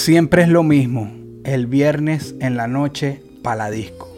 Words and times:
Siempre 0.00 0.40
es 0.40 0.48
lo 0.48 0.62
mismo. 0.62 1.12
El 1.44 1.66
viernes 1.66 2.34
en 2.40 2.56
la 2.56 2.66
noche, 2.66 3.22
Paladisco. 3.42 4.08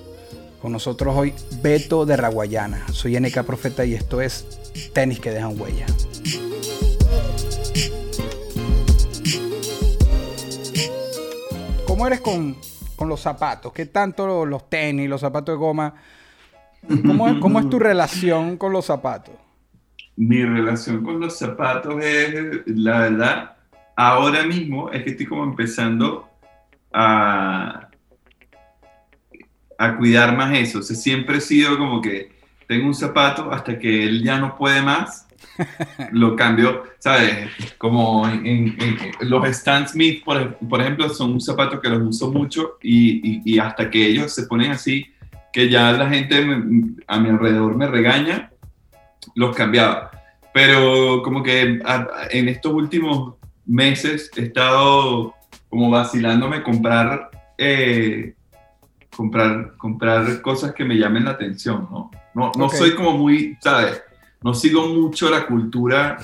Con 0.60 0.70
nosotros 0.70 1.12
hoy, 1.16 1.34
Beto 1.60 2.06
de 2.06 2.16
Raguayana. 2.16 2.86
Soy 2.92 3.18
NK 3.18 3.42
Profeta 3.42 3.84
y 3.84 3.94
esto 3.94 4.20
es 4.20 4.46
Tenis 4.94 5.18
que 5.18 5.32
dejan 5.32 5.60
huella. 5.60 5.86
¿Cómo 11.84 12.06
eres 12.06 12.20
con, 12.20 12.56
con 12.94 13.08
los 13.08 13.20
zapatos? 13.20 13.72
¿Qué 13.72 13.86
tanto 13.86 14.46
los 14.46 14.70
tenis, 14.70 15.10
los 15.10 15.20
zapatos 15.20 15.52
de 15.52 15.58
goma? 15.58 15.94
¿Cómo 17.04 17.26
es, 17.26 17.38
¿Cómo 17.40 17.58
es 17.58 17.68
tu 17.68 17.80
relación 17.80 18.56
con 18.56 18.72
los 18.72 18.84
zapatos? 18.84 19.34
Mi 20.14 20.44
relación 20.44 21.02
con 21.02 21.18
los 21.18 21.36
zapatos 21.36 21.96
es, 22.04 22.62
la 22.66 23.00
verdad, 23.00 23.56
ahora 23.96 24.44
mismo 24.44 24.90
es 24.90 25.02
que 25.04 25.10
estoy 25.10 25.26
como 25.26 25.44
empezando 25.44 26.28
a, 26.92 27.88
a 29.78 29.96
cuidar 29.96 30.36
más 30.36 30.56
eso. 30.56 30.78
O 30.78 30.82
sea, 30.82 30.96
siempre 30.96 31.38
he 31.38 31.40
sido 31.40 31.78
como 31.78 32.00
que 32.00 32.32
tengo 32.66 32.86
un 32.86 32.94
zapato 32.94 33.50
hasta 33.52 33.78
que 33.78 34.04
él 34.04 34.22
ya 34.22 34.38
no 34.38 34.56
puede 34.56 34.82
más, 34.82 35.26
lo 36.12 36.36
cambio, 36.36 36.84
¿sabes? 36.98 37.50
Como 37.78 38.26
en, 38.28 38.76
los 39.20 39.48
Stan 39.48 39.86
Smith, 39.88 40.24
por, 40.24 40.56
por, 40.56 40.80
ejemplo, 40.80 41.08
son 41.08 41.32
un 41.32 41.40
zapato 41.40 41.80
que 41.80 41.88
los 41.88 42.00
uso 42.02 42.30
mucho 42.30 42.78
y, 42.82 43.42
y, 43.44 43.58
hasta 43.58 43.90
que 43.90 44.06
ellos 44.06 44.32
se 44.32 44.46
ponen 44.46 44.70
así, 44.70 45.06
que 45.52 45.68
ya 45.68 45.92
la 45.92 46.08
gente 46.08 46.36
a 47.06 47.18
mi 47.18 47.28
alrededor 47.28 47.76
me 47.76 47.86
regaña, 47.86 48.50
los 49.34 49.54
cambiaba. 49.54 50.10
Pero 50.54 51.22
como 51.22 51.42
que 51.42 51.80
en 52.30 52.48
estos 52.48 52.72
últimos 52.72 53.34
meses 53.66 54.30
he 54.36 54.42
estado 54.42 55.34
como 55.68 55.90
vacilándome 55.90 56.62
comprar, 56.62 57.30
eh, 57.56 58.34
comprar, 59.16 59.76
comprar 59.76 60.42
cosas 60.42 60.72
que 60.72 60.84
me 60.84 60.96
llamen 60.96 61.24
la 61.24 61.32
atención, 61.32 61.88
¿no? 61.90 62.10
No, 62.34 62.52
no 62.56 62.68
soy 62.68 62.94
como 62.94 63.16
muy, 63.16 63.56
¿sabes? 63.60 64.02
No 64.42 64.54
sigo 64.54 64.88
mucho 64.88 65.30
la 65.30 65.46
cultura, 65.46 66.18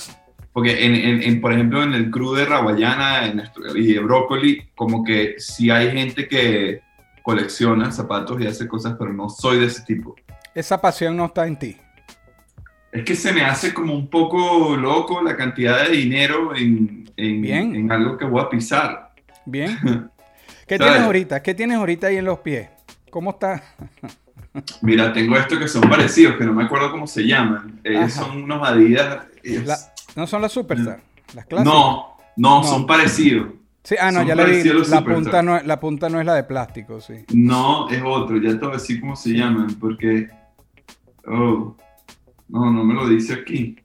porque 0.53 0.85
en, 0.85 1.23
en, 1.23 1.41
por 1.41 1.53
ejemplo 1.53 1.83
en 1.83 1.95
el 1.95 2.11
crew 2.11 2.35
de 2.35 2.47
Rawayana 2.47 3.27
en 3.27 3.43
y 3.77 3.93
de 3.93 4.01
Brócoli, 4.01 4.69
como 4.75 5.05
que 5.05 5.37
sí 5.39 5.71
hay 5.71 5.93
gente 5.93 6.27
que 6.27 6.83
colecciona 7.23 7.93
zapatos 7.93 8.41
y 8.41 8.47
hace 8.47 8.67
cosas, 8.67 8.97
pero 8.99 9.13
no 9.13 9.29
soy 9.29 9.61
de 9.61 9.67
ese 9.67 9.83
tipo. 9.83 10.17
Esa 10.55 10.81
pasión 10.81 11.17
no 11.17 11.27
está 11.27 11.47
en 11.47 11.59
ti. 11.59 11.77
Es 12.93 13.05
que 13.05 13.15
se 13.15 13.33
me 13.33 13.43
hace 13.43 13.75
como 13.75 13.95
un 13.95 14.09
poco 14.09 14.77
loco 14.77 15.23
la 15.23 15.37
cantidad 15.37 15.85
de 15.85 15.91
dinero 15.91 16.55
en, 16.57 17.11
en, 17.17 17.45
en 17.45 17.93
algo 17.93 18.17
que 18.17 18.25
voy 18.25 18.41
a 18.41 18.49
pisar. 18.49 19.13
Bien. 19.45 19.79
¿Qué 20.67 20.79
tienes 20.79 21.01
ahorita? 21.01 21.43
¿Qué 21.43 21.55
tienes 21.55 21.79
ahorita 21.79 22.09
ahí 22.09 22.17
en 22.17 22.25
los 22.27 22.41
pies? 22.41 22.69
¿Cómo 23.11 23.31
está? 23.31 23.63
Mira, 24.83 25.13
tengo 25.13 25.37
estos 25.37 25.59
que 25.59 25.69
son 25.69 25.83
parecidos, 25.83 26.37
que 26.37 26.45
no 26.45 26.53
me 26.53 26.65
acuerdo 26.65 26.91
cómo 26.91 27.07
se 27.07 27.23
llaman. 27.23 27.81
Ellos 27.85 28.13
son 28.13 28.43
unos 28.43 28.67
Adidas. 28.67 29.91
¿No 30.17 30.27
son 30.27 30.43
las 30.43 30.53
Superstar? 30.53 31.01
¿Las 31.35 31.47
clásicas? 31.47 31.65
No, 31.65 32.17
no, 32.37 32.65
son 32.65 32.87
parecidos. 32.87 33.49
Sí, 33.85 33.95
ah, 33.99 34.11
no, 34.11 34.23
ya 34.23 34.35
le 34.35 34.45
vi. 34.45 34.71
La 34.89 35.03
punta 35.03 35.43
no, 35.43 35.63
la 35.63 35.81
punta 35.81 36.09
no 36.09 36.21
es 36.21 36.27
la 36.27 36.35
de 36.35 36.45
plástico, 36.45 37.01
sí. 37.01 37.25
No, 37.33 37.89
es 37.89 38.03
otro. 38.05 38.37
Ya 38.39 38.51
te 38.51 38.59
voy 38.59 38.71
a 38.71 38.73
decir 38.73 39.01
cómo 39.01 39.17
se 39.17 39.31
llaman, 39.31 39.75
porque. 39.81 40.29
Oh. 41.27 41.75
No, 42.49 42.71
no 42.71 42.85
me 42.85 42.95
lo 42.95 43.09
dice 43.09 43.35
aquí. 43.35 43.77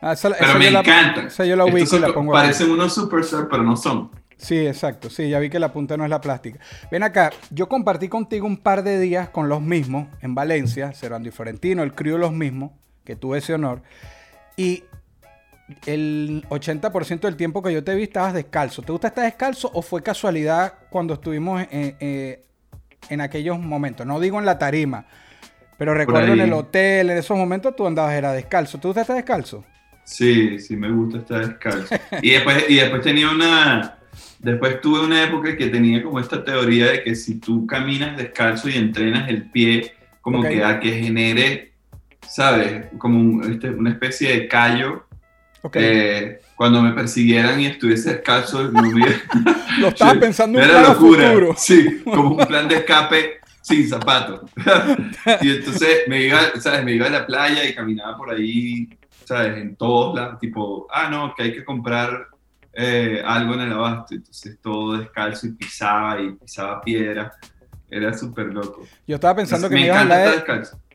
Ah, 0.00 0.14
pero 0.20 0.58
me 0.58 0.68
encantan. 0.68 1.26
Esa 1.26 1.44
yo 1.44 1.54
la 1.54 1.64
ubico 1.64 1.96
y 1.96 2.00
la 2.00 2.12
pongo 2.12 2.32
Parecen 2.32 2.70
unos 2.70 2.92
Superstar, 2.92 3.48
pero 3.48 3.62
no 3.62 3.76
son. 3.76 4.10
Sí, 4.36 4.66
exacto. 4.66 5.08
Sí, 5.08 5.28
ya 5.28 5.38
vi 5.38 5.48
que 5.48 5.60
la 5.60 5.72
punta 5.72 5.96
no 5.96 6.02
es 6.02 6.10
la 6.10 6.20
plástica. 6.20 6.58
Ven 6.90 7.04
acá, 7.04 7.30
yo 7.50 7.68
compartí 7.68 8.08
contigo 8.08 8.44
un 8.44 8.56
par 8.56 8.82
de 8.82 8.98
días 8.98 9.28
con 9.28 9.48
los 9.48 9.62
mismos 9.62 10.08
en 10.20 10.34
Valencia, 10.34 10.92
Cervando 10.92 11.28
y 11.28 11.32
Florentino, 11.32 11.84
el 11.84 11.94
crío 11.94 12.18
los 12.18 12.32
mismos, 12.32 12.72
que 13.04 13.14
tuve 13.14 13.38
ese 13.38 13.54
honor. 13.54 13.82
Y 14.56 14.82
el 15.86 16.44
80% 16.48 17.20
del 17.20 17.36
tiempo 17.36 17.62
que 17.62 17.72
yo 17.72 17.84
te 17.84 17.94
vi 17.94 18.02
estabas 18.02 18.34
descalzo. 18.34 18.82
¿Te 18.82 18.90
gusta 18.90 19.08
estar 19.08 19.24
descalzo 19.24 19.70
o 19.72 19.82
fue 19.82 20.02
casualidad 20.02 20.74
cuando 20.90 21.14
estuvimos 21.14 21.62
en, 21.70 21.96
eh, 22.00 22.44
en 23.08 23.20
aquellos 23.20 23.60
momentos? 23.60 24.04
No 24.04 24.18
digo 24.18 24.40
en 24.40 24.44
la 24.44 24.58
tarima, 24.58 25.06
pero 25.82 25.94
recuerdo 25.94 26.32
en 26.32 26.40
el 26.40 26.52
hotel, 26.52 27.10
en 27.10 27.18
esos 27.18 27.36
momentos 27.36 27.74
tú 27.74 27.84
andabas 27.84 28.14
era 28.14 28.32
descalzo. 28.32 28.78
¿Te 28.78 28.86
gusta 28.86 29.00
estar 29.00 29.16
descalzo? 29.16 29.64
Sí, 30.04 30.60
sí, 30.60 30.76
me 30.76 30.88
gusta 30.88 31.18
estar 31.18 31.44
descalzo. 31.44 31.96
y, 32.22 32.30
después, 32.30 32.66
y 32.68 32.76
después 32.76 33.02
tenía 33.02 33.28
una 33.28 33.98
Después 34.38 34.80
tuve 34.80 35.00
una 35.00 35.24
época 35.24 35.56
que 35.56 35.66
tenía 35.66 36.00
como 36.04 36.20
esta 36.20 36.44
teoría 36.44 36.92
de 36.92 37.02
que 37.02 37.16
si 37.16 37.40
tú 37.40 37.66
caminas 37.66 38.16
descalzo 38.16 38.68
y 38.68 38.76
entrenas 38.76 39.28
el 39.28 39.50
pie, 39.50 39.92
como 40.20 40.40
que 40.40 40.62
a 40.62 40.78
que 40.78 40.92
genere, 40.92 41.72
¿sabes? 42.28 42.86
Como 42.96 43.42
este, 43.42 43.70
una 43.70 43.90
especie 43.90 44.30
de 44.30 44.46
callo. 44.46 45.04
Eh, 45.74 46.42
cuando 46.54 46.80
me 46.80 46.92
persiguieran 46.92 47.60
y 47.60 47.66
estuviese 47.66 48.10
descalzo, 48.14 48.70
no 48.70 48.82
Lo 49.80 49.88
estaba 49.88 50.14
pensando 50.20 50.60
un 50.60 50.64
plan 50.64 50.82
locura. 50.84 51.28
Futuro. 51.30 51.54
Sí, 51.58 52.02
como 52.04 52.36
un 52.36 52.46
plan 52.46 52.68
de 52.68 52.76
escape 52.76 53.41
sin 53.62 53.88
zapatos. 53.88 54.42
y 55.40 55.50
entonces 55.50 56.02
me 56.08 56.22
iba, 56.22 56.40
¿sabes? 56.60 56.84
Me 56.84 56.92
iba 56.92 57.06
a 57.06 57.10
la 57.10 57.26
playa 57.26 57.64
y 57.64 57.74
caminaba 57.74 58.16
por 58.16 58.30
ahí, 58.30 58.88
¿sabes? 59.24 59.56
En 59.58 59.76
todos 59.76 60.14
lados, 60.14 60.38
tipo, 60.38 60.86
ah, 60.92 61.08
no, 61.08 61.34
que 61.34 61.44
hay 61.44 61.52
que 61.54 61.64
comprar 61.64 62.28
eh, 62.74 63.22
algo 63.24 63.54
en 63.54 63.60
el 63.60 63.72
abasto, 63.72 64.14
entonces 64.14 64.58
todo 64.60 64.96
descalzo 64.96 65.46
y 65.46 65.52
pisaba 65.52 66.20
y 66.20 66.32
pisaba 66.32 66.80
piedra. 66.80 67.32
Era 67.90 68.16
súper 68.16 68.46
loco. 68.46 68.86
Yo 69.06 69.16
estaba 69.16 69.36
pensando 69.36 69.68
que 69.68 69.74
me, 69.74 69.84
ibas 69.84 69.98
a 69.98 70.00
hablar 70.00 70.46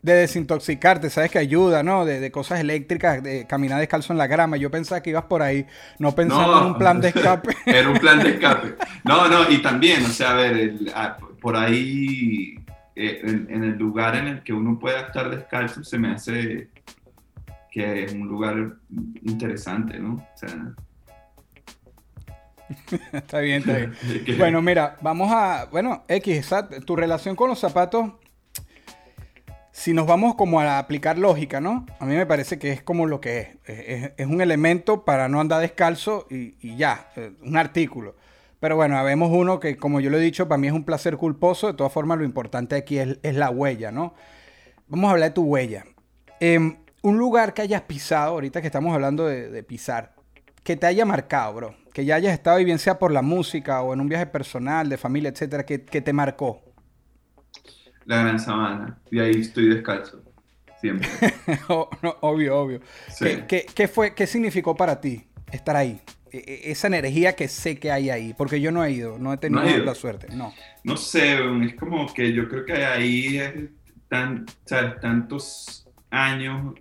de, 0.01 0.13
desintoxicarte, 0.13 1.11
sabes 1.11 1.29
que 1.29 1.37
ayuda, 1.37 1.83
¿no? 1.83 2.05
De, 2.05 2.31
cosas 2.31 2.59
eléctricas, 2.59 3.21
de 3.21 3.45
caminar 3.45 3.79
descalzo 3.79 4.13
en 4.13 4.17
la 4.17 4.25
grama. 4.25 4.57
Yo 4.57 4.71
pensaba 4.71 5.03
que 5.03 5.11
ibas 5.11 5.25
por 5.25 5.43
ahí, 5.43 5.67
no 5.99 6.15
pensando 6.15 6.59
en 6.59 6.65
un 6.65 6.77
plan 6.79 6.99
de 6.99 7.09
escape. 7.09 7.55
Era 7.67 7.87
un 7.87 7.99
plan 7.99 8.17
de 8.17 8.29
escape. 8.31 8.75
No, 9.03 9.27
no, 9.27 9.47
y 9.47 9.61
también, 9.61 10.03
o 10.05 10.09
sea, 10.09 10.31
a 10.31 10.33
ver, 10.33 10.73
ah, 10.95 11.17
por 11.41 11.55
ahí, 11.55 12.55
eh, 12.95 13.21
en, 13.23 13.47
en, 13.49 13.63
el 13.63 13.77
lugar 13.77 14.15
en 14.15 14.27
el 14.27 14.43
que 14.43 14.53
uno 14.53 14.79
pueda 14.79 15.01
estar 15.01 15.29
descalzo, 15.29 15.83
se 15.83 15.97
me 15.97 16.11
hace 16.11 16.69
que 17.71 18.05
es 18.05 18.13
un 18.13 18.27
lugar 18.27 18.73
interesante, 19.21 19.99
¿no? 19.99 20.15
O 20.15 20.37
sea, 20.37 20.73
está 23.13 23.39
bien, 23.39 23.59
está 23.59 23.77
bien. 23.77 23.93
bueno, 24.37 24.61
mira, 24.61 24.97
vamos 25.01 25.31
a. 25.31 25.65
Bueno, 25.71 26.03
X, 26.07 26.49
tu 26.85 26.95
relación 26.95 27.35
con 27.35 27.49
los 27.49 27.59
zapatos. 27.59 28.13
Si 29.71 29.93
nos 29.93 30.07
vamos 30.07 30.33
como 30.33 30.59
a 30.59 30.79
aplicar 30.79 31.19
lógica, 31.19 31.61
¿no? 31.61 31.85
A 31.99 32.05
mí 32.05 32.15
me 32.15 32.25
parece 32.25 32.57
que 32.57 32.71
es 32.71 32.81
como 32.81 33.05
lo 33.05 33.21
que 33.21 33.59
es. 33.65 34.11
Es, 34.17 34.25
un 34.25 34.41
elemento 34.41 35.05
para 35.05 35.29
no 35.29 35.39
andar 35.39 35.61
descalzo 35.61 36.25
y, 36.31 36.75
ya, 36.77 37.11
eh, 37.15 37.33
un 37.43 37.57
artículo. 37.57 38.15
Pero 38.59 38.75
bueno, 38.75 39.01
vemos 39.03 39.29
uno 39.31 39.59
que, 39.59 39.77
como 39.77 39.99
yo 39.99 40.09
lo 40.09 40.17
he 40.17 40.21
dicho, 40.21 40.47
para 40.47 40.57
mí 40.57 40.67
es 40.67 40.73
un 40.73 40.83
placer 40.83 41.17
culposo. 41.17 41.67
De 41.67 41.73
todas 41.73 41.93
formas, 41.93 42.17
lo 42.17 42.23
importante 42.23 42.75
aquí 42.75 42.97
es, 42.97 43.17
la 43.21 43.49
huella, 43.49 43.91
¿no? 43.91 44.15
Vamos 44.87 45.09
a 45.09 45.11
hablar 45.11 45.29
de 45.29 45.35
tu 45.35 45.43
huella. 45.43 45.85
Em, 46.39 46.77
un 47.01 47.17
lugar 47.17 47.53
que 47.53 47.61
hayas 47.61 47.83
pisado, 47.83 48.31
ahorita 48.31 48.61
que 48.61 48.67
estamos 48.67 48.93
hablando 48.93 49.25
de, 49.25 49.49
de 49.49 49.63
pisar, 49.63 50.15
que 50.63 50.75
te 50.75 50.87
haya 50.87 51.05
marcado, 51.05 51.53
bro 51.53 51.87
que 51.97 52.05
ya 52.05 52.13
hayas 52.13 52.33
estado 52.33 52.59
y 52.59 52.63
bien 52.63 52.77
sea 52.77 52.99
por 52.99 53.11
la 53.11 53.23
música 53.23 53.81
o 53.81 53.91
en 53.91 53.99
un 53.99 54.07
viaje 54.07 54.27
personal, 54.27 54.87
de 54.87 54.97
familia, 54.97 55.31
etcétera, 55.31 55.65
que, 55.65 55.79
te 55.79 56.13
marcó? 56.13 56.61
La 58.05 58.21
Gran 58.21 58.39
Sabana. 58.39 58.99
Y 59.09 59.19
ahí 59.19 59.41
estoy 59.41 59.67
descalzo. 59.67 60.21
Siempre. 60.79 61.09
obvio, 62.21 62.55
obvio. 62.55 62.81
¿Qué, 63.47 63.87
fue, 63.91 64.13
¿Qué 64.13 64.27
significó 64.27 64.75
para 64.75 65.01
ti 65.01 65.27
estar 65.51 65.75
ahí? 65.75 65.99
E, 66.31 66.37
e, 66.37 66.71
esa 66.71 66.87
energía 66.87 67.35
que 67.35 67.47
sé 67.47 67.77
que 67.79 67.91
hay 67.91 68.09
ahí, 68.09 68.33
porque 68.37 68.59
yo 68.59 68.71
no 68.71 68.83
he 68.83 68.91
ido, 68.91 69.17
no 69.17 69.33
he 69.33 69.37
tenido 69.37 69.63
la 69.83 69.95
suerte, 69.95 70.27
no. 70.35 70.53
No 70.83 70.97
sé, 70.97 71.37
es 71.63 71.75
como 71.75 72.11
que 72.13 72.33
yo 72.33 72.47
creo 72.47 72.65
que 72.65 72.85
ahí 72.85 73.37
es 73.37 73.53
tan, 74.07 74.45
tantos 75.01 75.87
años 76.09 76.75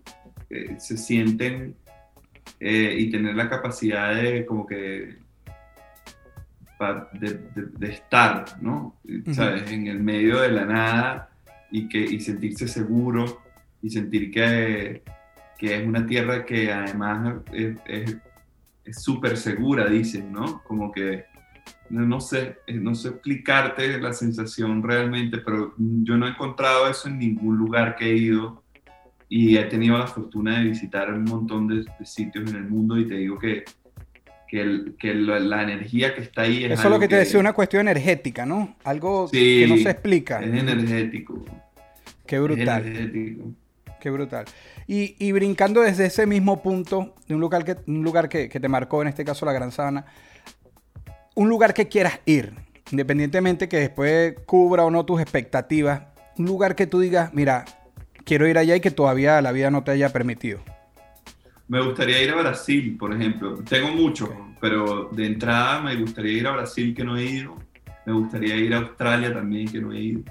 eh, 0.50 0.76
se 0.78 0.96
sienten 0.96 1.74
eh, 2.60 2.96
y 2.98 3.10
tener 3.10 3.34
la 3.34 3.48
capacidad 3.48 4.14
de 4.14 4.46
como 4.46 4.66
que 4.66 5.16
de, 7.12 7.88
estar, 7.88 8.44
¿no? 8.60 8.96
¿Sabes? 9.32 9.70
En 9.70 9.86
el 9.86 10.00
medio 10.00 10.40
de 10.40 10.50
la 10.50 10.64
nada 10.66 11.30
y, 11.70 11.88
que, 11.88 11.98
y 11.98 12.20
sentirse 12.20 12.68
seguro 12.68 13.42
y 13.82 13.88
sentir 13.88 14.30
que, 14.30 15.02
que 15.58 15.76
es 15.76 15.86
una 15.86 16.06
tierra 16.06 16.44
que 16.44 16.70
además 16.70 17.36
es 17.52 18.16
súper 18.92 19.36
segura, 19.36 19.86
dicen, 19.88 20.32
¿no? 20.32 20.62
Como 20.64 20.92
que, 20.92 21.24
no, 21.90 22.20
sé, 22.20 22.58
eh, 22.66 22.74
no 22.74 22.94
sé 22.94 23.08
explicarte 23.08 23.98
la 24.00 24.12
sensación 24.12 24.82
realmente, 24.82 25.38
pero 25.38 25.74
yo 25.76 26.16
no 26.16 26.26
he 26.26 26.30
encontrado 26.30 26.88
eso 26.88 27.08
en 27.08 27.18
ningún 27.18 27.56
lugar 27.56 27.96
que 27.96 28.06
he 28.10 28.16
ido 28.16 28.62
y 29.28 29.56
he 29.56 29.64
tenido 29.64 29.98
la 29.98 30.06
fortuna 30.06 30.58
de 30.58 30.68
visitar 30.68 31.12
un 31.12 31.24
montón 31.24 31.66
de, 31.66 31.84
sitios 32.04 32.48
en 32.50 32.56
el 32.56 32.64
mundo 32.64 32.98
y 32.98 33.06
te 33.06 33.14
digo 33.14 33.38
que, 33.38 33.64
que, 34.46 34.92
que 34.98 35.14
la, 35.14 35.62
energía 35.62 36.14
que 36.14 36.22
está 36.22 36.42
ahí 36.42 36.64
es... 36.64 36.72
Eso 36.72 36.84
es 36.84 36.90
lo 36.90 37.00
que 37.00 37.08
te 37.08 37.16
decía, 37.16 37.40
una 37.40 37.52
cuestión 37.52 37.88
energética, 37.88 38.46
¿no? 38.46 38.76
Algo 38.84 39.28
que 39.30 39.66
no 39.68 39.76
se 39.76 39.90
explica. 39.90 40.40
Es 40.40 40.54
energético. 40.54 41.44
Qué 42.24 42.38
brutal. 42.38 42.86
Es 42.86 42.98
energético. 42.98 43.52
Qué 44.00 44.10
brutal. 44.10 44.44
Y, 44.88 45.16
y, 45.18 45.32
brincando 45.32 45.80
desde 45.80 46.06
ese 46.06 46.26
mismo 46.26 46.62
punto, 46.62 47.14
de 47.26 47.34
un 47.34 47.40
lugar, 47.40 47.64
que, 47.64 47.76
un 47.88 48.04
lugar 48.04 48.28
que, 48.28 48.48
que, 48.48 48.60
te 48.60 48.68
marcó, 48.68 49.02
en 49.02 49.08
este 49.08 49.24
caso 49.24 49.44
la 49.44 49.52
Gran 49.52 49.72
Sabana, 49.72 50.06
un 51.34 51.48
lugar 51.48 51.74
que 51.74 51.88
quieras 51.88 52.20
ir, 52.24 52.54
independientemente 52.92 53.68
que 53.68 53.78
después 53.78 54.36
cubra 54.46 54.84
o 54.84 54.90
no 54.90 55.04
tus 55.04 55.20
expectativas, 55.20 56.02
un 56.38 56.46
lugar 56.46 56.76
que 56.76 56.86
tú 56.86 57.00
digas, 57.00 57.34
mira, 57.34 57.64
quiero 58.24 58.46
ir 58.46 58.58
allá 58.58 58.76
y 58.76 58.80
que 58.80 58.90
todavía 58.90 59.40
la 59.40 59.52
vida 59.52 59.70
no 59.70 59.82
te 59.82 59.92
haya 59.92 60.12
permitido. 60.12 60.60
Me 61.68 61.80
gustaría 61.80 62.22
ir 62.22 62.30
a 62.30 62.36
Brasil, 62.36 62.96
por 62.98 63.12
ejemplo. 63.12 63.56
Tengo 63.68 63.90
mucho, 63.90 64.32
pero 64.60 65.08
de 65.10 65.26
entrada 65.26 65.80
me 65.80 65.96
gustaría 65.96 66.32
ir 66.32 66.46
a 66.46 66.52
Brasil 66.52 66.94
que 66.94 67.04
no 67.04 67.16
he 67.16 67.24
ido. 67.24 67.56
Me 68.04 68.12
gustaría 68.12 68.54
ir 68.56 68.72
a 68.74 68.78
Australia 68.78 69.32
también 69.32 69.66
que 69.66 69.80
no 69.80 69.92
he 69.92 70.00
ido. 70.00 70.22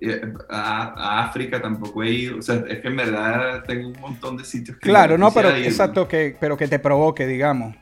Eh, 0.00 0.20
a, 0.50 1.24
África 1.24 1.60
tampoco 1.60 2.02
he 2.02 2.10
ido. 2.10 2.38
O 2.38 2.42
sea, 2.42 2.64
es 2.68 2.80
que 2.80 2.88
en 2.88 2.96
verdad 2.96 3.62
tengo 3.66 3.88
un 3.88 4.00
montón 4.00 4.36
de 4.36 4.44
sitios 4.44 4.76
que 4.78 4.88
Claro, 4.88 5.16
no, 5.16 5.32
pero 5.32 5.50
exacto, 5.50 6.08
que, 6.08 6.36
pero 6.38 6.56
que 6.56 6.68
te 6.68 6.78
provoque, 6.78 7.26
digamos. 7.26 7.76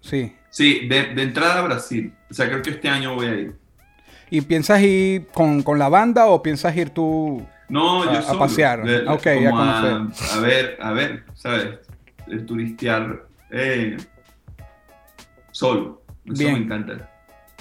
Sí. 0.00 0.34
Sí, 0.50 0.88
de, 0.88 1.12
entrada 1.22 1.58
a 1.58 1.62
Brasil. 1.62 2.12
O 2.30 2.34
sea, 2.34 2.48
creo 2.48 2.62
que 2.62 2.70
este 2.70 2.88
año 2.88 3.14
voy 3.14 3.26
a 3.26 3.34
ir. 3.34 3.54
¿Y 4.30 4.40
piensas 4.42 4.80
ir 4.82 5.26
con, 5.28 5.62
la 5.78 5.88
banda 5.88 6.26
o 6.26 6.42
piensas 6.42 6.76
ir 6.76 6.90
tú 6.90 7.46
no, 7.68 8.02
a, 8.02 8.12
yo 8.12 8.28
a 8.28 8.38
pasear? 8.38 8.80
ok, 8.80 9.26
a 9.26 9.50
conocer. 9.50 10.36
A, 10.36 10.40
ver, 10.40 10.78
a 10.80 10.92
ver, 10.92 11.24
¿sabes? 11.34 11.78
El 12.26 12.44
turistear 12.44 13.26
eh, 13.50 13.96
solo. 15.50 16.02
Eso 16.26 16.42
me 16.44 16.58
encanta. 16.58 17.10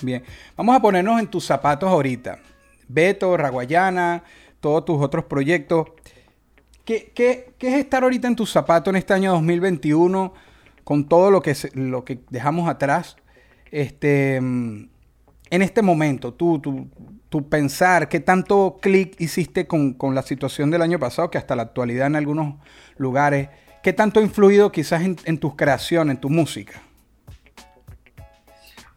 Bien. 0.02 0.24
Vamos 0.56 0.76
a 0.76 0.82
ponernos 0.82 1.20
en 1.20 1.28
tus 1.28 1.46
zapatos 1.46 1.90
ahorita. 1.90 2.40
Beto, 2.88 3.36
Raguayana, 3.38 4.24
todos 4.60 4.86
tus 4.86 5.02
otros 5.02 5.26
proyectos. 5.26 5.88
¿Qué, 6.86 7.12
es 7.60 7.74
estar 7.74 8.04
ahorita 8.04 8.28
en 8.28 8.36
tus 8.36 8.52
zapatos 8.52 8.92
en 8.92 8.96
este 8.96 9.14
año 9.14 9.34
2021 9.34 10.34
con 10.84 11.10
todo 11.10 11.32
lo 11.32 11.42
que, 11.42 11.54
lo 11.74 12.06
que 12.06 12.20
dejamos 12.30 12.70
atrás? 12.70 13.18
Este, 13.72 14.38
en 14.38 14.90
este 15.50 15.82
momento, 15.82 16.34
tú, 16.34 16.62
tú, 17.30 17.50
pensar, 17.50 18.08
¿qué 18.08 18.22
tanto 18.22 18.78
clic 18.82 19.20
hiciste 19.20 19.68
con, 19.68 19.98
la 20.14 20.22
situación 20.22 20.72
del 20.72 20.82
año 20.82 20.98
pasado, 20.98 21.30
que 21.30 21.38
hasta 21.38 21.56
la 21.56 21.64
actualidad 21.64 22.08
en 22.08 22.16
algunos 22.16 22.56
lugares, 22.98 23.50
qué 23.84 23.92
tanto 23.92 24.22
ha 24.22 24.24
influido 24.24 24.72
quizás 24.72 25.02
en, 25.04 25.18
en 25.26 25.38
tus 25.38 25.56
creaciones, 25.56 26.16
en 26.16 26.22
tu 26.22 26.30
música? 26.30 26.82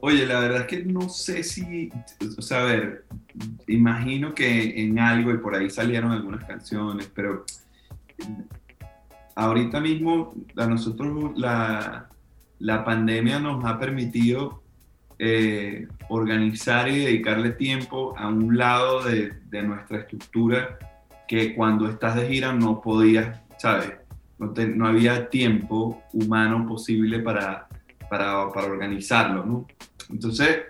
Oye, 0.03 0.25
la 0.25 0.41
verdad 0.41 0.63
es 0.63 0.67
que 0.67 0.85
no 0.85 1.11
sé 1.11 1.43
si, 1.45 1.93
o 2.39 2.41
sea, 2.41 2.63
a 2.63 2.65
ver, 2.65 3.05
imagino 3.69 4.35
que 4.35 4.83
en 4.83 4.99
algo 4.99 5.31
y 5.31 5.39
por 5.39 5.55
ahí 5.55 5.69
salieron 5.69 6.13
algunas 6.13 6.45
canciones, 6.45 7.11
pero 7.15 7.45
ahorita 9.35 9.79
mismo 9.79 10.35
a 10.57 10.67
nosotros 10.67 11.33
la, 11.37 12.09
pandemia 12.85 13.41
nos 13.41 13.63
ha 13.67 13.79
permitido 13.79 14.63
eh, 15.19 15.87
organizar 16.09 16.89
y 16.89 17.01
dedicarle 17.01 17.51
tiempo 17.51 18.15
a 18.17 18.29
un 18.29 18.57
lado 18.57 19.03
de, 19.05 19.35
nuestra 19.63 19.99
estructura 19.99 20.79
que 21.29 21.55
cuando 21.55 21.87
estás 21.91 22.17
de 22.17 22.27
gira 22.27 22.55
no 22.55 22.81
podías, 22.81 23.39
¿sabes? 23.59 23.93
No, 24.39 24.55
no 24.57 24.87
había 24.87 25.29
tiempo 25.29 26.03
humano 26.15 26.67
posible 26.67 27.19
para, 27.19 27.69
para, 28.09 28.51
para 28.51 28.67
organizarlo, 28.67 29.45
¿no? 29.45 29.67
Entonces, 30.11 30.63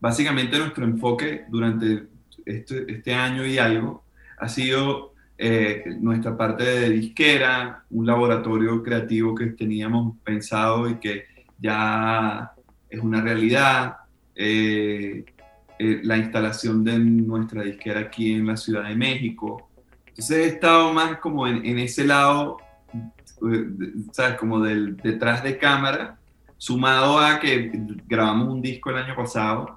básicamente 0.00 0.58
nuestro 0.58 0.84
enfoque 0.84 1.44
durante 1.48 2.06
este, 2.44 2.90
este 2.92 3.14
año 3.14 3.44
y 3.46 3.58
algo 3.58 4.04
ha 4.38 4.48
sido 4.48 5.14
eh, 5.36 5.84
nuestra 6.00 6.36
parte 6.36 6.64
de 6.64 6.90
disquera, 6.90 7.84
un 7.90 8.06
laboratorio 8.06 8.82
creativo 8.82 9.34
que 9.34 9.46
teníamos 9.46 10.16
pensado 10.24 10.88
y 10.88 10.96
que 10.96 11.24
ya 11.58 12.52
es 12.88 13.00
una 13.00 13.20
realidad, 13.20 13.96
eh, 14.34 15.24
eh, 15.78 16.00
la 16.02 16.16
instalación 16.16 16.82
de 16.82 16.98
nuestra 16.98 17.62
disquera 17.62 18.00
aquí 18.00 18.34
en 18.34 18.46
la 18.46 18.56
Ciudad 18.56 18.88
de 18.88 18.96
México. 18.96 19.70
Entonces 20.06 20.36
he 20.38 20.46
estado 20.46 20.92
más 20.92 21.18
como 21.18 21.46
en, 21.46 21.78
ese 21.78 22.04
lado, 22.04 22.58
¿sabes? 24.12 24.36
Como 24.38 24.60
del 24.60 24.96
detrás 24.96 25.44
de 25.44 25.58
cámara 25.58 26.17
sumado 26.58 27.18
a 27.18 27.38
que 27.38 27.70
grabamos 28.06 28.48
un 28.48 28.60
disco 28.60 28.90
el 28.90 28.98
año 28.98 29.14
pasado, 29.14 29.76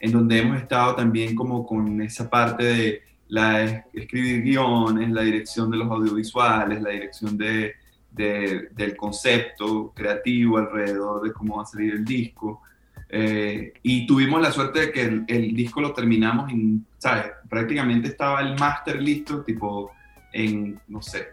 en 0.00 0.12
donde 0.12 0.40
hemos 0.40 0.60
estado 0.60 0.94
también 0.94 1.34
como 1.34 1.64
con 1.64 2.02
esa 2.02 2.28
parte 2.28 2.64
de 2.64 3.02
la 3.28 3.86
escribir 3.92 4.42
guiones, 4.42 5.10
la 5.10 5.22
dirección 5.22 5.70
de 5.70 5.78
los 5.78 5.90
audiovisuales, 5.90 6.82
la 6.82 6.90
dirección 6.90 7.38
de, 7.38 7.74
del 8.10 8.96
concepto 8.96 9.92
creativo 9.94 10.58
alrededor 10.58 11.22
de 11.22 11.32
cómo 11.32 11.56
va 11.56 11.62
a 11.62 11.66
salir 11.66 11.94
el 11.94 12.04
disco. 12.04 12.62
Eh, 13.08 13.72
y 13.82 14.06
tuvimos 14.06 14.42
la 14.42 14.50
suerte 14.50 14.80
de 14.80 14.92
que 14.92 15.02
el, 15.02 15.54
disco 15.54 15.80
lo 15.80 15.92
terminamos 15.92 16.50
en, 16.50 16.84
¿sabes? 16.98 17.26
Prácticamente 17.48 18.08
estaba 18.08 18.40
el 18.40 18.58
máster 18.58 19.00
listo, 19.00 19.42
tipo 19.42 19.92
en, 20.32 20.80
no 20.88 21.00
sé, 21.00 21.28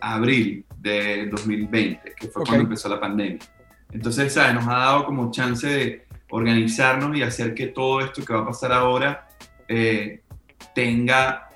abril 0.00 0.64
de 0.78 1.26
2020, 1.26 2.14
que 2.18 2.28
fue 2.28 2.44
cuando 2.44 2.64
empezó 2.64 2.88
la 2.88 2.98
pandemia. 2.98 3.38
Entonces, 3.92 4.32
¿sabes? 4.32 4.54
Nos 4.54 4.66
ha 4.66 4.78
dado 4.78 5.04
como 5.04 5.30
chance 5.30 5.66
de 5.66 6.06
organizarnos 6.30 7.16
y 7.16 7.22
hacer 7.22 7.54
que 7.54 7.68
todo 7.68 8.00
esto 8.00 8.24
que 8.24 8.32
va 8.32 8.40
a 8.40 8.46
pasar 8.46 8.72
ahora 8.72 9.28
eh, 9.68 10.22
tenga 10.74 11.48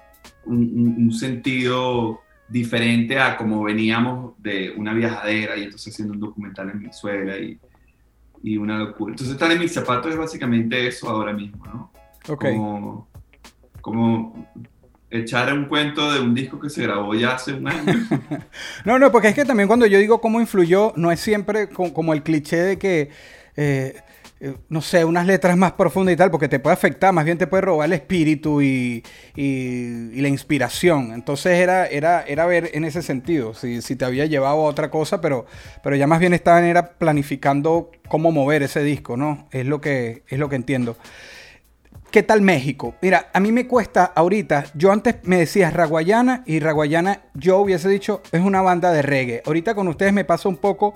un, 0.47 1.13
sentido 1.13 2.21
diferente 2.49 3.19
a 3.19 3.37
como 3.37 3.63
veníamos 3.63 4.35
de 4.43 4.75
una 4.77 4.93
viajadera 4.93 5.57
y 5.57 5.65
entonces 5.65 5.93
haciendo 5.93 6.15
un 6.15 6.21
documental 6.21 6.71
en 6.71 6.81
Venezuela 6.81 7.39
y, 7.39 7.59
y 8.43 8.57
una 8.57 8.79
locura. 8.79 9.13
Entonces 9.13 9.35
estar 9.35 9.51
en 9.51 9.61
mis 9.61 9.73
zapatos 9.73 10.13
es 10.13 10.19
básicamente 10.19 10.87
eso 10.87 11.09
ahora 11.09 11.33
mismo, 11.33 11.65
¿no? 11.67 11.93
Ok. 12.29 12.45
Como, 12.45 13.09
como 13.81 14.49
echar 15.21 15.53
un 15.53 15.67
cuento 15.67 16.13
de 16.13 16.21
un 16.21 16.35
disco 16.35 16.59
que 16.59 16.69
se 16.69 16.83
grabó 16.83 17.15
ya 17.15 17.35
hace 17.35 17.53
un 17.53 17.69
año. 17.69 18.07
no, 18.85 18.99
no, 18.99 19.13
porque 19.13 19.29
es 19.29 19.35
que 19.35 19.45
también 19.45 19.67
cuando 19.67 19.87
yo 19.87 19.99
digo 19.99 20.21
cómo 20.21 20.41
influyó, 20.41 20.93
no 20.97 21.13
es 21.13 21.21
siempre 21.21 21.69
como 21.69 22.13
el 22.13 22.23
cliché 22.23 22.57
de 22.57 22.79
que, 22.79 23.11
eh, 23.57 23.97
eh, 24.41 24.57
no 24.69 24.83
sé, 24.83 25.05
unas 25.05 25.27
letras 25.27 25.57
más 25.57 25.73
profundas 25.73 26.15
y 26.15 26.17
tal, 26.17 26.31
porque 26.31 26.49
te 26.49 26.59
puede 26.59 26.75
afectar, 26.75 27.13
más 27.13 27.25
bien 27.25 27.39
te 27.39 27.47
puede 27.47 27.63
robar 27.63 27.87
el 27.87 27.93
espíritu 27.93 28.61
y, 28.61 29.03
la 29.37 30.29
inspiración. 30.29 31.13
Entonces 31.13 31.59
era, 31.59 31.87
era, 31.87 32.23
era 32.23 32.47
ver 32.47 32.71
en 32.75 32.85
ese 32.85 33.03
sentido, 33.03 33.55
si, 33.55 33.83
si, 33.83 33.97
te 33.97 34.05
había 34.05 34.27
llevado 34.27 34.57
a 34.57 34.65
otra 34.65 34.91
cosa, 34.91 35.21
pero, 35.21 35.47
pero 35.83 35.97
ya 35.97 36.07
más 36.07 36.21
bien 36.21 36.35
estaban 36.35 36.65
era 36.65 36.95
planificando 36.99 37.91
cómo 38.09 38.33
mover 38.33 38.63
ese 38.63 38.83
disco, 38.83 39.17
¿no? 39.17 39.49
Es 39.51 39.67
lo 39.67 39.81
que, 39.81 40.25
es 40.29 40.39
lo 40.39 40.49
que 40.49 40.57
entiendo. 40.57 40.97
¿Qué 42.15 42.23
tal 42.23 42.43
México? 42.43 42.95
Mira, 43.03 43.29
a 43.33 43.41
mí 43.41 43.51
me 43.51 43.67
cuesta 43.67 44.05
ahorita, 44.05 44.67
yo 44.75 44.93
antes 44.93 45.17
me 45.25 45.37
decías 45.37 45.75
Raguayana 45.75 46.45
y 46.47 46.61
Raguayana 46.61 47.23
yo 47.35 47.59
hubiese 47.59 47.89
dicho 47.89 48.23
es 48.31 48.41
una 48.41 48.63
banda 48.63 48.93
de 48.93 49.03
reggae. 49.03 49.43
Ahorita 49.45 49.75
con 49.75 49.89
ustedes 49.89 50.13
me 50.13 50.25
pasa 50.25 50.49
un 50.49 50.59
poco 50.59 50.95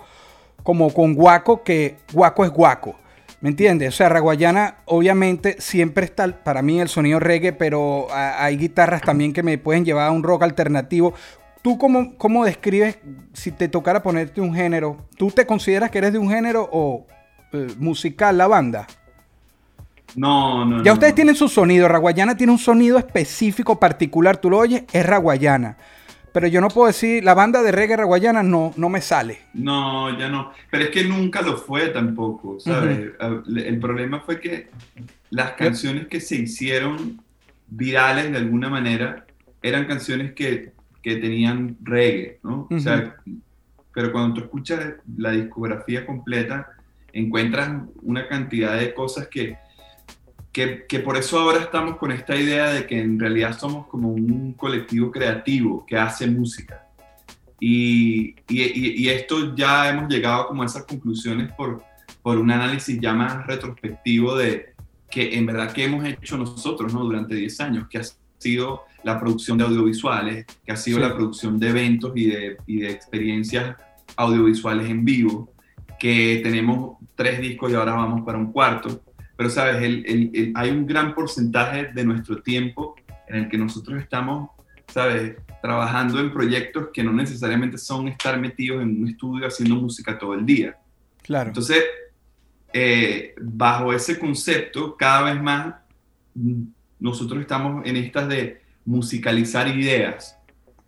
como 0.62 0.94
con 0.94 1.14
Guaco, 1.14 1.64
que 1.64 1.96
Guaco 2.12 2.44
es 2.44 2.52
Guaco. 2.52 2.94
¿Me 3.40 3.48
entiendes? 3.48 3.88
O 3.94 3.96
sea, 3.96 4.08
Raguayana 4.08 4.76
obviamente 4.84 5.56
siempre 5.58 6.04
está 6.04 6.44
para 6.44 6.62
mí 6.62 6.80
el 6.80 6.88
sonido 6.88 7.18
reggae, 7.18 7.52
pero 7.52 8.06
hay 8.12 8.56
guitarras 8.56 9.02
también 9.02 9.32
que 9.32 9.42
me 9.42 9.58
pueden 9.58 9.84
llevar 9.84 10.10
a 10.10 10.12
un 10.12 10.22
rock 10.22 10.44
alternativo. 10.44 11.14
¿Tú 11.62 11.78
cómo, 11.78 12.16
cómo 12.16 12.44
describes 12.44 13.00
si 13.32 13.50
te 13.50 13.66
tocara 13.66 14.04
ponerte 14.04 14.40
un 14.40 14.54
género? 14.54 15.08
¿Tú 15.16 15.32
te 15.32 15.46
consideras 15.46 15.90
que 15.90 15.98
eres 15.98 16.12
de 16.12 16.20
un 16.20 16.30
género 16.30 16.68
o 16.70 17.08
eh, 17.52 17.66
musical 17.76 18.38
la 18.38 18.46
banda? 18.46 18.86
No, 20.16 20.64
no. 20.64 20.82
Ya 20.82 20.92
ustedes 20.92 21.14
tienen 21.14 21.34
su 21.34 21.48
sonido. 21.48 21.88
Raguayana 21.88 22.36
tiene 22.36 22.52
un 22.52 22.58
sonido 22.58 22.98
específico, 22.98 23.78
particular. 23.78 24.36
Tú 24.38 24.50
lo 24.50 24.58
oyes, 24.58 24.84
es 24.92 25.04
Raguayana. 25.06 25.76
pero 26.32 26.46
yo 26.46 26.60
no 26.60 26.68
puedo 26.68 26.86
decir, 26.86 27.24
la 27.24 27.34
banda 27.34 27.62
de 27.62 27.72
reggae 27.72 27.96
raguayana 27.96 28.42
no, 28.42 28.72
no 28.76 28.88
me 28.88 29.00
sale. 29.00 29.40
No, 29.54 30.16
ya 30.18 30.28
no. 30.28 30.52
Pero 30.70 30.84
es 30.84 30.90
que 30.90 31.04
nunca 31.04 31.42
lo 31.42 31.56
fue 31.56 31.88
tampoco, 31.88 32.60
¿sabes? 32.60 33.10
El 33.56 33.80
problema 33.80 34.20
fue 34.20 34.40
que 34.40 34.68
las 35.30 35.52
canciones 35.52 36.06
que 36.06 36.20
se 36.20 36.36
hicieron 36.36 37.20
virales 37.66 38.30
de 38.30 38.38
alguna 38.38 38.68
manera 38.68 39.26
eran 39.62 39.86
canciones 39.86 40.32
que, 40.32 40.72
que 41.02 41.16
tenían 41.16 41.76
reggae, 41.82 42.38
¿no? 42.44 42.68
O 42.70 42.78
sea, 42.78 43.16
pero 43.92 44.12
cuando 44.12 44.34
tú 44.34 44.40
escuchas 44.42 44.80
la 45.16 45.32
discografía 45.32 46.06
completa, 46.06 46.68
encuentras 47.12 47.82
una 48.02 48.28
cantidad 48.28 48.78
de 48.78 48.94
cosas 48.94 49.26
que 49.26 49.56
que, 50.52 51.00
por 51.04 51.16
eso 51.16 51.38
ahora 51.38 51.60
estamos 51.60 51.96
con 51.96 52.10
esta 52.10 52.34
idea 52.36 52.70
de 52.70 52.86
que 52.86 53.00
en 53.00 53.18
realidad 53.18 53.58
somos 53.58 53.86
como 53.86 54.08
un 54.08 54.54
colectivo 54.54 55.10
creativo 55.10 55.84
que 55.86 55.96
hace 55.96 56.26
música. 56.26 56.84
Y, 57.60 58.36
y, 58.48 59.08
esto 59.08 59.54
ya 59.54 59.88
hemos 59.88 60.08
llegado 60.08 60.46
como 60.46 60.62
a 60.62 60.66
esas 60.66 60.84
conclusiones 60.84 61.52
por, 61.52 61.82
por 62.22 62.38
un 62.38 62.50
análisis 62.50 63.00
ya 63.00 63.12
más 63.12 63.46
retrospectivo 63.46 64.36
de 64.36 64.74
que 65.10 65.36
en 65.36 65.46
verdad 65.46 65.72
que 65.72 65.84
hemos 65.84 66.04
hecho 66.04 66.36
nosotros 66.36 66.92
¿no? 66.92 67.00
durante 67.00 67.34
10 67.34 67.60
años, 67.60 67.88
que 67.88 67.98
ha 67.98 68.02
sido 68.38 68.84
la 69.02 69.18
producción 69.18 69.58
de 69.58 69.64
audiovisuales, 69.64 70.46
que 70.64 70.72
ha 70.72 70.76
sido 70.76 70.98
la 71.00 71.14
producción 71.14 71.58
de 71.58 71.68
eventos 71.68 72.12
y 72.14 72.26
de, 72.26 72.56
y 72.66 72.80
de 72.80 72.90
experiencias 72.90 73.76
audiovisuales 74.16 74.88
en 74.88 75.04
vivo, 75.04 75.52
que 75.98 76.40
tenemos 76.42 76.98
tres 77.16 77.40
discos 77.40 77.72
y 77.72 77.74
ahora 77.74 77.94
vamos 77.94 78.22
para 78.24 78.38
un 78.38 78.52
cuarto 78.52 79.02
pero 79.38 79.50
sabes, 79.50 79.80
el, 79.80 80.52
hay 80.56 80.70
un 80.70 80.84
gran 80.84 81.14
porcentaje 81.14 81.92
de 81.94 82.04
nuestro 82.04 82.42
tiempo 82.42 82.96
en 83.28 83.36
el 83.44 83.48
que 83.48 83.56
nosotros 83.56 84.02
estamos, 84.02 84.50
sabes, 84.88 85.36
trabajando 85.62 86.18
en 86.18 86.32
proyectos 86.32 86.88
que 86.92 87.04
no 87.04 87.12
necesariamente 87.12 87.78
son 87.78 88.08
estar 88.08 88.36
metidos 88.40 88.82
en 88.82 89.00
un 89.00 89.08
estudio 89.08 89.46
haciendo 89.46 89.76
música 89.76 90.18
todo 90.18 90.34
el 90.34 90.44
día. 90.44 90.76
Claro. 91.22 91.50
Entonces, 91.50 91.84
eh, 92.72 93.36
bajo 93.40 93.92
ese 93.92 94.18
concepto, 94.18 94.96
cada 94.96 95.32
vez 95.32 95.40
más 95.40 95.76
nosotros 96.98 97.40
estamos 97.40 97.86
en 97.86 97.94
estas 97.94 98.28
de 98.28 98.60
musicalizar 98.84 99.68
ideas. 99.68 100.36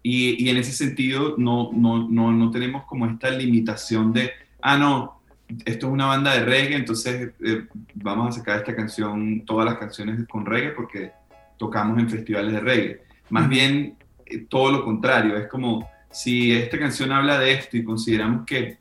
Y, 0.03 0.45
y 0.45 0.49
en 0.49 0.57
ese 0.57 0.73
sentido 0.73 1.37
no, 1.39 1.71
no, 1.73 2.09
no, 2.09 2.33
no 2.33 2.51
tenemos 2.51 2.83
como 2.87 3.07
esta 3.07 3.31
limitación 3.31 4.13
de, 4.13 4.33
ah, 4.61 4.77
no, 4.77 5.20
esto 5.65 5.87
es 5.87 5.93
una 5.93 6.07
banda 6.07 6.35
de 6.35 6.45
reggae, 6.45 6.77
entonces 6.77 7.33
eh, 7.45 7.67
vamos 7.95 8.29
a 8.29 8.39
sacar 8.39 8.59
esta 8.59 8.75
canción, 8.75 9.45
todas 9.45 9.67
las 9.67 9.79
canciones 9.79 10.27
con 10.29 10.47
reggae 10.47 10.71
porque 10.71 11.13
tocamos 11.57 11.99
en 11.99 12.09
festivales 12.09 12.53
de 12.53 12.61
reggae. 12.61 13.03
Más 13.31 13.49
bien 13.49 13.97
eh, 14.27 14.47
todo 14.49 14.71
lo 14.71 14.85
contrario, 14.85 15.37
es 15.37 15.49
como 15.49 15.89
si 16.11 16.53
esta 16.53 16.79
canción 16.79 17.13
habla 17.13 17.39
de 17.39 17.53
esto 17.53 17.77
y 17.77 17.85
consideramos 17.85 18.45
que 18.47 18.77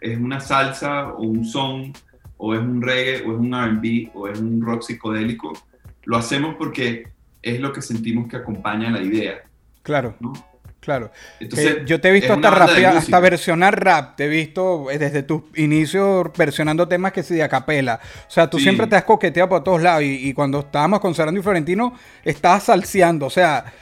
es 0.00 0.18
una 0.18 0.40
salsa 0.40 1.08
o 1.08 1.22
un 1.22 1.44
son 1.44 1.92
o 2.36 2.54
es 2.54 2.60
un 2.60 2.82
reggae 2.82 3.24
o 3.26 3.32
es 3.32 3.38
un 3.38 3.52
RB 3.54 4.10
o 4.14 4.28
es 4.28 4.38
un 4.38 4.60
rock 4.60 4.82
psicodélico, 4.82 5.52
lo 6.04 6.16
hacemos 6.16 6.56
porque 6.56 7.08
es 7.42 7.60
lo 7.60 7.72
que 7.72 7.82
sentimos 7.82 8.28
que 8.28 8.36
acompaña 8.36 8.90
la 8.90 9.02
idea. 9.02 9.42
Claro. 9.82 10.16
¿no? 10.20 10.32
Claro. 10.84 11.10
Entonces, 11.40 11.78
yo 11.86 11.98
te 11.98 12.10
he 12.10 12.12
visto 12.12 12.34
hasta 12.34 12.50
rapear, 12.50 12.98
hasta 12.98 13.18
versionar 13.18 13.82
rap. 13.82 14.16
Te 14.16 14.26
he 14.26 14.28
visto 14.28 14.90
eh, 14.90 14.98
desde 14.98 15.22
tus 15.22 15.44
inicios 15.54 16.26
versionando 16.36 16.86
temas 16.86 17.12
que 17.12 17.22
se 17.22 17.36
de 17.36 17.42
acapela. 17.42 18.00
O 18.28 18.30
sea, 18.30 18.50
tú 18.50 18.58
siempre 18.58 18.86
te 18.86 18.94
has 18.94 19.04
coqueteado 19.04 19.48
por 19.48 19.64
todos 19.64 19.80
lados. 19.80 20.02
Y, 20.04 20.34
cuando 20.34 20.60
estábamos 20.60 21.00
con 21.00 21.14
Sarando 21.14 21.40
y 21.40 21.42
Florentino, 21.42 21.94
estabas 22.22 22.64
salseando. 22.64 23.24
O 23.24 23.30
sea, 23.30 23.72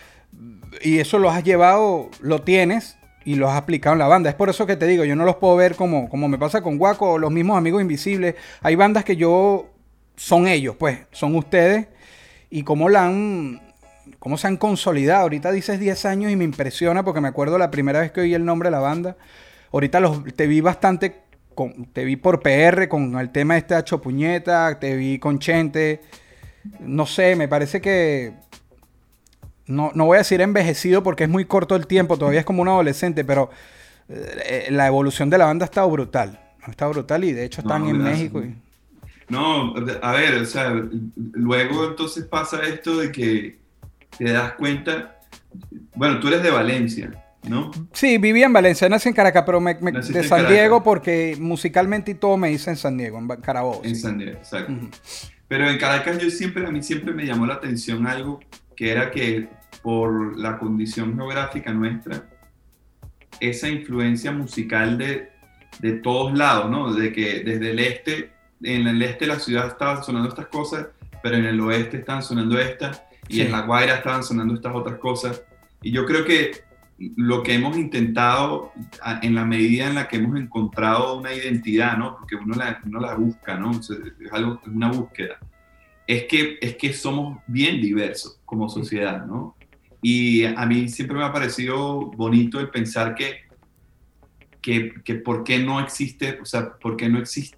y 0.80 1.00
eso 1.00 1.18
lo 1.18 1.28
has 1.28 1.42
llevado, 1.42 2.08
lo 2.20 2.42
tienes 2.42 2.96
y 3.24 3.34
lo 3.34 3.50
has 3.50 3.56
aplicado 3.56 3.94
en 3.94 3.98
la 3.98 4.06
banda. 4.06 4.30
Es 4.30 4.36
por 4.36 4.48
eso 4.48 4.64
que 4.64 4.76
te 4.76 4.86
digo, 4.86 5.04
yo 5.04 5.16
no 5.16 5.24
los 5.24 5.36
puedo 5.36 5.56
ver 5.56 5.74
como, 5.74 6.08
como 6.08 6.28
me 6.28 6.38
pasa 6.38 6.62
con 6.62 6.78
Guaco 6.78 7.14
o 7.14 7.18
los 7.18 7.32
mismos 7.32 7.58
amigos 7.58 7.82
invisibles. 7.82 8.36
Hay 8.60 8.76
bandas 8.76 9.04
que 9.04 9.16
yo 9.16 9.66
son 10.14 10.46
ellos, 10.46 10.76
pues, 10.78 11.00
son 11.10 11.34
ustedes. 11.34 11.88
Y 12.48 12.62
cómo 12.62 12.88
la 12.88 13.06
han 13.06 13.71
cómo 14.22 14.38
se 14.38 14.46
han 14.46 14.56
consolidado. 14.56 15.22
Ahorita 15.22 15.50
dices 15.50 15.80
10 15.80 16.04
años 16.04 16.30
y 16.30 16.36
me 16.36 16.44
impresiona 16.44 17.04
porque 17.04 17.20
me 17.20 17.26
acuerdo 17.26 17.58
la 17.58 17.72
primera 17.72 17.98
vez 17.98 18.12
que 18.12 18.20
oí 18.20 18.34
el 18.34 18.44
nombre 18.44 18.68
de 18.68 18.70
la 18.70 18.78
banda. 18.78 19.16
Ahorita 19.72 19.98
los, 19.98 20.22
te 20.36 20.46
vi 20.46 20.60
bastante, 20.60 21.22
con, 21.56 21.86
te 21.86 22.04
vi 22.04 22.14
por 22.14 22.40
PR 22.40 22.86
con 22.86 23.18
el 23.18 23.30
tema 23.30 23.54
de 23.54 23.60
este 23.60 23.74
Hacho 23.74 24.00
Puñeta, 24.00 24.78
te 24.78 24.94
vi 24.94 25.18
con 25.18 25.40
Chente. 25.40 26.02
No 26.78 27.04
sé, 27.04 27.34
me 27.34 27.48
parece 27.48 27.80
que... 27.80 28.34
No, 29.66 29.90
no 29.92 30.04
voy 30.04 30.14
a 30.14 30.18
decir 30.18 30.40
envejecido 30.40 31.02
porque 31.02 31.24
es 31.24 31.28
muy 31.28 31.44
corto 31.44 31.74
el 31.74 31.88
tiempo, 31.88 32.16
todavía 32.16 32.38
es 32.38 32.46
como 32.46 32.62
un 32.62 32.68
adolescente, 32.68 33.24
pero 33.24 33.50
eh, 34.08 34.68
la 34.70 34.86
evolución 34.86 35.30
de 35.30 35.38
la 35.38 35.46
banda 35.46 35.64
ha 35.64 35.66
estado 35.66 35.90
brutal. 35.90 36.38
Ha 36.62 36.70
estado 36.70 36.92
brutal 36.92 37.24
y 37.24 37.32
de 37.32 37.44
hecho 37.44 37.60
están 37.62 37.88
en 37.88 37.98
México. 37.98 38.40
No, 39.28 39.74
a 40.00 40.12
ver, 40.12 40.34
o 40.34 40.44
sea, 40.44 40.80
luego 41.16 41.88
entonces 41.88 42.24
pasa 42.24 42.62
esto 42.62 42.98
de 42.98 43.10
que 43.10 43.61
te 44.18 44.32
das 44.32 44.52
cuenta, 44.52 45.18
bueno, 45.94 46.20
tú 46.20 46.28
eres 46.28 46.42
de 46.42 46.50
Valencia, 46.50 47.10
¿no? 47.48 47.70
Sí, 47.92 48.18
vivía 48.18 48.46
en 48.46 48.52
Valencia, 48.52 48.88
nací 48.88 49.08
en 49.08 49.14
Caracas, 49.14 49.42
pero 49.44 49.60
me, 49.60 49.74
de 49.74 50.22
San 50.24 50.48
Diego 50.48 50.82
porque 50.82 51.36
musicalmente 51.38 52.12
y 52.12 52.14
todo 52.14 52.36
me 52.36 52.52
hice 52.52 52.70
en 52.70 52.76
San 52.76 52.96
Diego, 52.96 53.18
en 53.18 53.28
Carabobo. 53.28 53.82
En 53.84 53.96
San 53.96 54.18
Diego, 54.18 54.38
exacto. 54.38 54.72
Pero 55.48 55.68
en 55.68 55.78
Caracas 55.78 56.18
yo 56.18 56.30
siempre, 56.30 56.66
a 56.66 56.70
mí 56.70 56.82
siempre 56.82 57.12
me 57.12 57.26
llamó 57.26 57.46
la 57.46 57.54
atención 57.54 58.06
algo 58.06 58.40
que 58.76 58.90
era 58.90 59.10
que 59.10 59.48
por 59.82 60.38
la 60.38 60.58
condición 60.58 61.14
geográfica 61.14 61.72
nuestra, 61.72 62.24
esa 63.40 63.68
influencia 63.68 64.32
musical 64.32 64.96
de, 64.98 65.30
de 65.80 65.92
todos 65.94 66.36
lados, 66.36 66.70
¿no? 66.70 66.94
De 66.94 67.12
que 67.12 67.40
desde 67.40 67.70
el 67.70 67.78
este, 67.80 68.32
en 68.62 68.86
el 68.86 69.02
este 69.02 69.26
de 69.26 69.32
la 69.32 69.38
ciudad 69.38 69.66
estaban 69.66 70.02
sonando 70.02 70.28
estas 70.28 70.46
cosas, 70.46 70.86
pero 71.22 71.36
en 71.36 71.44
el 71.44 71.60
oeste 71.60 71.98
están 71.98 72.22
sonando 72.22 72.58
estas, 72.58 73.02
y 73.32 73.40
en 73.40 73.50
La 73.50 73.62
Guaira 73.62 73.96
estaban 73.96 74.22
sonando 74.22 74.54
estas 74.54 74.74
otras 74.74 74.98
cosas. 74.98 75.42
Y 75.80 75.90
yo 75.90 76.04
creo 76.04 76.24
que 76.24 76.52
lo 77.16 77.42
que 77.42 77.54
hemos 77.54 77.76
intentado, 77.76 78.72
en 79.22 79.34
la 79.34 79.44
medida 79.44 79.88
en 79.88 79.94
la 79.94 80.06
que 80.06 80.18
hemos 80.18 80.38
encontrado 80.38 81.18
una 81.18 81.32
identidad, 81.32 81.96
¿no? 81.96 82.16
Porque 82.16 82.36
uno 82.36 82.54
la, 82.54 82.80
uno 82.84 83.00
la 83.00 83.14
busca, 83.14 83.58
¿no? 83.58 83.72
Es 83.72 83.90
algo, 84.32 84.60
es 84.62 84.68
una 84.68 84.90
búsqueda. 84.90 85.38
Es 86.06 86.24
que, 86.24 86.58
es 86.60 86.76
que 86.76 86.92
somos 86.92 87.38
bien 87.46 87.80
diversos 87.80 88.38
como 88.44 88.68
sociedad, 88.68 89.24
¿no? 89.24 89.56
Y 90.02 90.44
a 90.44 90.66
mí 90.66 90.88
siempre 90.88 91.16
me 91.16 91.24
ha 91.24 91.32
parecido 91.32 92.10
bonito 92.12 92.60
el 92.60 92.68
pensar 92.68 93.14
que, 93.14 93.42
que, 94.60 94.94
que 95.04 95.14
por 95.14 95.44
qué 95.44 95.58
no 95.58 95.80
existe, 95.80 96.38
o 96.40 96.44
sea, 96.44 96.74
por 96.74 96.96
qué 96.96 97.08
no 97.08 97.18
existe, 97.18 97.56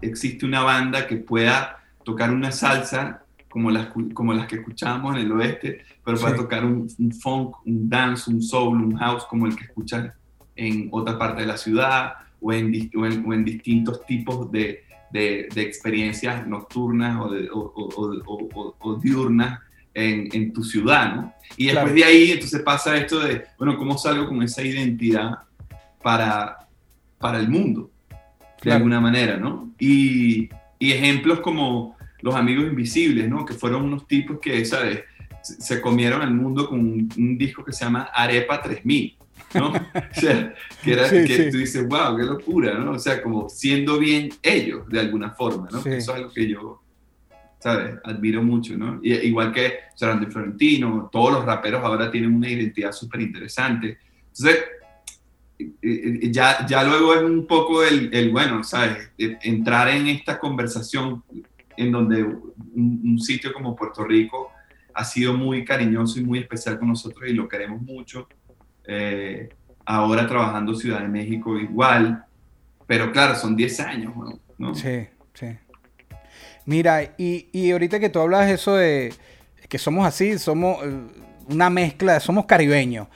existe 0.00 0.46
una 0.46 0.62
banda 0.62 1.06
que 1.06 1.16
pueda 1.16 1.82
tocar 2.04 2.30
una 2.30 2.52
salsa 2.52 3.19
como 3.50 3.70
las, 3.70 3.88
como 4.14 4.32
las 4.32 4.46
que 4.46 4.56
escuchábamos 4.56 5.16
en 5.16 5.22
el 5.22 5.32
oeste, 5.32 5.84
pero 6.04 6.18
para 6.18 6.36
tocar 6.36 6.64
un, 6.64 6.88
funk, 7.20 7.56
un 7.66 7.90
dance, 7.90 8.30
un 8.30 8.40
soul, 8.40 8.80
un 8.80 8.96
house 8.96 9.26
como 9.28 9.46
el 9.46 9.56
que 9.56 9.64
escuchas 9.64 10.12
en 10.54 10.88
otra 10.92 11.18
parte 11.18 11.42
de 11.42 11.48
la 11.48 11.56
ciudad 11.56 12.12
o 12.40 12.52
en, 12.52 12.90
o 12.96 13.32
en, 13.34 13.44
distintos 13.44 14.06
tipos 14.06 14.50
de, 14.52 14.84
de, 15.12 15.48
experiencias 15.56 16.46
nocturnas 16.46 17.20
o, 17.20 17.26
o, 17.52 18.74
o, 18.78 18.94
diurnas 18.94 19.58
en, 19.94 20.28
en, 20.32 20.52
tu 20.52 20.62
ciudad, 20.62 21.16
¿no? 21.16 21.34
Y 21.56 21.66
después 21.66 21.92
de 21.92 22.04
ahí 22.04 22.30
entonces 22.30 22.62
pasa 22.62 22.96
esto 22.96 23.18
de, 23.18 23.46
bueno, 23.58 23.76
¿cómo 23.76 23.98
salgo 23.98 24.28
con 24.28 24.42
esa 24.44 24.62
identidad 24.62 25.40
para, 26.00 26.68
para 27.18 27.40
el 27.40 27.48
mundo? 27.48 27.90
De 28.62 28.72
alguna 28.72 29.00
manera, 29.00 29.38
¿no? 29.38 29.72
Y, 29.78 30.48
y 30.78 30.92
ejemplos 30.92 31.40
como 31.40 31.96
los 32.22 32.34
amigos 32.34 32.64
invisibles, 32.64 33.28
¿no? 33.28 33.44
Que 33.44 33.54
fueron 33.54 33.84
unos 33.84 34.06
tipos 34.06 34.38
que, 34.40 34.64
¿sabes? 34.64 35.00
Se 35.42 35.80
comieron 35.80 36.22
al 36.22 36.34
mundo 36.34 36.68
con 36.68 36.80
un, 36.80 37.38
disco 37.38 37.64
que 37.64 37.72
se 37.72 37.84
llama 37.84 38.10
Arepa 38.14 38.60
3000, 38.60 39.16
¿no? 39.54 39.68
o 39.72 39.74
sea, 40.12 40.54
que, 40.82 40.92
era, 40.92 41.08
que 41.08 41.50
tú 41.50 41.58
dices, 41.58 41.86
wow, 41.88 42.16
qué 42.16 42.24
locura, 42.24 42.74
¿no? 42.74 42.92
O 42.92 42.98
sea, 42.98 43.22
como 43.22 43.48
siendo 43.48 43.98
bien 43.98 44.30
ellos, 44.42 44.88
de 44.88 45.00
alguna 45.00 45.30
forma, 45.30 45.68
¿no? 45.70 45.78
Eso 45.78 45.90
es 45.90 46.08
algo 46.08 46.32
que 46.32 46.48
yo, 46.48 46.82
¿sabes? 47.58 47.96
Admiro 48.04 48.42
mucho, 48.42 48.76
¿no? 48.76 49.00
Y, 49.02 49.12
igual 49.14 49.52
que 49.52 49.74
Sarandí 49.94 50.26
Florentino, 50.26 51.08
todos 51.10 51.32
los 51.32 51.44
raperos 51.44 51.82
ahora 51.82 52.10
tienen 52.10 52.34
una 52.34 52.48
identidad 52.48 52.92
súper 52.92 53.22
interesante. 53.22 53.98
Entonces, 54.28 54.64
ya, 55.82 56.66
ya 56.66 56.84
luego 56.84 57.14
es 57.14 57.22
un 57.22 57.46
poco 57.46 57.82
el, 57.82 58.10
el, 58.12 58.30
bueno, 58.30 58.64
¿sabes? 58.64 59.10
Entrar 59.18 59.88
en 59.88 60.08
esta 60.08 60.38
conversación 60.38 61.22
en 61.76 61.92
donde 61.92 62.22
un, 62.24 63.18
sitio 63.18 63.52
como 63.52 63.76
Puerto 63.76 64.04
Rico 64.04 64.50
ha 64.94 65.04
sido 65.04 65.34
muy 65.34 65.64
cariñoso 65.64 66.18
y 66.20 66.24
muy 66.24 66.40
especial 66.40 66.78
con 66.78 66.88
nosotros 66.88 67.28
y 67.28 67.32
lo 67.32 67.48
queremos 67.48 67.80
mucho. 67.82 68.28
Eh, 68.86 69.48
ahora 69.84 70.26
trabajando 70.26 70.74
Ciudad 70.74 71.00
de 71.00 71.08
México 71.08 71.58
igual, 71.58 72.24
pero 72.86 73.12
claro, 73.12 73.34
son 73.34 73.56
10 73.56 73.80
años, 73.80 74.14
¿no? 74.58 74.74
Sí, 74.74 75.06
sí. 75.34 75.46
Mira, 76.66 77.14
y, 77.16 77.48
y 77.52 77.70
ahorita 77.70 78.00
que 78.00 78.08
tú 78.08 78.20
hablas 78.20 78.50
eso 78.50 78.74
de 78.74 79.12
que 79.68 79.78
somos 79.78 80.06
así, 80.06 80.38
somos 80.38 80.84
eh, 80.84 81.00
una 81.48 81.70
mezcla, 81.70 82.20
somos 82.20 82.46
caribeños. 82.46 83.08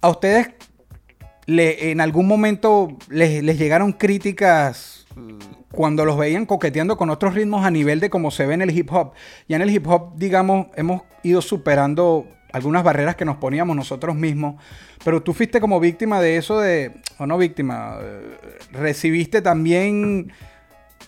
¿A 0.00 0.08
ustedes 0.08 0.50
le, 1.46 1.90
en 1.90 2.00
algún 2.00 2.26
momento 2.26 2.96
les, 3.08 3.42
les 3.42 3.58
llegaron 3.58 3.92
críticas 3.92 5.06
cuando 5.72 6.04
los 6.04 6.16
veían 6.18 6.46
coqueteando 6.46 6.96
con 6.96 7.10
otros 7.10 7.34
ritmos 7.34 7.64
a 7.64 7.70
nivel 7.70 8.00
de 8.00 8.10
cómo 8.10 8.30
se 8.30 8.46
ve 8.46 8.54
en 8.54 8.62
el 8.62 8.76
hip 8.76 8.92
hop? 8.92 9.12
Ya 9.48 9.56
en 9.56 9.62
el 9.62 9.70
hip 9.70 9.86
hop, 9.86 10.16
digamos, 10.16 10.66
hemos 10.76 11.02
ido 11.22 11.42
superando 11.42 12.26
algunas 12.52 12.82
barreras 12.82 13.16
que 13.16 13.24
nos 13.24 13.36
poníamos 13.36 13.76
nosotros 13.76 14.16
mismos, 14.16 14.56
pero 15.04 15.22
tú 15.22 15.32
fuiste 15.32 15.60
como 15.60 15.80
víctima 15.80 16.20
de 16.20 16.36
eso 16.36 16.60
de, 16.60 16.92
o 17.18 17.26
no 17.26 17.38
víctima, 17.38 17.98
eh, 18.00 18.38
recibiste 18.72 19.40
también 19.42 20.32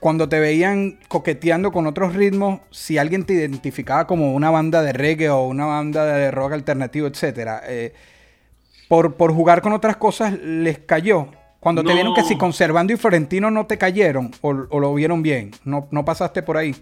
cuando 0.00 0.28
te 0.28 0.40
veían 0.40 0.98
coqueteando 1.08 1.70
con 1.70 1.86
otros 1.86 2.14
ritmos, 2.14 2.60
si 2.70 2.98
alguien 2.98 3.24
te 3.24 3.34
identificaba 3.34 4.06
como 4.06 4.34
una 4.34 4.50
banda 4.50 4.82
de 4.82 4.92
reggae 4.92 5.30
o 5.30 5.46
una 5.46 5.66
banda 5.66 6.04
de 6.04 6.30
rock 6.30 6.52
alternativo, 6.52 7.06
etcétera, 7.06 7.62
eh, 7.66 7.92
por, 8.88 9.14
por, 9.14 9.32
jugar 9.32 9.62
con 9.62 9.72
otras 9.72 9.96
cosas 9.96 10.38
les 10.40 10.78
cayó. 10.78 11.28
Cuando 11.62 11.84
te 11.84 11.94
vieron 11.94 12.12
que 12.12 12.24
si 12.24 12.36
conservando 12.36 12.92
y 12.92 12.96
Florentino 12.96 13.48
no 13.48 13.66
te 13.66 13.78
cayeron 13.78 14.32
o, 14.40 14.48
o, 14.68 14.80
lo 14.80 14.92
vieron 14.94 15.22
bien, 15.22 15.52
no, 15.64 15.86
no 15.92 16.04
pasaste 16.04 16.42
por 16.42 16.56
ahí. 16.56 16.74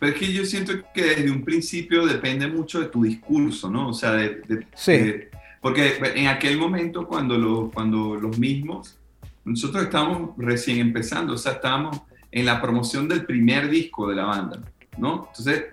Pero 0.00 0.12
es 0.12 0.18
que 0.18 0.32
yo 0.32 0.44
siento 0.44 0.72
que 0.92 1.04
desde 1.04 1.30
un 1.30 1.44
principio 1.44 2.04
depende 2.04 2.48
mucho 2.48 2.80
de 2.80 2.86
tu 2.86 3.04
discurso, 3.04 3.70
¿no? 3.70 3.90
O 3.90 3.94
sea, 3.94 4.14
de, 4.14 4.42
de, 4.48 4.66
sí. 4.74 4.92
de, 4.98 5.30
porque 5.60 5.96
en 6.16 6.26
aquel 6.26 6.58
momento 6.58 7.06
cuando, 7.06 7.38
lo, 7.38 7.70
cuando 7.70 8.16
los 8.16 8.36
mismos 8.36 8.98
nosotros 9.44 9.84
estábamos 9.84 10.30
recién 10.38 10.80
empezando, 10.80 11.34
o 11.34 11.38
sea, 11.38 11.52
estábamos 11.52 12.00
en 12.32 12.44
la 12.44 12.60
promoción 12.60 13.06
del 13.06 13.24
primer 13.26 13.70
disco 13.70 14.08
de 14.08 14.16
la 14.16 14.24
banda, 14.24 14.60
¿no? 14.98 15.28
Entonces, 15.28 15.66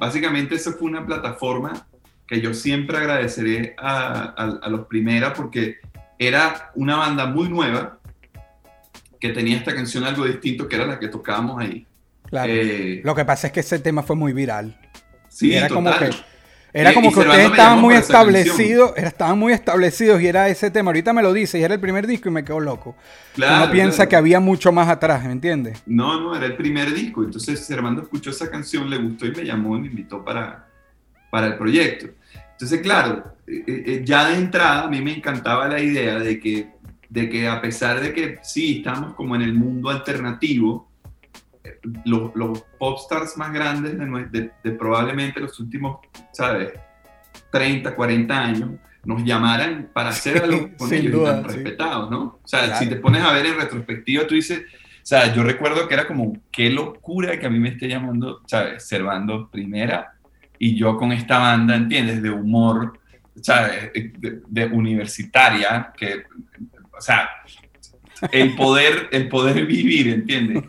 básicamente 0.00 0.54
eso 0.54 0.72
fue 0.72 0.88
una 0.88 1.04
plataforma 1.04 1.86
que 2.26 2.40
yo 2.40 2.54
siempre 2.54 2.96
agradeceré 2.96 3.74
a, 3.76 4.32
a, 4.34 4.44
a 4.62 4.68
los 4.70 4.86
primeras 4.86 5.34
porque 5.36 5.80
era 6.18 6.70
una 6.74 6.96
banda 6.96 7.26
muy 7.26 7.48
nueva 7.48 7.98
que 9.20 9.30
tenía 9.30 9.56
esta 9.56 9.74
canción 9.74 10.04
algo 10.04 10.24
distinto 10.26 10.68
que 10.68 10.76
era 10.76 10.86
la 10.86 10.98
que 10.98 11.08
tocábamos 11.08 11.60
ahí. 11.60 11.86
Claro. 12.28 12.52
Eh, 12.52 13.00
Lo 13.04 13.14
que 13.14 13.24
pasa 13.24 13.46
es 13.48 13.52
que 13.52 13.60
ese 13.60 13.78
tema 13.78 14.02
fue 14.02 14.16
muy 14.16 14.32
viral. 14.32 14.78
Sí, 15.28 15.54
era 15.54 15.68
total. 15.68 15.84
como 15.84 15.98
que 15.98 16.16
era 16.76 16.92
como 16.92 17.12
que 17.12 17.20
ustedes 17.20 17.50
estaban 17.52 17.80
muy 17.80 17.94
establecidos, 17.94 18.92
estaban 18.96 19.38
muy 19.38 19.52
establecidos 19.52 20.20
y 20.20 20.26
era 20.26 20.48
ese 20.48 20.72
tema. 20.72 20.88
Ahorita 20.88 21.12
me 21.12 21.22
lo 21.22 21.32
dice 21.32 21.56
y 21.58 21.62
era 21.62 21.74
el 21.74 21.80
primer 21.80 22.04
disco 22.04 22.28
y 22.28 22.32
me 22.32 22.44
quedo 22.44 22.58
loco. 22.58 22.96
Claro, 23.34 23.64
Uno 23.64 23.72
piensa 23.72 23.96
claro. 23.98 24.08
que 24.10 24.16
había 24.16 24.40
mucho 24.40 24.72
más 24.72 24.88
atrás, 24.88 25.24
¿me 25.24 25.30
entiendes? 25.30 25.80
No, 25.86 26.20
no, 26.20 26.34
era 26.36 26.46
el 26.46 26.56
primer 26.56 26.92
disco. 26.92 27.22
Entonces 27.22 27.64
Servando 27.64 28.02
escuchó 28.02 28.30
esa 28.30 28.50
canción, 28.50 28.90
le 28.90 28.96
gustó 28.98 29.24
y 29.26 29.30
me 29.30 29.44
llamó 29.44 29.76
y 29.76 29.82
me 29.82 29.86
invitó 29.86 30.24
para, 30.24 30.66
para 31.30 31.46
el 31.46 31.56
proyecto. 31.56 32.08
Entonces, 32.54 32.80
claro, 32.80 33.36
eh, 33.46 33.64
eh, 33.66 34.02
ya 34.04 34.28
de 34.28 34.36
entrada 34.36 34.84
a 34.84 34.88
mí 34.88 35.00
me 35.00 35.16
encantaba 35.16 35.68
la 35.68 35.80
idea 35.80 36.18
de 36.18 36.38
que, 36.38 36.70
de 37.08 37.28
que 37.28 37.48
a 37.48 37.60
pesar 37.60 38.00
de 38.00 38.12
que 38.12 38.38
sí, 38.42 38.78
estamos 38.78 39.14
como 39.14 39.34
en 39.36 39.42
el 39.42 39.54
mundo 39.54 39.90
alternativo, 39.90 40.88
los, 42.04 42.34
los 42.34 42.62
popstars 42.78 43.36
más 43.36 43.52
grandes 43.52 43.98
de, 43.98 44.06
de, 44.30 44.50
de, 44.62 44.70
probablemente 44.72 45.40
los 45.40 45.58
últimos, 45.60 45.98
¿sabes? 46.32 46.72
30, 47.50 47.94
40 47.94 48.40
años, 48.40 48.70
nos 49.04 49.22
llamaran 49.24 49.90
para 49.92 50.10
hacer 50.10 50.42
algo 50.42 50.70
con 50.76 50.92
ellos 50.92 51.12
duda, 51.12 51.40
y 51.40 51.42
tan 51.42 51.50
sí. 51.50 51.56
respetados, 51.56 52.10
¿no? 52.10 52.22
O 52.42 52.48
sea, 52.48 52.64
claro. 52.64 52.78
si 52.78 52.88
te 52.88 52.96
pones 52.96 53.22
a 53.22 53.32
ver 53.32 53.46
en 53.46 53.56
retrospectiva, 53.56 54.26
tú 54.26 54.34
dices, 54.34 54.60
o 54.60 55.06
sea, 55.06 55.34
yo 55.34 55.42
recuerdo 55.42 55.86
que 55.86 55.94
era 55.94 56.06
como, 56.06 56.38
qué 56.50 56.70
locura 56.70 57.38
que 57.38 57.46
a 57.46 57.50
mí 57.50 57.58
me 57.58 57.70
esté 57.70 57.88
llamando, 57.88 58.40
¿sabes? 58.46 58.86
Servando 58.86 59.48
primera 59.50 60.13
y 60.58 60.74
yo 60.74 60.96
con 60.96 61.12
esta 61.12 61.38
banda, 61.38 61.76
¿entiendes? 61.76 62.22
De 62.22 62.30
humor, 62.30 62.98
¿sabes? 63.40 63.92
De, 63.92 64.40
de 64.46 64.66
universitaria, 64.66 65.92
que, 65.96 66.24
o 66.96 67.00
sea, 67.00 67.28
el 68.32 68.54
poder, 68.54 69.08
el 69.12 69.28
poder 69.28 69.66
vivir, 69.66 70.08
¿entiendes? 70.08 70.64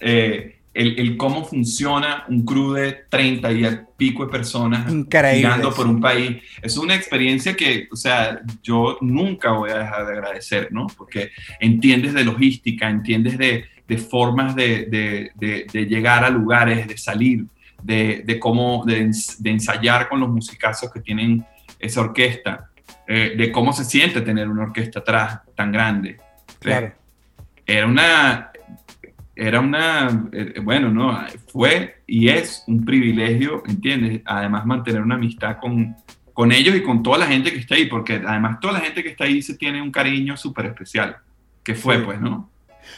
Eh, 0.00 0.58
el, 0.74 0.98
el, 0.98 1.16
cómo 1.16 1.44
funciona 1.44 2.24
un 2.28 2.44
crew 2.44 2.72
de 2.72 2.92
30 3.08 3.52
y 3.52 3.64
pico 3.96 4.24
de 4.24 4.30
personas 4.30 4.86
girando 4.86 5.74
por 5.74 5.86
un 5.86 6.00
país. 6.00 6.36
Es 6.62 6.76
una 6.76 6.94
experiencia 6.94 7.54
que, 7.54 7.88
o 7.90 7.96
sea, 7.96 8.40
yo 8.62 8.96
nunca 9.00 9.50
voy 9.52 9.70
a 9.70 9.78
dejar 9.78 10.06
de 10.06 10.12
agradecer, 10.12 10.68
¿no? 10.70 10.86
Porque 10.96 11.30
entiendes 11.58 12.14
de 12.14 12.24
logística, 12.24 12.88
entiendes 12.88 13.38
de, 13.38 13.64
de 13.88 13.98
formas 13.98 14.54
de, 14.54 15.32
de, 15.34 15.86
llegar 15.86 16.22
a 16.22 16.30
lugares, 16.30 16.86
de 16.86 16.96
salir, 16.96 17.46
de, 17.82 18.38
cómo, 18.40 18.84
de, 18.84 19.10
ensayar 19.44 20.08
con 20.08 20.20
los 20.20 20.28
musicazos 20.28 20.92
que 20.92 21.00
tienen 21.00 21.44
esa 21.78 22.00
orquesta, 22.00 22.70
eh, 23.06 23.34
de 23.36 23.52
cómo 23.52 23.72
se 23.72 23.84
siente 23.84 24.20
tener 24.20 24.48
una 24.48 24.64
orquesta 24.64 25.00
atrás 25.00 25.40
tan 25.54 25.72
grande. 25.72 26.18
Claro. 26.58 26.92
Era 27.64 27.86
una, 27.86 28.50
era 29.36 29.60
una, 29.60 30.28
eh, 30.32 30.60
bueno, 30.62 30.90
no, 30.90 31.18
fue 31.52 32.02
y 32.06 32.28
es 32.28 32.64
un 32.66 32.84
privilegio, 32.84 33.62
¿entiendes? 33.66 34.22
Además 34.24 34.66
mantener 34.66 35.02
una 35.02 35.14
amistad 35.14 35.58
con, 35.60 35.96
con 36.32 36.52
ellos 36.52 36.74
y 36.74 36.82
con 36.82 37.02
toda 37.02 37.18
la 37.18 37.26
gente 37.26 37.52
que 37.52 37.58
está 37.58 37.74
ahí, 37.74 37.86
porque 37.86 38.20
además 38.26 38.58
toda 38.60 38.74
la 38.74 38.80
gente 38.80 39.02
que 39.02 39.10
está 39.10 39.24
ahí 39.24 39.42
se 39.42 39.56
tiene 39.56 39.80
un 39.80 39.92
cariño 39.92 40.36
súper 40.36 40.66
especial, 40.66 41.18
que 41.62 41.74
fue, 41.74 41.96
sí. 41.98 42.02
pues, 42.04 42.20
¿no? 42.20 42.50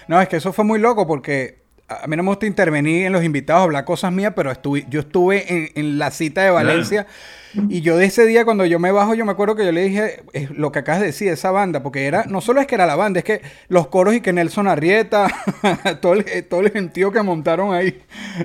No, 0.08 0.20
es 0.20 0.28
que 0.28 0.36
eso 0.36 0.52
fue 0.52 0.64
muy 0.64 0.78
loco 0.78 1.06
porque 1.06 1.59
a 1.90 2.06
mí 2.06 2.16
no 2.16 2.22
me 2.22 2.28
gusta 2.28 2.46
intervenir 2.46 3.06
en 3.06 3.12
los 3.12 3.24
invitados, 3.24 3.64
hablar 3.64 3.84
cosas 3.84 4.12
mías, 4.12 4.32
pero 4.36 4.50
estuve, 4.52 4.86
yo 4.88 5.00
estuve 5.00 5.52
en, 5.52 5.70
en 5.74 5.98
la 5.98 6.12
cita 6.12 6.42
de 6.42 6.50
Valencia 6.50 7.06
claro. 7.52 7.68
y 7.68 7.80
yo 7.80 7.96
de 7.96 8.06
ese 8.06 8.26
día 8.26 8.44
cuando 8.44 8.64
yo 8.64 8.78
me 8.78 8.92
bajo, 8.92 9.14
yo 9.14 9.24
me 9.24 9.32
acuerdo 9.32 9.56
que 9.56 9.64
yo 9.64 9.72
le 9.72 9.82
dije 9.82 10.22
eh, 10.32 10.48
lo 10.54 10.70
que 10.70 10.78
acabas 10.78 11.00
de 11.00 11.08
decir, 11.08 11.28
esa 11.28 11.50
banda, 11.50 11.82
porque 11.82 12.06
era, 12.06 12.24
no 12.26 12.40
solo 12.40 12.60
es 12.60 12.68
que 12.68 12.76
era 12.76 12.86
la 12.86 12.94
banda, 12.94 13.18
es 13.18 13.24
que 13.24 13.42
los 13.68 13.88
coros 13.88 14.14
y 14.14 14.20
que 14.20 14.32
Nelson 14.32 14.68
Arrieta, 14.68 15.26
todo, 16.00 16.14
el, 16.14 16.44
todo 16.44 16.60
el 16.60 16.70
gentío 16.70 17.10
que 17.10 17.22
montaron 17.22 17.74
ahí. 17.74 18.00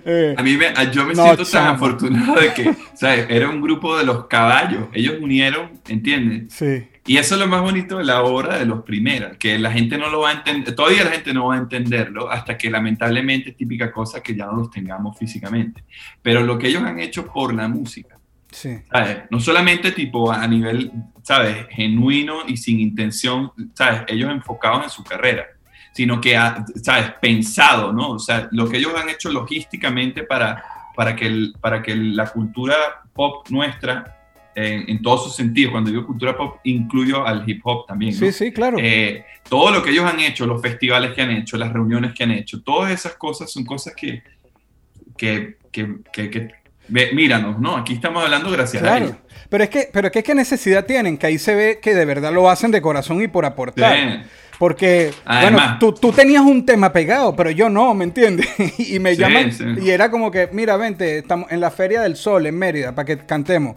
Eh, 0.05 0.33
a 0.35 0.41
mí 0.41 0.57
me, 0.57 0.73
yo 0.91 1.05
me 1.05 1.13
no, 1.13 1.23
siento 1.23 1.45
tan 1.45 1.67
afortunado 1.67 2.41
de 2.41 2.53
que, 2.53 2.75
¿sabes? 2.95 3.27
Era 3.29 3.47
un 3.47 3.61
grupo 3.61 3.95
de 3.97 4.05
los 4.05 4.25
caballos, 4.25 4.87
ellos 4.93 5.15
unieron, 5.21 5.69
¿entiendes? 5.87 6.51
Sí. 6.51 6.87
Y 7.07 7.17
eso 7.17 7.35
es 7.35 7.41
lo 7.41 7.47
más 7.47 7.61
bonito 7.61 7.99
de 7.99 8.03
la 8.03 8.23
obra 8.23 8.57
de 8.57 8.65
los 8.65 8.83
primeros, 8.83 9.37
que 9.37 9.59
la 9.59 9.71
gente 9.71 9.95
no 9.95 10.09
lo 10.09 10.21
va 10.21 10.29
a 10.29 10.33
entender, 10.33 10.73
todavía 10.73 11.03
la 11.03 11.11
gente 11.11 11.35
no 11.35 11.47
va 11.47 11.55
a 11.55 11.59
entenderlo 11.59 12.31
hasta 12.31 12.57
que 12.57 12.67
lamentablemente 12.71 13.51
es 13.51 13.57
típica 13.57 13.91
cosa 13.91 14.23
que 14.23 14.35
ya 14.35 14.47
no 14.47 14.53
los 14.53 14.71
tengamos 14.71 15.15
físicamente. 15.15 15.83
Pero 16.23 16.41
lo 16.41 16.57
que 16.57 16.67
ellos 16.67 16.81
han 16.81 16.99
hecho 16.99 17.27
por 17.27 17.53
la 17.53 17.67
música, 17.67 18.17
sí. 18.49 18.79
¿sabes? 18.91 19.19
no 19.29 19.39
solamente 19.39 19.91
tipo 19.91 20.31
a 20.31 20.47
nivel, 20.47 20.91
¿sabes? 21.21 21.67
Genuino 21.69 22.39
y 22.47 22.57
sin 22.57 22.79
intención, 22.79 23.51
¿sabes? 23.75 24.01
Ellos 24.07 24.31
enfocados 24.31 24.85
en 24.85 24.89
su 24.89 25.03
carrera, 25.03 25.45
sino 25.93 26.19
que, 26.19 26.35
¿sabes? 26.81 27.11
Pensado, 27.21 27.93
¿no? 27.93 28.13
O 28.13 28.19
sea, 28.19 28.49
lo 28.51 28.67
que 28.67 28.77
ellos 28.77 28.93
han 28.95 29.09
hecho 29.09 29.29
logísticamente 29.31 30.23
para, 30.23 30.63
para, 30.95 31.15
que, 31.15 31.27
el, 31.27 31.53
para 31.61 31.83
que 31.83 31.95
la 31.95 32.25
cultura 32.31 32.75
pop 33.13 33.47
nuestra 33.51 34.14
en, 34.55 34.89
en, 34.89 35.01
todos 35.01 35.25
sus 35.25 35.35
sentidos. 35.35 35.71
Cuando 35.71 35.89
digo 35.89 36.05
cultura 36.05 36.35
pop, 36.35 36.57
incluyo 36.63 37.25
al 37.25 37.47
hip 37.47 37.61
hop 37.63 37.85
también. 37.85 38.13
¿no? 38.13 38.19
Sí, 38.19 38.31
sí, 38.31 38.51
claro. 38.51 38.77
Eh, 38.79 39.25
todo 39.47 39.71
lo 39.71 39.83
que 39.83 39.91
ellos 39.91 40.05
han 40.05 40.19
hecho, 40.19 40.45
los 40.45 40.61
festivales 40.61 41.11
que 41.13 41.21
han 41.21 41.31
hecho, 41.31 41.57
las 41.57 41.71
reuniones 41.71 42.13
que 42.13 42.23
han 42.23 42.31
hecho, 42.31 42.61
todas 42.63 42.91
esas 42.91 43.15
cosas 43.15 43.51
son 43.51 43.65
cosas 43.65 43.93
que, 43.95 44.23
que, 45.17 45.57
que, 45.71 45.95
que, 46.11 46.29
que 46.29 46.51
míranos, 46.89 47.59
¿no? 47.59 47.75
Aquí 47.75 47.93
estamos 47.93 48.23
hablando 48.23 48.49
gracias 48.51 48.81
claro. 48.81 49.05
a 49.05 49.07
ellos. 49.07 49.17
Pero 49.49 49.63
es 49.63 49.69
que, 49.69 49.89
pero 49.91 50.07
es 50.07 50.13
que 50.13 50.23
qué 50.23 50.33
necesidad 50.35 50.85
tienen, 50.85 51.17
que 51.17 51.27
ahí 51.27 51.37
se 51.37 51.53
ve 51.55 51.79
que 51.81 51.93
de 51.93 52.05
verdad 52.05 52.33
lo 52.33 52.49
hacen 52.49 52.71
de 52.71 52.81
corazón 52.81 53.21
y 53.21 53.27
por 53.27 53.45
aportar. 53.45 53.95
Sí. 53.95 54.29
Porque, 54.57 55.11
Además, 55.25 55.51
bueno, 55.51 55.77
tú, 55.79 55.93
tú, 55.93 56.11
tenías 56.13 56.41
un 56.41 56.65
tema 56.65 56.93
pegado, 56.93 57.35
pero 57.35 57.51
yo 57.51 57.69
no, 57.69 57.93
¿me 57.93 58.05
entiendes? 58.05 58.47
y 58.79 58.99
me 58.99 59.15
sí, 59.15 59.21
llaman 59.21 59.51
sí. 59.51 59.65
y 59.81 59.89
era 59.89 60.09
como 60.09 60.31
que, 60.31 60.49
mira, 60.51 60.77
vente, 60.77 61.17
estamos 61.17 61.51
en 61.51 61.59
la 61.59 61.71
Feria 61.71 62.01
del 62.01 62.15
Sol 62.15 62.45
en 62.45 62.57
Mérida 62.57 62.95
para 62.95 63.05
que 63.05 63.17
cantemos. 63.17 63.75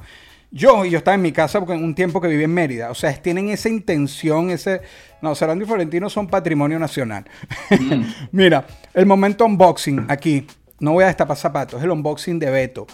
Yo, 0.51 0.85
y 0.85 0.91
yo 0.91 0.99
estaba 0.99 1.15
en 1.15 1.23
mi 1.23 1.33
casa 1.33 1.59
porque 1.59 1.75
en 1.75 1.85
un 1.85 1.95
tiempo 1.95 2.21
que 2.21 2.29
viví 2.29 2.45
en 2.45 2.55
Mérida. 2.55 2.91
O 2.91 2.95
sea, 2.95 3.13
tienen 3.15 3.51
esa 3.51 3.69
intención, 3.69 4.51
ese... 4.51 4.81
No, 5.21 5.35
Serrano 5.35 5.63
y 5.63 5.67
Florentino 5.67 6.09
son 6.09 6.27
patrimonio 6.27 6.79
nacional. 6.79 7.25
Mm. 7.71 8.03
Mira, 8.33 8.67
el 8.95 9.07
momento 9.07 9.45
unboxing 9.45 10.07
aquí. 10.09 10.47
No 10.81 10.93
voy 10.93 11.05
a 11.05 11.09
destapar 11.09 11.37
zapatos, 11.37 11.81
es 11.81 11.85
el 11.85 11.91
unboxing 11.91 12.39
de 12.39 12.51
Beto. 12.51 12.87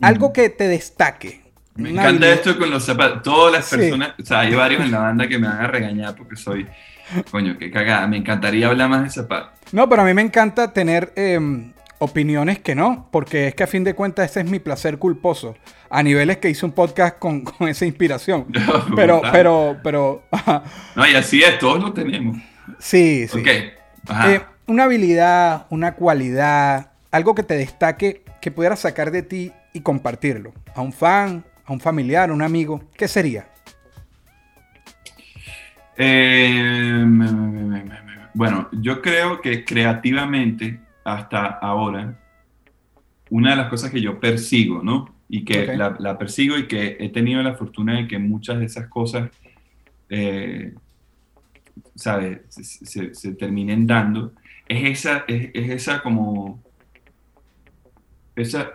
Algo 0.00 0.28
mm. 0.28 0.32
que 0.32 0.50
te 0.50 0.68
destaque. 0.68 1.42
Me 1.74 1.90
encanta 1.90 2.28
esto 2.28 2.58
con 2.58 2.70
los 2.70 2.84
zapatos. 2.84 3.22
Todas 3.22 3.52
las 3.52 3.68
personas, 3.68 4.12
sí. 4.16 4.22
o 4.22 4.26
sea, 4.26 4.40
hay 4.40 4.54
varios 4.54 4.82
en 4.82 4.90
la 4.90 5.00
banda 5.00 5.26
que 5.26 5.38
me 5.38 5.48
van 5.48 5.58
a 5.58 5.66
regañar 5.66 6.14
porque 6.14 6.36
soy, 6.36 6.66
coño, 7.30 7.56
qué 7.58 7.70
cagada. 7.70 8.06
Me 8.06 8.18
encantaría 8.18 8.68
hablar 8.68 8.88
más 8.88 9.04
de 9.04 9.10
zapatos. 9.10 9.58
No, 9.72 9.88
pero 9.88 10.02
a 10.02 10.04
mí 10.04 10.14
me 10.14 10.22
encanta 10.22 10.72
tener 10.72 11.12
eh, 11.16 11.38
opiniones 11.98 12.58
que 12.58 12.74
no, 12.74 13.08
porque 13.10 13.48
es 13.48 13.54
que 13.54 13.62
a 13.62 13.66
fin 13.66 13.84
de 13.84 13.94
cuentas 13.94 14.30
ese 14.30 14.40
es 14.40 14.50
mi 14.50 14.58
placer 14.58 14.98
culposo. 14.98 15.56
A 15.88 16.02
niveles 16.02 16.38
que 16.38 16.50
hice 16.50 16.66
un 16.66 16.72
podcast 16.72 17.18
con, 17.18 17.40
con 17.44 17.68
esa 17.68 17.86
inspiración. 17.86 18.46
No, 18.48 18.96
pero, 18.96 19.22
pero, 19.32 19.78
pero. 19.82 20.22
no, 20.94 21.06
y 21.06 21.14
así 21.14 21.42
es, 21.42 21.58
todos 21.58 21.82
lo 21.82 21.92
tenemos. 21.92 22.38
Sí, 22.78 23.26
sí. 23.28 23.42
Eh, 23.46 24.40
una 24.66 24.84
habilidad, 24.84 25.66
una 25.70 25.94
cualidad, 25.94 26.90
algo 27.10 27.34
que 27.34 27.42
te 27.42 27.56
destaque, 27.56 28.22
que 28.40 28.50
pudieras 28.50 28.80
sacar 28.80 29.10
de 29.10 29.22
ti 29.22 29.52
y 29.72 29.80
compartirlo. 29.80 30.52
A 30.74 30.80
un 30.80 30.92
fan, 30.92 31.44
a 31.64 31.72
un 31.72 31.80
familiar, 31.80 32.30
a 32.30 32.32
un 32.32 32.42
amigo, 32.42 32.82
¿qué 32.96 33.08
sería? 33.08 33.48
Eh, 35.96 37.04
bueno, 38.34 38.68
yo 38.72 39.00
creo 39.00 39.40
que 39.40 39.64
creativamente, 39.64 40.78
hasta 41.06 41.46
ahora, 41.46 42.18
una 43.30 43.50
de 43.50 43.56
las 43.56 43.68
cosas 43.68 43.90
que 43.92 44.00
yo 44.00 44.18
persigo, 44.18 44.82
¿no? 44.82 45.14
Y 45.28 45.44
que 45.44 45.76
la, 45.76 45.96
la 45.98 46.18
persigo 46.18 46.56
y 46.58 46.66
que 46.66 46.96
he 47.00 47.08
tenido 47.10 47.42
la 47.42 47.54
fortuna 47.54 47.96
de 47.96 48.08
que 48.08 48.18
muchas 48.18 48.58
de 48.58 48.66
esas 48.66 48.88
cosas, 48.88 49.30
eh, 50.08 50.74
¿sabes? 51.94 52.40
Se, 52.48 52.64
se- 52.64 53.14
se 53.14 53.34
terminen 53.34 53.86
dando, 53.86 54.32
es 54.68 54.98
esa, 54.98 55.24
es, 55.28 55.50
es 55.54 55.70
esa 55.70 56.02
como, 56.02 56.62
esa, 58.34 58.72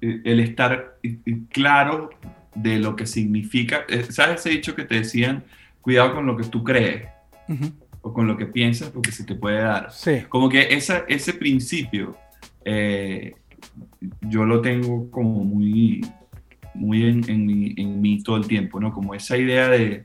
eh, 0.00 0.20
el 0.24 0.40
estar 0.40 0.96
eh, 1.02 1.18
claro 1.50 2.10
de 2.54 2.78
lo 2.78 2.94
que 2.96 3.06
significa, 3.06 3.84
¿sabes 4.10 4.40
ese 4.40 4.50
dicho 4.50 4.74
que 4.74 4.84
te 4.84 4.96
decían, 4.96 5.44
cuidado 5.80 6.14
con 6.14 6.26
lo 6.26 6.36
que 6.36 6.44
tú 6.44 6.62
crees 6.62 7.08
Ujú. 7.48 7.72
O 8.02 8.12
con 8.12 8.26
lo 8.26 8.36
que 8.36 8.46
piensas 8.46 8.90
porque 8.90 9.12
se 9.12 9.24
te 9.24 9.34
puede 9.34 9.58
dar? 9.62 9.90
Sí. 9.92 10.22
Como 10.28 10.48
que 10.48 10.74
esa, 10.74 11.04
ese 11.08 11.32
principio 11.34 12.16
eh, 12.64 13.34
yo 14.22 14.44
lo 14.44 14.60
tengo 14.60 15.10
como 15.10 15.44
muy, 15.44 16.04
muy 16.74 17.04
en, 17.04 17.28
en 17.30 17.46
mí, 17.46 17.74
en 17.76 18.00
mí 18.00 18.22
todo 18.22 18.36
el 18.36 18.46
tiempo, 18.46 18.78
¿no? 18.80 18.92
Como 18.92 19.14
esa 19.14 19.36
idea 19.36 19.68
de, 19.68 20.04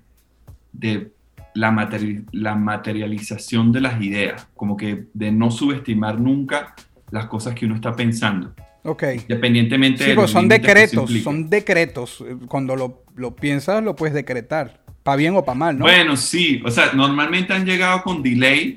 de 0.74 1.12
la, 1.56 1.72
materi- 1.72 2.26
la 2.32 2.56
materialización 2.56 3.72
de 3.72 3.82
las 3.82 4.02
ideas, 4.02 4.48
como 4.56 4.78
que 4.78 5.06
de 5.14 5.32
no 5.32 5.50
subestimar 5.52 6.20
nunca 6.20 6.76
las 7.12 7.26
cosas 7.28 7.56
que 7.56 7.66
uno 7.66 7.76
está 7.76 7.96
pensando, 7.96 8.54
Ok. 8.84 9.04
independientemente 9.22 10.04
Sí, 10.04 10.10
de 10.12 10.16
pues 10.16 10.30
son 10.32 10.48
decretos, 10.48 11.10
son 11.24 11.50
decretos. 11.50 12.24
Cuando 12.48 12.76
lo, 12.76 13.04
lo 13.16 13.36
piensas, 13.36 13.84
lo 13.84 13.96
puedes 13.96 14.14
decretar. 14.14 14.84
Para 15.08 15.16
bien 15.16 15.38
o 15.38 15.42
para 15.46 15.58
mal, 15.58 15.80
¿no? 15.80 15.86
Bueno, 15.86 16.18
sí, 16.18 16.62
o 16.66 16.70
sea, 16.70 16.92
normalmente 16.92 17.54
han 17.54 17.66
llegado 17.66 18.04
con 18.04 18.22
delay. 18.22 18.76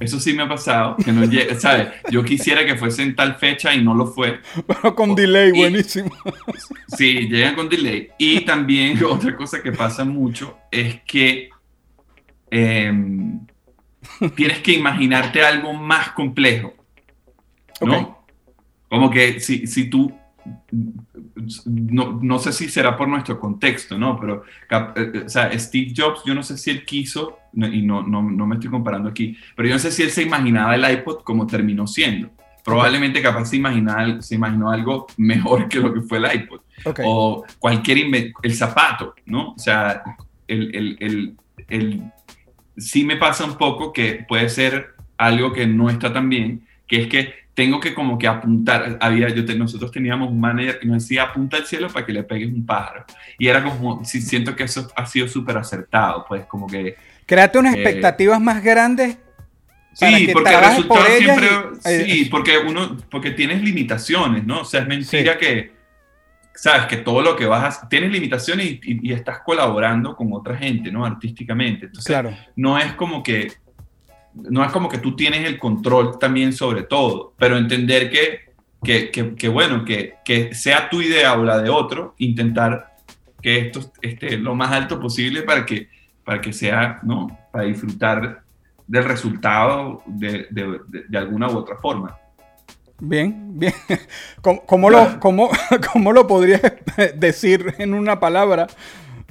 Eso 0.00 0.18
sí 0.18 0.32
me 0.32 0.42
ha 0.42 0.48
pasado, 0.48 0.96
que 0.96 1.12
no 1.12 1.24
llega, 1.26 1.54
¿sabes? 1.60 1.90
Yo 2.10 2.24
quisiera 2.24 2.66
que 2.66 2.74
fuese 2.74 3.04
en 3.04 3.14
tal 3.14 3.36
fecha 3.36 3.72
y 3.72 3.80
no 3.80 3.94
lo 3.94 4.08
fue. 4.08 4.40
Pero 4.66 4.96
con 4.96 5.14
delay, 5.14 5.50
Y- 5.50 5.58
buenísimo. 5.60 6.10
Sí, 6.96 7.28
llegan 7.28 7.54
con 7.54 7.68
delay. 7.68 8.08
Y 8.18 8.40
también 8.40 8.98
otra 9.08 9.36
cosa 9.36 9.62
que 9.62 9.70
pasa 9.70 10.04
mucho 10.04 10.58
es 10.72 11.02
que 11.06 11.50
em, 12.50 13.38
tienes 14.34 14.58
que 14.58 14.72
imaginarte 14.72 15.40
algo 15.42 15.72
más 15.72 16.10
complejo, 16.14 16.74
¿no? 17.80 18.24
Como 18.88 19.08
que 19.08 19.38
si, 19.38 19.68
si 19.68 19.88
tú, 19.88 20.12
no, 21.66 22.18
no 22.22 22.38
sé 22.38 22.52
si 22.52 22.68
será 22.68 22.96
por 22.96 23.08
nuestro 23.08 23.38
contexto, 23.40 23.98
¿no? 23.98 24.18
Pero, 24.20 24.44
eh, 24.70 25.12
eh, 25.14 25.22
o 25.26 25.28
sea, 25.28 25.56
Steve 25.58 25.92
Jobs, 25.96 26.22
yo 26.26 26.34
no 26.34 26.42
sé 26.42 26.56
si 26.58 26.70
él 26.70 26.84
quiso, 26.84 27.38
y 27.54 27.82
no, 27.82 28.02
no, 28.02 28.22
no 28.22 28.46
me 28.46 28.56
estoy 28.56 28.70
comparando 28.70 29.08
aquí, 29.08 29.36
pero 29.56 29.68
yo 29.68 29.74
no 29.74 29.78
sé 29.78 29.90
si 29.90 30.02
él 30.02 30.10
se 30.10 30.22
imaginaba 30.22 30.74
el 30.74 30.90
iPod 30.98 31.22
como 31.22 31.46
terminó 31.46 31.86
siendo. 31.86 32.30
Probablemente 32.64 33.22
capaz 33.22 33.46
se, 33.46 33.56
imaginaba, 33.56 34.20
se 34.20 34.34
imaginó 34.34 34.70
algo 34.70 35.06
mejor 35.16 35.68
que 35.68 35.78
lo 35.80 35.92
que 35.94 36.02
fue 36.02 36.18
el 36.18 36.26
iPod 36.42 36.60
o 37.04 37.44
cualquier 37.58 37.98
el 38.42 38.54
zapato, 38.54 39.14
¿no? 39.26 39.52
O 39.52 39.58
sea, 39.58 40.02
el, 40.46 40.74
el, 40.74 40.96
el, 41.00 41.36
el- 41.68 42.02
sí 42.76 43.04
me 43.04 43.16
pasa 43.16 43.44
un 43.44 43.56
poco 43.56 43.92
que 43.92 44.24
puede 44.28 44.48
ser 44.48 44.94
algo 45.16 45.52
que 45.52 45.66
no 45.66 45.90
está 45.90 46.12
tan 46.12 46.28
bien, 46.28 46.66
que 46.86 47.02
es 47.02 47.08
que 47.08 47.34
tengo 47.58 47.80
que 47.80 47.92
como 47.92 48.16
que 48.16 48.28
apuntar, 48.28 48.96
había, 49.00 49.28
yo 49.30 49.44
te- 49.44 49.56
nosotros 49.56 49.90
teníamos 49.90 50.30
un 50.30 50.38
manager 50.38 50.78
que 50.78 50.86
nos 50.86 51.02
decía 51.02 51.24
apunta 51.24 51.56
al 51.56 51.66
cielo 51.66 51.88
para 51.88 52.06
que 52.06 52.12
le 52.12 52.22
pegues 52.22 52.52
un 52.52 52.64
pájaro, 52.64 53.04
y 53.36 53.48
era 53.48 53.64
como, 53.64 54.04
sí, 54.04 54.22
siento 54.22 54.54
que 54.54 54.62
eso 54.62 54.88
ha 54.94 55.04
sido 55.06 55.26
súper 55.26 55.56
acertado, 55.58 56.24
pues 56.28 56.46
como 56.46 56.68
que, 56.68 56.94
Créate 57.26 57.58
unas 57.58 57.74
eh, 57.74 57.82
expectativas 57.82 58.40
más 58.40 58.62
grandes. 58.62 59.18
Para 59.98 60.18
sí, 60.18 60.26
que 60.26 60.32
porque 60.32 60.50
el 60.50 60.56
por 60.56 60.68
resultado 60.68 61.06
siempre, 61.18 61.48
y- 62.06 62.12
sí, 62.12 62.24
porque 62.30 62.58
uno, 62.58 62.96
porque 63.10 63.32
tienes 63.32 63.60
limitaciones, 63.60 64.46
¿no? 64.46 64.60
O 64.60 64.64
sea, 64.64 64.82
es 64.82 64.86
mentira 64.86 65.36
que, 65.36 65.72
sabes, 66.54 66.86
que 66.86 66.98
todo 66.98 67.22
lo 67.22 67.34
que 67.34 67.46
vas 67.46 67.82
a, 67.82 67.88
tienes 67.88 68.12
limitaciones 68.12 68.66
y, 68.66 68.80
y- 68.84 69.08
y 69.08 69.12
estás 69.12 69.40
colaborando 69.44 70.14
con 70.14 70.32
otra 70.32 70.56
gente, 70.56 70.92
¿no? 70.92 71.04
Artísticamente. 71.04 71.86
Entonces, 71.86 72.06
Claro. 72.06 72.36
no 72.54 72.78
es 72.78 72.92
como 72.92 73.20
que, 73.24 73.50
no 74.50 74.64
es 74.64 74.70
como 74.72 74.88
que 74.88 74.98
tú 74.98 75.14
tienes 75.16 75.44
el 75.46 75.58
control 75.58 76.18
también 76.18 76.52
sobre 76.52 76.82
todo, 76.82 77.32
pero 77.38 77.56
entender 77.56 78.10
que, 78.10 78.40
que, 78.82 79.10
que- 79.10 79.34
que, 79.34 79.48
bueno, 79.48 79.84
que, 79.84 80.14
que 80.24 80.54
sea 80.54 80.88
tu 80.88 81.00
idea 81.02 81.34
o 81.34 81.44
la 81.44 81.58
de 81.58 81.70
otro, 81.70 82.14
intentar 82.18 82.96
que 83.42 83.58
esto 83.58 83.80
esté 84.02 84.36
lo 84.36 84.54
más 84.54 84.72
alto 84.72 84.98
posible 85.00 85.42
para 85.42 85.64
que, 85.66 85.88
para 86.24 86.40
que 86.40 86.52
sea, 86.52 87.00
¿no? 87.02 87.36
Para 87.52 87.64
disfrutar 87.64 88.42
del 88.86 89.04
resultado 89.04 90.02
de, 90.06 90.46
de- 90.50 90.80
de- 90.88 91.04
de 91.08 91.18
alguna 91.18 91.48
u 91.48 91.56
otra 91.56 91.76
forma. 91.76 92.16
Bien, 93.00 93.58
bien. 93.58 93.72
¿Cómo, 94.42 94.64
cómo 94.66 94.90
lo, 94.90 95.20
cómo, 95.20 95.50
cómo 95.92 96.12
lo 96.12 96.26
podrías 96.26 96.60
decir 97.14 97.74
en 97.78 97.94
una 97.94 98.18
palabra? 98.18 98.66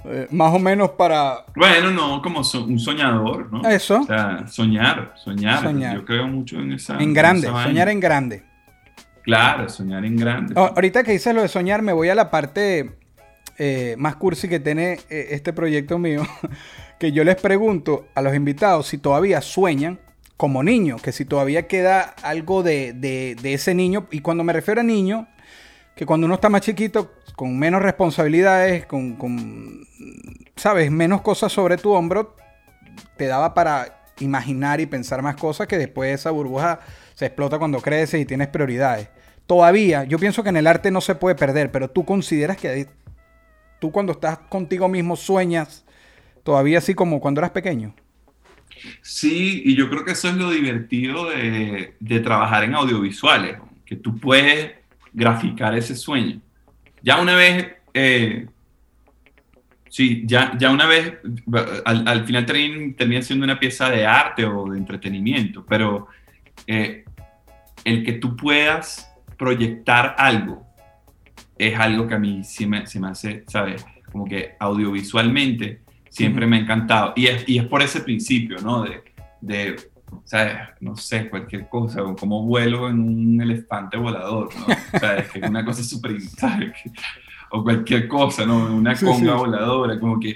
Eh, 0.05 0.27
más 0.31 0.53
o 0.53 0.59
menos 0.59 0.91
para... 0.91 1.45
Bueno, 1.55 1.91
no, 1.91 2.21
como 2.21 2.43
so- 2.43 2.63
un 2.65 2.79
soñador, 2.79 3.51
¿no? 3.51 3.67
Eso. 3.67 3.99
O 4.01 4.05
sea, 4.05 4.45
soñar, 4.47 5.13
soñar. 5.17 5.63
Soñar. 5.63 5.95
Yo 5.95 6.05
creo 6.05 6.27
mucho 6.27 6.59
en 6.59 6.73
esa. 6.73 6.97
En 6.97 7.13
grande, 7.13 7.47
esa 7.47 7.63
soñar 7.63 7.89
en 7.89 7.99
grande. 7.99 8.43
Claro, 9.23 9.67
soñar 9.67 10.05
en 10.05 10.15
grande. 10.15 10.53
Ah, 10.55 10.71
Ahorita 10.75 11.03
que 11.03 11.11
dices 11.11 11.33
lo 11.35 11.41
de 11.41 11.47
soñar, 11.49 11.81
me 11.81 11.91
voy 11.91 12.07
a 12.09 12.15
la 12.15 12.29
parte 12.31 12.91
eh, 13.57 13.95
más 13.97 14.15
cursi 14.15 14.47
que 14.47 14.59
tiene 14.59 14.99
eh, 15.09 15.27
este 15.31 15.51
proyecto 15.51 15.97
mío, 15.99 16.21
que 16.99 17.11
yo 17.11 17.23
les 17.25 17.35
pregunto 17.35 18.07
a 18.15 18.21
los 18.21 18.33
invitados 18.35 18.87
si 18.87 18.97
todavía 18.99 19.41
sueñan 19.41 19.99
como 20.37 20.63
niños, 20.63 21.01
que 21.01 21.11
si 21.11 21.25
todavía 21.25 21.67
queda 21.67 22.01
algo 22.21 22.63
de, 22.63 22.93
de- 22.93 23.35
de 23.41 23.53
ese 23.55 23.73
niño, 23.73 24.07
y 24.11 24.21
cuando 24.21 24.43
me 24.45 24.53
refiero 24.53 24.79
a 24.81 24.83
niño, 24.83 25.27
que 25.95 26.05
cuando 26.05 26.25
uno 26.25 26.35
está 26.35 26.47
más 26.47 26.61
chiquito, 26.61 27.11
con 27.37 27.59
menos 27.59 27.83
responsabilidades, 27.83 28.87
con, 28.87 29.15
con, 29.15 29.85
sabes, 30.55 30.89
menos 30.89 31.21
cosas 31.21 31.51
sobre 31.51 31.77
tu 31.77 31.91
hombro, 31.91 32.35
te 33.15 33.27
daba 33.27 33.53
para 33.53 34.01
imaginar 34.17 34.81
y 34.81 34.87
pensar 34.87 35.21
más 35.21 35.35
cosas 35.35 35.67
que 35.67 35.77
después 35.77 36.11
esa 36.15 36.31
burbuja 36.31 36.79
se 37.13 37.27
explota 37.27 37.59
cuando 37.59 37.79
creces 37.79 38.19
y 38.19 38.25
tienes 38.25 38.47
prioridades. 38.47 39.09
Todavía, 39.45 40.03
yo 40.03 40.17
pienso 40.17 40.41
que 40.41 40.49
en 40.49 40.57
el 40.57 40.65
arte 40.65 40.89
no 40.89 40.99
se 40.99 41.13
puede 41.13 41.35
perder, 41.35 41.71
pero 41.71 41.91
tú 41.91 42.05
consideras 42.05 42.57
que 42.57 42.87
tú 43.77 43.91
cuando 43.91 44.13
estás 44.13 44.39
contigo 44.49 44.87
mismo 44.87 45.15
sueñas 45.15 45.85
todavía 46.41 46.79
así 46.79 46.95
como 46.95 47.21
cuando 47.21 47.41
eras 47.41 47.51
pequeño. 47.51 47.93
Sí, 49.03 49.61
y 49.63 49.75
yo 49.75 49.91
creo 49.91 50.03
que 50.03 50.13
eso 50.13 50.27
es 50.27 50.33
lo 50.37 50.49
divertido 50.49 51.29
de, 51.29 51.93
de 51.99 52.19
trabajar 52.19 52.63
en 52.63 52.73
audiovisuales, 52.73 53.57
que 53.85 53.95
tú 53.95 54.17
puedes 54.17 54.71
graficar 55.13 55.77
ese 55.77 55.95
sueño. 55.95 56.41
Ya 57.01 57.19
una 57.21 57.35
vez, 57.35 57.67
eh, 57.93 58.47
sí, 59.89 60.23
ya, 60.25 60.53
ya 60.57 60.71
una 60.71 60.85
vez, 60.87 61.13
al, 61.85 62.07
al 62.07 62.25
final 62.25 62.45
termina, 62.45 62.95
termina 62.97 63.21
siendo 63.21 63.45
una 63.45 63.59
pieza 63.59 63.89
de 63.89 64.05
arte 64.05 64.45
o 64.45 64.69
de 64.69 64.77
entretenimiento, 64.77 65.65
pero 65.65 66.07
eh, 66.65 67.05
el 67.83 68.03
que 68.03 68.13
tú 68.13 68.35
puedas 68.35 69.11
proyectar 69.37 70.15
algo 70.17 70.65
es 71.57 71.77
algo 71.79 72.07
que 72.07 72.15
a 72.15 72.19
mí 72.19 72.43
sí 72.43 72.65
me, 72.65 72.85
se 72.85 72.99
me 72.99 73.07
hace, 73.07 73.43
¿sabes? 73.47 73.85
Como 74.11 74.25
que 74.25 74.55
audiovisualmente 74.59 75.81
siempre 76.09 76.45
me 76.47 76.57
ha 76.57 76.59
encantado. 76.59 77.13
Y 77.15 77.27
es, 77.27 77.47
y 77.47 77.57
es 77.57 77.65
por 77.65 77.81
ese 77.81 78.01
principio, 78.01 78.57
¿no? 78.61 78.83
De, 78.83 79.03
de, 79.41 79.75
¿sabes? 80.25 80.53
No 80.79 80.95
sé, 80.95 81.29
cualquier 81.29 81.67
cosa, 81.69 82.03
o 82.03 82.15
como 82.15 82.43
vuelo 82.43 82.89
en 82.89 82.99
un 82.99 83.41
elefante 83.41 83.97
volador, 83.97 84.49
¿no? 84.55 84.65
O 84.93 84.99
sea, 84.99 85.17
es 85.17 85.29
que 85.29 85.39
es 85.39 85.49
una 85.49 85.63
cosa 85.65 85.83
súper, 85.83 86.19
¿sabes? 86.21 86.73
O 87.51 87.63
cualquier 87.63 88.07
cosa, 88.07 88.45
¿no? 88.45 88.73
Una 88.75 88.95
conga 88.95 89.33
sí. 89.33 89.37
voladora, 89.37 89.99
como 89.99 90.19
que 90.19 90.31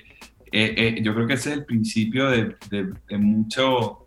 eh, 0.53 0.75
eh, 0.97 0.99
yo 1.01 1.13
creo 1.13 1.27
que 1.27 1.33
ese 1.35 1.51
es 1.51 1.57
el 1.57 1.65
principio 1.65 2.29
de, 2.29 2.55
de- 2.69 2.93
de 3.07 3.17
mucho... 3.17 3.97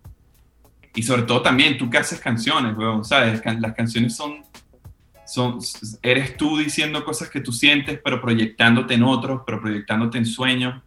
Y 0.97 1.03
sobre 1.03 1.23
todo 1.23 1.43
también 1.43 1.77
tú 1.77 1.91
que 1.91 1.99
haces 1.99 2.21
canciones, 2.21 2.77
weón, 2.77 3.05
¿sabes? 3.05 3.43
Las 3.59 3.75
canciones 3.75 4.15
son, 4.15 4.45
son... 5.27 5.59
Eres 6.03 6.37
tú 6.37 6.57
diciendo 6.59 7.05
cosas 7.05 7.31
que 7.31 7.41
tú 7.41 7.51
sientes, 7.51 7.99
pero 8.05 8.21
proyectándote 8.21 8.95
en 8.95 9.03
otros, 9.03 9.43
pero 9.45 9.61
proyectándote 9.61 10.19
en 10.19 10.27
sueños, 10.27 10.81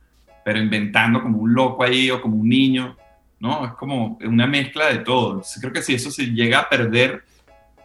pero 0.45 0.59
inventando 0.59 1.21
como 1.21 1.39
un 1.39 1.53
loco 1.53 1.83
ahí 1.83 2.09
o 2.09 2.21
como 2.21 2.37
un 2.37 2.47
niño, 2.47 2.95
¿no? 3.39 3.65
Es 3.65 3.73
como 3.73 4.17
una 4.25 4.47
mezcla 4.47 4.87
de 4.87 4.99
todo. 4.99 5.41
Creo 5.59 5.73
que 5.73 5.81
si 5.81 5.93
eso 5.95 6.09
se 6.11 6.25
llega 6.27 6.59
a 6.59 6.69
perder, 6.69 7.23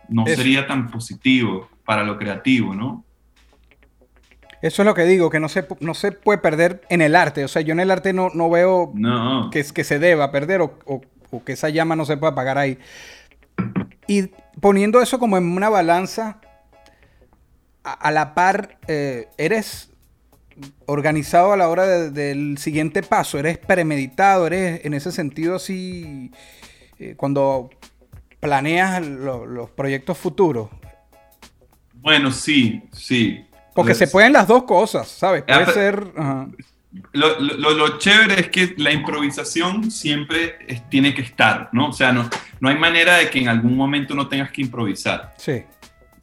no 0.09 0.27
Eso. 0.27 0.37
sería 0.37 0.67
tan 0.67 0.91
positivo 0.91 1.69
para 1.85 2.05
lo 2.05 2.19
creativo, 2.19 2.75
¿no? 2.75 3.05
Eso 4.63 4.83
es 4.83 4.87
lo 4.87 4.95
que 4.95 5.03
digo, 5.05 5.29
que 5.29 5.41
no 5.41 5.49
se, 5.49 5.67
no 5.81 5.93
se 5.95 6.13
puede 6.13 6.39
perder 6.39 6.83
en 6.89 7.03
el 7.03 7.17
arte. 7.17 7.45
O 7.45 7.49
sea, 7.49 7.63
yo 7.63 7.73
en 7.73 7.81
el 7.81 7.91
arte 7.91 8.13
no, 8.13 8.31
no 8.33 8.49
veo 8.49 8.93
No. 8.95 9.51
que, 9.51 9.65
se 9.65 9.99
deba 9.99 10.31
perder 10.31 10.61
o, 10.61 10.79
o- 10.87 11.03
o 11.31 11.43
que 11.45 11.53
esa 11.53 11.69
llama 11.71 11.97
no 11.97 12.05
se 12.05 12.17
pueda 12.17 12.33
apagar 12.33 12.59
ahí. 12.59 12.79
Y 14.07 14.29
poniendo 14.61 15.01
eso 15.01 15.19
como 15.19 15.37
en 15.37 15.45
una 15.57 15.69
balanza, 15.69 16.41
a, 17.83 17.93
a 17.93 18.11
la 18.13 18.35
par, 18.35 18.79
eh, 18.87 19.29
eres 19.39 19.91
organizado 20.87 21.53
a 21.53 21.57
la 21.57 21.69
hora 21.69 22.11
del 22.11 22.59
siguiente 22.59 23.03
paso? 23.03 23.39
¿Eres 23.39 23.59
premeditado? 23.59 24.47
¿Eres 24.47 24.85
en 24.85 24.95
ese 24.95 25.13
sentido 25.13 25.57
así 25.57 26.31
eh, 26.99 27.15
cuando 27.17 27.71
planeas 28.41 29.07
los 29.07 29.71
proyectos 29.71 30.19
futuros? 30.19 30.69
Bueno, 31.95 32.33
sí, 32.33 32.83
sí. 32.93 33.45
Porque 33.75 33.95
se 33.95 34.09
pueden 34.09 34.33
las 34.33 34.49
dos 34.49 34.65
cosas, 34.65 35.09
¿sabes? 35.09 35.45
Puede 35.45 35.67
ser... 35.67 36.13
Lo, 37.13 37.41
lo, 37.41 37.99
chévere 37.99 38.39
es 38.39 38.49
que 38.51 38.75
la 38.77 38.93
improvisación 38.93 39.91
siempre 39.91 40.59
tiene 40.91 41.15
que 41.15 41.23
estar, 41.23 41.71
¿no? 41.73 41.89
O 41.89 41.93
sea, 41.95 42.13
no, 42.13 42.29
no 42.61 42.69
hay 42.69 42.77
manera 42.77 43.17
de 43.17 43.31
que 43.31 43.39
en 43.39 43.49
algún 43.49 43.75
momento 43.77 44.15
no 44.15 44.29
tengas 44.29 44.51
que 44.51 44.61
improvisar. 44.61 45.33
Sí. 45.39 45.63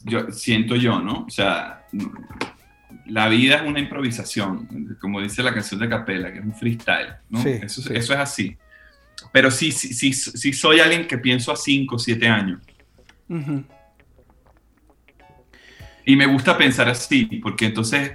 Yo, 0.03 0.31
siento 0.31 0.75
yo, 0.75 0.99
¿no? 0.99 1.25
O 1.27 1.29
sea, 1.29 1.87
la 3.09 3.27
vida 3.27 3.55
es 3.55 3.61
una 3.63 3.79
improvisación, 3.79 4.97
como 4.99 5.21
dice 5.21 5.43
la 5.43 5.53
canción 5.53 5.79
de 5.79 5.89
Capela, 5.89 6.31
que 6.31 6.39
es 6.39 6.45
un 6.45 6.55
freestyle, 6.55 7.15
¿no? 7.29 7.41
Sí, 7.41 7.49
eso, 7.49 7.93
eso, 7.93 8.13
es 8.13 8.19
así. 8.19 8.57
Pero 9.31 9.51
sí, 9.51 9.71
sí, 9.71 10.13
sí, 10.13 10.53
soy 10.53 10.79
alguien 10.79 11.07
que 11.07 11.17
pienso 11.17 11.51
a 11.51 11.55
5 11.55 11.95
o 11.95 11.99
7 11.99 12.27
años. 12.27 12.61
Y 16.05 16.15
me 16.15 16.25
gusta 16.25 16.57
pensar 16.57 16.87
así, 16.89 17.25
porque 17.41 17.67
entonces 17.67 18.13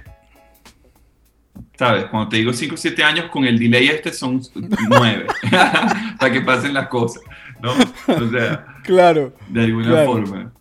¿sabes? 1.77 2.05
Cuando 2.05 2.29
te 2.29 2.37
digo 2.37 2.53
5 2.53 2.73
o 2.73 2.77
7 2.77 3.03
años, 3.03 3.29
con 3.29 3.45
el 3.45 3.59
delay 3.59 3.87
este 3.87 4.13
son 4.13 4.41
9, 4.89 5.27
para 6.19 6.33
que 6.33 6.41
pasen 6.41 6.73
las 6.73 6.87
cosas, 6.87 7.23
¿no? 7.61 7.71
O 7.71 8.29
sea, 8.29 8.65
claro, 8.83 9.35
de 9.49 9.63
alguna 9.63 10.03
forma. 10.05 10.53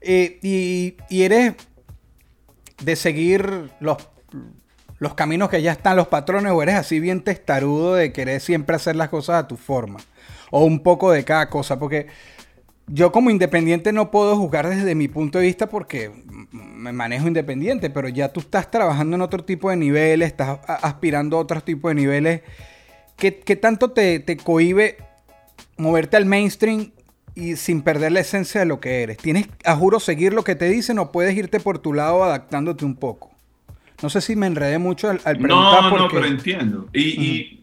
Eh, 0.00 0.38
y, 0.42 0.94
y, 1.10 1.22
eres 1.22 1.54
de 2.82 2.96
seguir 2.96 3.70
los, 3.80 4.08
los 4.98 5.14
caminos 5.14 5.48
que 5.48 5.62
ya 5.62 5.72
están, 5.72 5.96
los 5.96 6.08
patrones, 6.08 6.52
o 6.52 6.62
eres 6.62 6.76
así 6.76 7.00
bien 7.00 7.22
testarudo 7.22 7.94
de 7.94 8.12
querer 8.12 8.40
siempre 8.40 8.76
hacer 8.76 8.96
las 8.96 9.08
cosas 9.08 9.44
a 9.44 9.48
tu 9.48 9.56
forma, 9.56 10.00
o 10.50 10.64
un 10.64 10.82
poco 10.82 11.10
de 11.10 11.24
cada 11.24 11.50
cosa, 11.50 11.78
porque 11.78 12.06
yo 12.90 13.12
como 13.12 13.30
independiente 13.30 13.92
no 13.92 14.10
puedo 14.10 14.36
juzgar 14.36 14.68
desde 14.68 14.94
mi 14.94 15.08
punto 15.08 15.38
de 15.38 15.46
vista 15.46 15.68
porque 15.68 16.10
me 16.50 16.92
manejo 16.92 17.28
independiente, 17.28 17.90
pero 17.90 18.08
ya 18.08 18.32
tú 18.32 18.40
estás 18.40 18.70
trabajando 18.70 19.16
en 19.16 19.22
otro 19.22 19.44
tipo 19.44 19.70
de 19.70 19.76
niveles, 19.76 20.28
estás 20.28 20.58
aspirando 20.66 21.36
a 21.36 21.40
otro 21.40 21.60
tipo 21.60 21.88
de 21.88 21.94
niveles. 21.94 22.40
¿Qué, 23.16 23.32
tanto 23.56 23.90
te, 23.90 24.20
te 24.20 24.36
cohibe 24.36 24.96
moverte 25.76 26.16
al 26.16 26.24
mainstream 26.24 26.92
y 27.38 27.56
sin 27.56 27.82
perder 27.82 28.12
la 28.12 28.20
esencia 28.20 28.60
de 28.60 28.66
lo 28.66 28.80
que 28.80 29.02
eres? 29.02 29.18
¿Tienes, 29.18 29.48
a 29.64 29.76
juro, 29.76 30.00
seguir 30.00 30.32
lo 30.32 30.44
que 30.44 30.54
te 30.54 30.68
dicen 30.68 30.98
o 30.98 31.12
puedes 31.12 31.36
irte 31.36 31.60
por 31.60 31.78
tu 31.78 31.92
lado 31.92 32.24
adaptándote 32.24 32.84
un 32.84 32.96
poco? 32.96 33.30
No 34.02 34.10
sé 34.10 34.20
si 34.20 34.36
me 34.36 34.46
enredé 34.46 34.78
mucho 34.78 35.10
al, 35.10 35.18
preguntar. 35.18 35.84
No, 35.84 35.98
no, 35.98 36.08
pero 36.08 36.24
entiendo. 36.24 36.88
y 36.92 37.58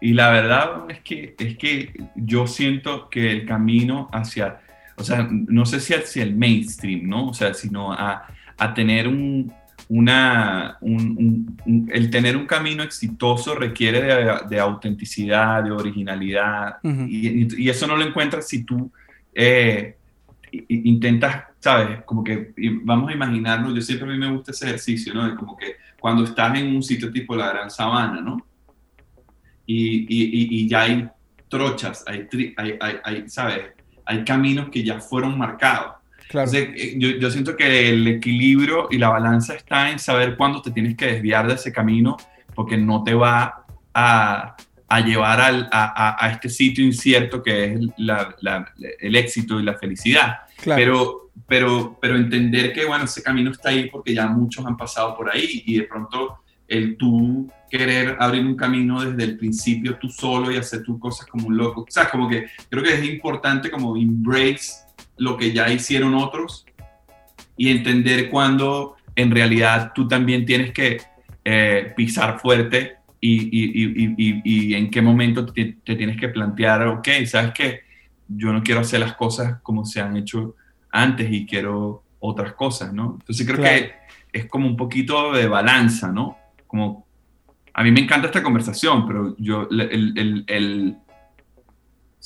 y 0.00 0.12
la 0.12 0.30
verdad 0.30 0.84
es 0.88 1.00
que, 1.00 1.34
es 1.38 1.56
que 1.56 1.92
yo 2.14 2.46
siento 2.46 3.08
que 3.10 3.32
el 3.32 3.46
camino 3.46 4.08
hacia, 4.12 4.60
o 4.96 5.02
sea, 5.02 5.28
no 5.30 5.66
sé 5.66 5.80
si 5.80 5.94
hacia 5.94 6.22
el 6.22 6.36
mainstream, 6.36 7.08
¿no? 7.08 7.28
O 7.28 7.34
sea, 7.34 7.52
sino 7.52 7.92
a, 7.92 8.26
a 8.56 8.74
tener 8.74 9.08
un, 9.08 9.52
una, 9.88 10.76
un, 10.80 11.88
el 11.90 12.10
tener 12.10 12.36
un 12.36 12.46
camino 12.46 12.82
exitoso 12.82 13.54
requiere 13.54 14.02
de, 14.02 14.34
de 14.48 14.60
autenticidad, 14.60 15.64
de 15.64 15.70
originalidad, 15.70 16.76
y, 16.82 17.62
y, 17.62 17.68
eso 17.68 17.86
no 17.86 17.96
lo 17.96 18.04
encuentras 18.04 18.46
si 18.46 18.64
tú 18.64 18.90
eh, 19.34 19.96
intentas, 20.68 21.44
¿sabes? 21.58 22.02
Como 22.04 22.22
que 22.22 22.52
vamos 22.82 23.10
a 23.10 23.14
imaginarnos, 23.14 23.74
yo 23.74 23.80
siempre 23.80 24.08
a 24.08 24.12
mí 24.12 24.18
me 24.18 24.30
gusta 24.30 24.52
ese 24.52 24.66
ejercicio, 24.66 25.14
¿no? 25.14 25.28
De 25.28 25.34
como 25.34 25.56
que 25.56 25.76
cuando 25.98 26.24
estás 26.24 26.58
en 26.58 26.76
un 26.76 26.82
sitio 26.82 27.10
tipo 27.10 27.34
la 27.34 27.48
Gran 27.48 27.70
Sabana, 27.70 28.20
¿no? 28.20 28.44
y, 29.70 30.06
y, 30.08 30.62
y 30.62 30.68
ya 30.68 30.82
hay 30.82 31.08
trochas, 31.48 32.02
hay, 32.06 32.26
hay, 32.56 32.78
hay, 33.04 33.28
¿sabes? 33.28 33.66
Hay 34.06 34.24
caminos 34.24 34.70
que 34.70 34.82
ya 34.82 34.98
fueron 34.98 35.36
marcados. 35.36 35.96
Claro. 36.28 36.50
Eh, 36.52 36.94
yo, 36.98 37.08
yo, 37.10 37.30
siento 37.30 37.56
que 37.56 37.88
el 37.90 38.06
equilibrio 38.06 38.88
y 38.90 38.98
la 38.98 39.08
balanza 39.08 39.54
está 39.54 39.90
en 39.90 39.98
saber 39.98 40.36
cuándo 40.36 40.60
te 40.60 40.70
tienes 40.70 40.96
que 40.96 41.06
desviar 41.06 41.46
de 41.46 41.54
ese 41.54 41.72
camino, 41.72 42.16
porque 42.54 42.76
no 42.76 43.02
te 43.02 43.14
va 43.14 43.64
a, 43.94 44.56
a 44.88 45.00
llevar 45.00 45.40
al, 45.40 45.68
a, 45.72 46.24
a, 46.24 46.30
este 46.30 46.48
sitio 46.48 46.84
incierto 46.84 47.42
que 47.42 47.72
es 47.72 47.80
la, 47.96 48.34
la, 48.40 48.72
el 49.00 49.16
éxito 49.16 49.58
y 49.58 49.62
la 49.62 49.74
felicidad. 49.74 50.40
Claro. 50.56 50.78
Pero, 50.78 51.30
pero, 51.46 51.98
pero 52.00 52.16
entender 52.16 52.72
que, 52.72 52.84
bueno, 52.84 53.04
ese 53.04 53.22
camino 53.22 53.50
está 53.50 53.70
ahí 53.70 53.88
porque 53.88 54.14
ya 54.14 54.26
muchos 54.26 54.66
han 54.66 54.76
pasado 54.76 55.16
por 55.16 55.30
ahí 55.30 55.62
y 55.64 55.78
de 55.78 55.84
pronto 55.84 56.40
el 56.66 56.98
tú 56.98 57.50
querer 57.70 58.16
abrir 58.20 58.44
un 58.44 58.56
camino 58.56 59.02
desde 59.02 59.24
el 59.24 59.38
principio 59.38 59.98
tú 59.98 60.08
solo 60.08 60.50
y 60.50 60.56
hacer 60.56 60.82
tus 60.82 60.98
cosas 60.98 61.26
como 61.26 61.48
un 61.48 61.56
loco. 61.56 61.82
O 61.82 61.86
sea, 61.88 62.10
como 62.10 62.28
que 62.28 62.46
creo 62.68 62.82
que 62.82 62.94
es 62.94 63.04
importante 63.04 63.70
como 63.70 63.96
embrace 63.96 64.87
lo 65.18 65.36
que 65.36 65.52
ya 65.52 65.70
hicieron 65.70 66.14
otros 66.14 66.66
y 67.56 67.70
entender 67.70 68.30
cuando 68.30 68.96
en 69.14 69.30
realidad 69.30 69.92
tú 69.94 70.06
también 70.06 70.46
tienes 70.46 70.72
que 70.72 71.00
eh, 71.44 71.92
pisar 71.96 72.38
fuerte 72.38 72.96
y, 73.20 73.48
y, 73.50 74.14
y, 74.16 74.42
y, 74.44 74.74
en 74.74 74.90
qué 74.90 75.02
momento 75.02 75.44
te, 75.46 75.76
tienes 75.84 76.16
que 76.16 76.28
plantear, 76.28 76.86
ok, 76.86 77.08
sabes 77.26 77.52
que 77.52 77.80
yo 78.28 78.52
no 78.52 78.62
quiero 78.62 78.80
hacer 78.80 79.00
las 79.00 79.14
cosas 79.14 79.60
como 79.62 79.84
se 79.84 80.00
han 80.00 80.16
hecho 80.16 80.54
antes 80.90 81.28
y 81.30 81.46
quiero 81.46 82.04
otras 82.20 82.52
cosas, 82.52 82.92
¿no? 82.92 83.16
Entonces 83.18 83.46
creo 83.46 83.62
que 83.62 83.92
es 84.32 84.46
como 84.46 84.66
un 84.66 84.76
poquito 84.76 85.32
de 85.32 85.48
balanza, 85.48 86.12
¿no? 86.12 86.36
Como 86.66 87.06
a 87.74 87.82
mí 87.82 87.90
me 87.90 88.00
encanta 88.00 88.26
esta 88.26 88.42
conversación, 88.42 89.06
pero 89.06 89.36
yo, 89.38 89.68
el, 89.70 90.44
el, 90.46 90.96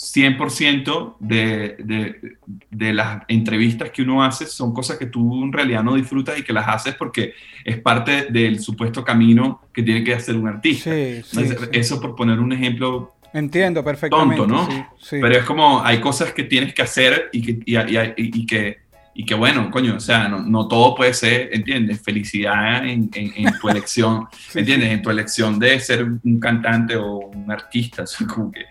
100% 0.03 1.17
de, 1.21 1.77
de, 1.79 2.37
de, 2.71 2.93
las 2.93 3.23
entrevistas 3.29 3.91
que 3.91 4.03
uno 4.03 4.23
hace 4.23 4.47
son 4.47 4.75
cosas 4.75 4.99
que 4.99 5.07
tú 5.07 5.45
en 5.45 5.53
realidad 5.53 5.85
no 5.85 5.95
disfrutas 5.95 6.37
y 6.37 6.43
que 6.43 6.53
las 6.53 6.67
haces 6.67 6.97
porque 6.97 7.35
es 7.65 7.79
parte 7.79 8.27
del 8.31 8.59
supuesto 8.59 9.05
camino 9.05 9.63
que 9.73 9.85
tiene 9.85 10.03
que 10.03 10.13
hacer 10.13 10.35
un 10.37 10.49
artista. 10.49 10.91
Eso 10.93 12.01
por 12.01 12.17
poner 12.17 12.41
un 12.41 12.53
ejemplo 12.53 13.15
Entiendo 13.33 13.83
perfectamente. 13.83 14.37
Tonto, 14.37 14.55
¿no? 14.55 14.91
Pero 15.09 15.29
es 15.29 15.45
como 15.45 15.83
hay 15.83 16.01
cosas 16.01 16.33
que 16.33 16.43
tienes 16.43 16.75
que 16.75 16.83
hacer 16.83 17.31
y 17.33 17.41
que, 17.41 17.59
y, 17.65 17.77
y, 17.77 18.41
y 18.41 18.47
que 18.47 18.83
y 19.15 19.25
que 19.27 19.35
bueno, 19.35 19.71
coño, 19.71 19.97
o 19.97 20.01
sea, 20.01 20.29
no, 20.29 20.41
no 20.41 20.67
todo 20.69 20.95
puede 20.95 21.13
ser, 21.13 21.51
¿entiendes? 21.53 22.01
Felicidad 22.01 22.87
en, 22.87 23.11
en, 23.13 23.59
tu 23.61 23.69
elección, 23.69 24.27
¿entiendes? 24.55 24.91
En 24.91 25.03
tu 25.03 25.11
elección 25.11 25.59
de 25.59 25.79
ser 25.81 26.05
un 26.05 26.41
cantante 26.41 26.97
o 26.97 27.19
un 27.19 27.51
artista, 27.51 28.05
o 28.23 28.27
como 28.27 28.51
que 28.51 28.65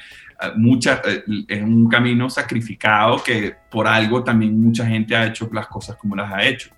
mucha, 0.56 1.01
eh, 1.06 1.23
es 1.47 1.62
un 1.62 1.88
camino 1.88 2.30
sacrificado 2.30 3.21
que 3.23 3.56
por 3.69 3.88
algo 3.88 4.23
también 4.23 4.60
mucha 4.60 4.86
gente 4.86 5.15
ha 5.15 5.27
hecho 5.27 5.49
las 5.51 5.67
cosas 5.67 5.95
como 5.97 6.15
las 6.15 6.32
ha 6.32 6.43
hecho. 6.43 6.69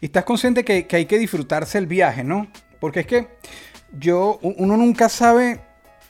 Y 0.00 0.06
estás 0.06 0.24
consciente 0.24 0.64
que, 0.64 0.86
que 0.86 0.96
hay 0.96 1.06
que 1.06 1.18
disfrutarse 1.18 1.78
el 1.78 1.86
viaje, 1.86 2.24
¿no? 2.24 2.46
Porque 2.80 3.00
es 3.00 3.06
que 3.06 3.28
yo, 3.98 4.38
uno 4.42 4.76
nunca 4.76 5.08
sabe 5.08 5.60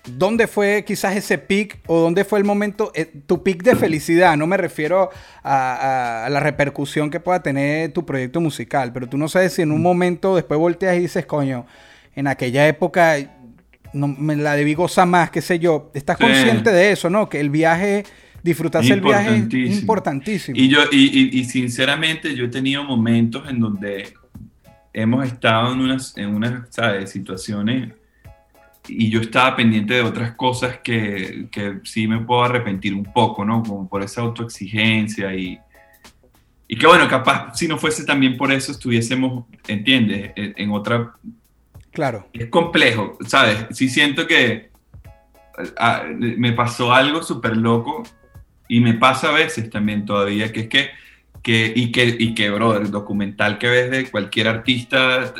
¿Dónde 0.06 0.46
fue 0.46 0.84
quizás 0.86 1.16
ese 1.16 1.38
pic 1.38 1.78
o 1.86 1.98
dónde 1.98 2.26
fue 2.26 2.38
el 2.38 2.44
momento, 2.44 2.92
eh, 2.94 3.06
tu 3.26 3.42
pic 3.42 3.62
de 3.62 3.74
felicidad? 3.74 4.36
No 4.36 4.46
me 4.46 4.58
refiero 4.58 5.08
a, 5.42 6.28
la 6.30 6.40
repercusión 6.40 7.08
que 7.08 7.20
pueda 7.20 7.42
tener 7.42 7.90
tu 7.92 8.04
proyecto 8.04 8.38
musical, 8.38 8.92
pero 8.92 9.08
tú 9.08 9.16
no 9.16 9.28
sabes 9.28 9.54
si 9.54 9.62
en 9.62 9.72
un 9.72 9.80
momento 9.80 10.36
después 10.36 10.60
volteas 10.60 10.96
y 10.96 11.00
dices, 11.00 11.24
coño, 11.24 11.64
en 12.14 12.26
aquella 12.26 12.68
época 12.68 13.16
no, 13.94 14.08
me 14.08 14.36
la 14.36 14.54
debí 14.54 14.74
gozar 14.74 15.08
más, 15.08 15.30
qué 15.30 15.40
sé 15.40 15.58
yo. 15.58 15.90
Estás 15.94 16.18
consciente 16.18 16.70
de 16.70 16.92
eso, 16.92 17.08
¿no? 17.08 17.28
Que 17.28 17.40
el 17.40 17.50
viaje, 17.50 18.04
disfrutarse 18.42 18.92
el 18.92 19.00
viaje 19.00 19.36
es 19.36 19.80
importantísimo. 19.80 20.58
Y 20.58 20.68
yo, 20.68 20.80
y, 20.90 21.38
y, 21.38 21.44
sinceramente, 21.44 22.34
yo 22.34 22.44
he 22.44 22.48
tenido 22.48 22.84
momentos 22.84 23.48
en 23.48 23.60
donde 23.60 24.12
hemos 24.92 25.26
estado 25.26 25.72
en 25.72 25.80
unas, 25.80 26.16
en 26.16 26.34
unas 26.34 26.68
¿sabes? 26.70 27.10
situaciones 27.10 27.92
y 28.88 29.08
yo 29.08 29.20
estaba 29.20 29.56
pendiente 29.56 29.94
de 29.94 30.02
otras 30.02 30.34
cosas 30.34 30.78
que, 30.82 31.46
que, 31.50 31.80
sí 31.84 32.06
me 32.06 32.20
puedo 32.20 32.44
arrepentir 32.44 32.94
un 32.94 33.04
poco, 33.04 33.44
¿no? 33.44 33.62
Como 33.62 33.88
por 33.88 34.02
esa 34.02 34.20
autoexigencia 34.20 35.34
y, 35.34 35.58
y 36.68 36.76
que 36.76 36.86
bueno, 36.86 37.08
capaz 37.08 37.54
si 37.56 37.66
no 37.66 37.78
fuese 37.78 38.04
también 38.04 38.36
por 38.36 38.52
eso 38.52 38.72
estuviésemos, 38.72 39.46
¿entiendes? 39.66 40.32
En, 40.36 40.70
otra... 40.70 41.12
Claro. 41.94 42.28
Es 42.32 42.48
complejo, 42.48 43.16
¿sabes? 43.26 43.66
Sí 43.70 43.88
siento 43.88 44.26
que 44.26 44.70
ah, 45.78 46.02
me 46.08 46.52
pasó 46.52 46.92
algo 46.92 47.22
súper 47.22 47.56
loco 47.56 48.02
y 48.68 48.80
me 48.80 48.94
pasa 48.94 49.28
a 49.28 49.32
veces 49.32 49.70
también 49.70 50.04
todavía, 50.04 50.52
que 50.52 50.60
es 50.60 50.68
que, 50.68 50.90
que, 51.40 51.72
y 51.74 51.92
que, 51.92 52.16
y 52.18 52.34
que, 52.34 52.50
brother, 52.50 52.82
el 52.82 52.90
documental 52.90 53.58
que 53.58 53.68
ves 53.68 53.90
de 53.92 54.10
cualquier 54.10 54.48
artista, 54.48 55.32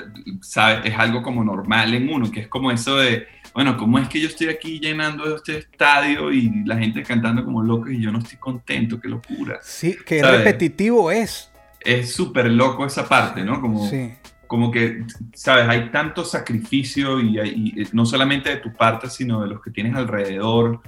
¿sabes? 0.42 0.84
Es 0.84 0.96
algo 0.96 1.22
como 1.22 1.42
normal 1.42 1.92
en 1.92 2.08
uno, 2.08 2.30
que 2.30 2.40
es 2.40 2.48
como 2.48 2.70
eso 2.70 2.98
de, 2.98 3.26
bueno, 3.52 3.76
¿cómo 3.76 3.98
es 3.98 4.08
que 4.08 4.20
yo 4.20 4.28
estoy 4.28 4.46
aquí 4.46 4.78
llenando 4.78 5.34
este 5.34 5.58
estadio 5.58 6.30
y 6.30 6.64
la 6.64 6.76
gente 6.76 7.02
cantando 7.02 7.44
como 7.44 7.64
loco 7.64 7.90
y 7.90 8.00
yo 8.00 8.12
no 8.12 8.20
estoy 8.20 8.38
contento? 8.38 9.00
¡Qué 9.00 9.08
locura! 9.08 9.58
Sí, 9.60 9.96
qué 10.06 10.22
repetitivo 10.22 11.10
es. 11.10 11.50
Es 11.80 12.14
súper 12.14 12.46
loco 12.46 12.86
esa 12.86 13.08
parte, 13.08 13.42
¿no? 13.42 13.60
Como, 13.60 13.88
sí. 13.90 14.12
Como 14.46 14.70
que, 14.70 15.04
sabes, 15.34 15.68
hay 15.68 15.90
tanto 15.90 16.24
sacrificio 16.24 17.20
y, 17.20 17.38
y 17.38 17.88
no 17.92 18.06
solamente 18.06 18.50
de 18.50 18.56
tu 18.56 18.72
parte, 18.72 19.08
sino 19.08 19.42
de 19.42 19.48
los 19.48 19.62
que 19.62 19.70
tienes 19.70 19.94
alrededor. 19.94 20.80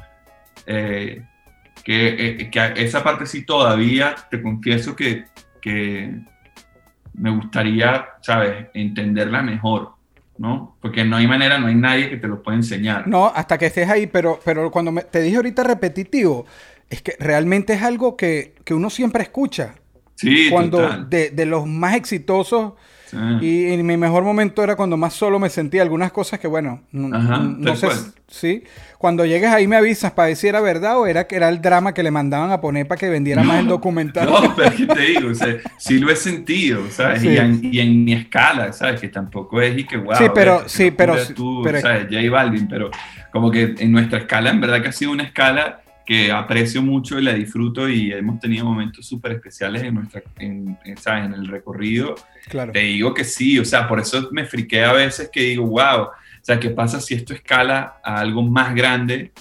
Eh, 0.66 1.22
que, 1.84 2.08
eh, 2.08 2.50
que, 2.50 2.72
esa 2.76 3.04
parte 3.04 3.26
sí 3.26 3.44
todavía, 3.44 4.16
te 4.30 4.42
confieso 4.42 4.96
que, 4.96 5.26
que 5.60 6.14
me 7.14 7.30
gustaría, 7.30 8.06
¿sabes?, 8.22 8.66
entenderla 8.74 9.42
mejor, 9.42 9.92
¿no? 10.38 10.76
Porque 10.80 11.04
no 11.04 11.16
hay 11.16 11.26
manera, 11.26 11.58
no 11.58 11.68
hay 11.68 11.74
nadie 11.74 12.10
que 12.10 12.16
te 12.16 12.26
lo 12.26 12.42
pueda 12.42 12.56
enseñar. 12.56 13.06
No, 13.06 13.26
hasta 13.26 13.56
que 13.56 13.66
estés 13.66 13.88
ahí, 13.88 14.06
pero, 14.06 14.40
pero 14.44 14.70
cuando 14.70 14.92
te 15.02 15.20
dije 15.20 15.36
ahorita 15.36 15.62
repetitivo, 15.62 16.46
es 16.90 17.02
que 17.02 17.16
realmente 17.18 17.74
es 17.74 17.82
algo 17.82 18.16
que, 18.16 18.54
que 18.64 18.74
uno 18.74 18.90
siempre 18.90 19.22
escucha. 19.22 19.74
Sí, 20.16 20.48
Cuando 20.50 21.04
de, 21.04 21.30
de, 21.30 21.44
los 21.44 21.66
más 21.66 21.94
exitosos 21.94 22.72
y 23.40 23.72
en 23.72 23.86
mi 23.86 23.96
mejor 23.96 24.24
momento 24.24 24.62
era 24.62 24.76
cuando 24.76 24.96
más 24.96 25.14
solo 25.14 25.38
me 25.38 25.48
sentía. 25.48 25.82
Algunas 25.82 26.12
cosas 26.12 26.40
que, 26.40 26.48
bueno, 26.48 26.82
no, 26.92 27.76
sé. 27.76 27.88
Sí. 28.28 28.64
Cuando 28.98 29.24
llegues 29.24 29.50
ahí 29.50 29.68
me 29.68 29.76
avisas 29.76 30.12
para 30.12 30.28
ver 30.28 30.36
si 30.36 30.48
era 30.48 30.60
verdad 30.60 30.98
o 30.98 31.06
era 31.06 31.26
que 31.26 31.36
era 31.36 31.48
el 31.48 31.60
drama 31.60 31.94
que 31.94 32.02
le 32.02 32.10
mandaban 32.10 32.50
a 32.50 32.60
poner 32.60 32.88
para 32.88 32.98
que 32.98 33.08
vendiera 33.08 33.42
más 33.44 33.60
el 33.60 33.68
documental. 33.68 34.28
No, 34.28 34.54
pero 34.56 34.70
es 34.70 34.74
que 34.74 34.86
te 34.86 35.00
digo, 35.00 35.30
o 35.30 35.34
sea, 35.34 35.56
sí 35.78 35.98
lo 35.98 36.10
he 36.10 36.16
sentido, 36.16 36.82
¿sabes? 36.90 37.22
Y, 37.22 37.38
en, 37.78 38.04
mi 38.04 38.12
escala, 38.12 38.72
¿sabes? 38.72 39.00
Que 39.00 39.08
tampoco 39.08 39.60
es 39.60 39.78
y 39.78 39.84
que, 39.84 39.96
wow. 39.96 40.16
Sí, 40.16 40.24
pero, 40.34 40.68
sí, 40.68 40.90
pero. 40.90 41.14
Tú, 41.34 41.62
pero 41.62 41.80
¿sabes? 41.80 42.06
J 42.10 42.30
Balvin, 42.30 42.66
pero 42.68 42.90
como 43.30 43.50
que 43.50 43.74
en 43.78 43.92
nuestra 43.92 44.18
escala, 44.20 44.50
en 44.50 44.60
verdad 44.60 44.82
que 44.82 44.88
ha 44.88 44.92
sido 44.92 45.12
una 45.12 45.22
escala 45.22 45.82
que 46.06 46.30
aprecio 46.30 46.80
mucho 46.80 47.18
y 47.18 47.22
la 47.22 47.32
disfruto 47.34 47.88
y 47.88 48.12
hemos 48.12 48.38
tenido 48.38 48.64
momentos 48.64 49.04
súper 49.04 49.32
especiales 49.32 49.82
en, 49.82 49.96
nuestra, 49.96 50.22
en, 50.38 50.78
en, 50.84 51.34
el 51.34 51.48
recorrido. 51.48 52.14
Claro. 52.48 52.70
Te 52.72 52.78
digo 52.78 53.12
que 53.12 53.24
sí, 53.24 53.58
o 53.58 53.64
sea, 53.64 53.88
por 53.88 53.98
eso 53.98 54.28
me 54.30 54.44
friqué 54.44 54.84
a 54.84 54.92
veces 54.92 55.28
que 55.32 55.40
digo, 55.40 55.66
wow, 55.66 56.02
o 56.02 56.12
sea, 56.42 56.60
¿qué 56.60 56.70
pasa 56.70 57.00
si 57.00 57.14
esto 57.14 57.34
escala 57.34 57.96
a 58.04 58.20
algo 58.20 58.40
más 58.42 58.72
grande 58.72 59.32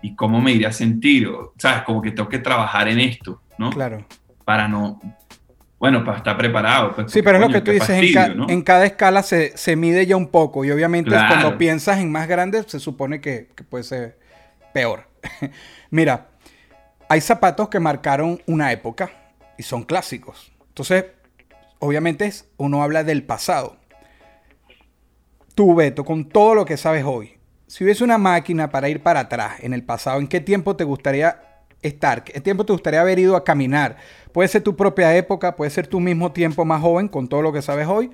y 0.00 0.16
cómo 0.16 0.40
me 0.40 0.52
iría 0.52 0.68
a 0.68 0.72
sentir? 0.72 1.26
O, 1.28 1.52
¿Sabes? 1.58 1.82
Como 1.82 2.00
que 2.00 2.12
tengo 2.12 2.30
que 2.30 2.38
trabajar 2.38 2.88
en 2.88 2.98
esto, 2.98 3.42
¿no? 3.58 3.68
Claro. 3.68 4.06
Para 4.46 4.66
no, 4.66 4.98
bueno, 5.78 6.02
para 6.02 6.16
estar 6.16 6.38
preparado. 6.38 6.94
Pues, 6.94 7.12
sí, 7.12 7.20
pero 7.20 7.36
es 7.36 7.42
lo 7.42 7.50
que 7.50 7.60
tú 7.60 7.72
dices, 7.72 7.90
en, 7.90 8.62
cada 8.62 8.86
escala 8.86 9.22
se, 9.22 9.54
se, 9.54 9.76
mide 9.76 10.06
ya 10.06 10.16
un 10.16 10.28
poco 10.28 10.64
y 10.64 10.70
obviamente 10.70 11.10
cuando 11.10 11.58
piensas 11.58 11.98
en 11.98 12.10
más 12.10 12.26
grandes 12.26 12.64
se 12.68 12.80
supone 12.80 13.20
que, 13.20 13.48
que 13.54 13.64
puede 13.64 13.84
ser 13.84 14.18
peor. 14.72 15.09
Mira, 15.90 16.28
hay 17.08 17.20
zapatos 17.20 17.68
que 17.68 17.80
marcaron 17.80 18.40
una 18.46 18.72
época 18.72 19.10
y 19.58 19.62
son 19.62 19.82
clásicos. 19.84 20.52
Entonces, 20.68 21.06
obviamente 21.78 22.32
uno 22.56 22.82
habla 22.82 23.04
del 23.04 23.24
pasado. 23.24 23.76
Tú, 25.54 25.74
Beto, 25.74 26.04
con 26.04 26.28
todo 26.28 26.54
lo 26.54 26.64
que 26.64 26.76
sabes 26.76 27.04
hoy, 27.04 27.38
si 27.66 27.84
hubiese 27.84 28.04
una 28.04 28.18
máquina 28.18 28.70
para 28.70 28.88
ir 28.88 29.02
para 29.02 29.20
atrás 29.20 29.54
en 29.60 29.74
el 29.74 29.84
pasado, 29.84 30.20
¿en 30.20 30.28
qué 30.28 30.40
tiempo 30.40 30.76
te 30.76 30.84
gustaría 30.84 31.40
estar? 31.82 32.24
¿Qué 32.24 32.40
tiempo 32.40 32.64
te 32.64 32.72
gustaría 32.72 33.00
haber 33.00 33.18
ido 33.18 33.36
a 33.36 33.44
caminar? 33.44 33.96
Puede 34.32 34.48
ser 34.48 34.62
tu 34.62 34.76
propia 34.76 35.14
época, 35.16 35.56
puede 35.56 35.70
ser 35.70 35.86
tu 35.86 36.00
mismo 36.00 36.32
tiempo 36.32 36.64
más 36.64 36.80
joven 36.80 37.08
con 37.08 37.28
todo 37.28 37.42
lo 37.42 37.52
que 37.52 37.62
sabes 37.62 37.86
hoy, 37.86 38.10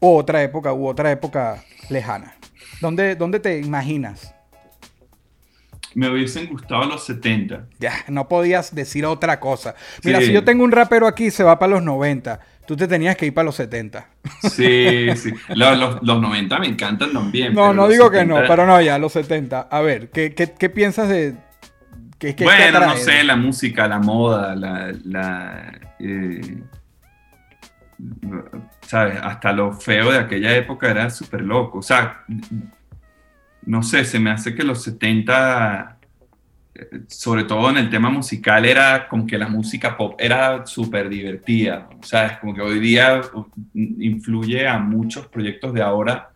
o 0.00 0.16
otra 0.16 0.42
época 0.42 0.72
u 0.72 0.86
otra 0.86 1.10
época 1.10 1.62
lejana. 1.88 2.34
¿Dónde, 2.80 3.14
dónde 3.14 3.38
te 3.38 3.58
imaginas? 3.58 4.34
Me 5.94 6.08
hubiesen 6.08 6.48
gustado 6.48 6.84
los 6.84 7.04
70. 7.04 7.66
Ya, 7.78 7.92
no 8.08 8.28
podías 8.28 8.74
decir 8.74 9.04
otra 9.06 9.40
cosa. 9.40 9.74
Mira, 10.04 10.20
si 10.20 10.32
yo 10.32 10.44
tengo 10.44 10.64
un 10.64 10.72
rapero 10.72 11.06
aquí, 11.06 11.30
se 11.30 11.44
va 11.44 11.58
para 11.58 11.72
los 11.72 11.82
90. 11.82 12.40
Tú 12.66 12.76
te 12.76 12.86
tenías 12.86 13.16
que 13.16 13.26
ir 13.26 13.34
para 13.34 13.46
los 13.46 13.56
70. 13.56 14.06
Sí, 14.42 15.08
sí. 15.16 15.32
Los, 15.54 16.02
los, 16.02 16.20
90 16.20 16.58
me 16.58 16.68
encantan 16.68 17.12
también. 17.12 17.54
No, 17.54 17.74
no 17.74 17.88
digo 17.88 18.10
que 18.10 18.24
no, 18.24 18.36
pero 18.46 18.66
no, 18.66 18.80
ya, 18.80 18.98
los 18.98 19.12
70. 19.12 19.60
A 19.62 19.80
ver, 19.80 20.10
¿qué, 20.10 20.34
qué, 20.34 20.52
qué 20.52 20.70
piensas 20.70 21.08
de...? 21.08 21.34
Qué, 22.18 22.36
qué, 22.36 22.44
bueno, 22.44 22.78
no 22.78 22.96
sé, 22.96 23.24
la 23.24 23.34
música, 23.34 23.88
la 23.88 23.98
moda, 23.98 24.54
la... 24.54 24.92
la 25.04 25.80
eh, 25.98 26.58
¿Sabes? 28.86 29.18
Hasta 29.22 29.52
lo 29.52 29.72
feo 29.72 30.12
de 30.12 30.18
aquella 30.18 30.54
época 30.56 30.90
era 30.90 31.10
súper 31.10 31.42
loco. 31.42 31.78
O 31.78 31.82
sea, 31.82 32.24
no 33.66 33.82
sé, 33.82 34.04
se 34.04 34.18
me 34.18 34.30
hace 34.30 34.54
que 34.54 34.64
los 34.64 34.82
70, 34.82 35.98
sobre 37.06 37.44
todo 37.44 37.70
en 37.70 37.76
el 37.76 37.90
tema 37.90 38.10
musical, 38.10 38.64
era 38.64 39.08
como 39.08 39.26
que 39.26 39.38
la 39.38 39.48
música 39.48 39.96
pop 39.96 40.14
era 40.18 40.66
súper 40.66 41.08
divertida. 41.08 41.88
O 42.00 42.04
sea, 42.04 42.26
es 42.26 42.38
como 42.38 42.54
que 42.54 42.62
hoy 42.62 42.80
día 42.80 43.20
influye 43.74 44.66
a 44.66 44.78
muchos 44.78 45.26
proyectos 45.28 45.72
de 45.74 45.82
ahora 45.82 46.30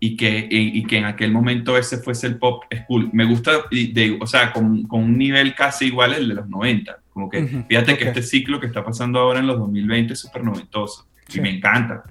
y 0.00 0.16
que, 0.16 0.46
y, 0.50 0.84
que 0.84 0.98
en 0.98 1.06
aquel 1.06 1.32
momento 1.32 1.78
ese 1.78 1.96
fuese 1.96 2.26
el 2.26 2.38
pop 2.38 2.64
es 2.68 2.82
cool. 2.86 3.08
Me 3.12 3.24
gusta, 3.24 3.52
de, 3.70 4.18
o 4.20 4.26
sea, 4.26 4.52
con, 4.52 4.82
con, 4.82 5.02
un 5.02 5.16
nivel 5.16 5.54
casi 5.54 5.86
igual 5.86 6.12
al 6.12 6.28
de 6.28 6.34
los 6.34 6.48
90. 6.48 6.98
Como 7.10 7.30
que 7.30 7.64
fíjate 7.68 7.96
que 7.96 8.04
este 8.04 8.22
ciclo 8.22 8.60
que 8.60 8.66
está 8.66 8.84
pasando 8.84 9.18
ahora 9.18 9.38
en 9.38 9.46
los 9.46 9.58
2020 9.58 10.12
es 10.12 10.18
súper 10.18 10.44
noventoso 10.44 11.06
y 11.32 11.40
me 11.40 11.50
encanta. 11.56 12.04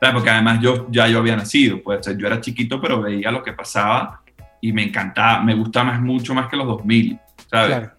Porque 0.00 0.30
además 0.30 0.60
yo 0.60 0.86
ya 0.90 1.08
yo 1.08 1.18
había 1.18 1.36
nacido, 1.36 1.82
pues 1.82 2.06
yo 2.16 2.26
era 2.26 2.40
chiquito, 2.40 2.80
pero 2.80 3.02
veía 3.02 3.30
lo 3.30 3.42
que 3.42 3.52
pasaba 3.52 4.22
y 4.60 4.72
me 4.72 4.84
encantaba, 4.84 5.42
me 5.42 5.54
gustaba 5.54 5.92
más, 5.92 6.00
mucho 6.00 6.34
más 6.34 6.48
que 6.48 6.56
los 6.56 6.66
2000, 6.66 7.18
¿sabes? 7.50 7.90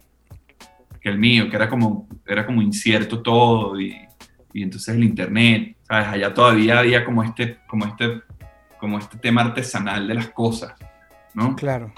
Que 1.00 1.08
el 1.08 1.18
mío, 1.18 1.48
que 1.48 1.56
era 1.56 1.68
como, 1.68 2.08
era 2.26 2.46
como 2.46 2.62
incierto 2.62 3.22
todo 3.22 3.80
y, 3.80 3.96
y, 4.52 4.62
entonces 4.62 4.94
el 4.94 5.04
internet, 5.04 5.76
¿sabes? 5.82 6.08
Allá 6.08 6.34
todavía 6.34 6.78
había 6.78 7.04
como 7.04 7.22
este, 7.22 7.58
como 7.66 7.86
este, 7.86 8.22
como 8.78 8.98
este 8.98 9.18
tema 9.18 9.42
artesanal 9.42 10.08
de 10.08 10.14
las 10.14 10.28
cosas, 10.28 10.74
¿no? 11.34 11.56
Claro. 11.56 11.92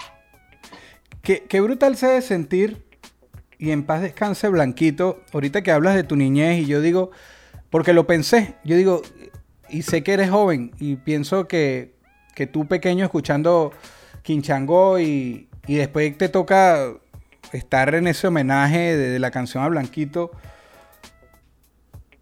Qué, 1.21 1.45
qué 1.47 1.61
brutal 1.61 1.95
se 1.95 2.07
de 2.07 2.21
sentir 2.21 2.83
y 3.57 3.71
en 3.71 3.83
paz 3.83 4.01
descanse 4.01 4.49
Blanquito, 4.49 5.23
ahorita 5.31 5.61
que 5.61 5.71
hablas 5.71 5.95
de 5.95 6.03
tu 6.03 6.17
niñez 6.17 6.59
y 6.59 6.65
yo 6.65 6.81
digo, 6.81 7.11
porque 7.69 7.93
lo 7.93 8.05
pensé, 8.05 8.55
yo 8.63 8.75
digo, 8.75 9.01
y 9.73 9.81
sé 9.81 10.03
que 10.03 10.13
eres 10.13 10.29
joven 10.29 10.71
y 10.79 10.95
pienso 10.97 11.47
que, 11.47 11.95
que 12.35 12.47
tú 12.47 12.67
pequeño 12.67 13.03
escuchando 13.03 13.71
Quinchango 14.21 14.99
y, 14.99 15.49
y 15.67 15.75
después 15.75 16.17
te 16.17 16.29
toca 16.29 16.93
estar 17.51 17.93
en 17.95 18.07
ese 18.07 18.27
homenaje 18.27 18.95
de, 18.95 19.19
la 19.19 19.31
canción 19.31 19.63
a 19.63 19.67
Blanquito. 19.67 20.31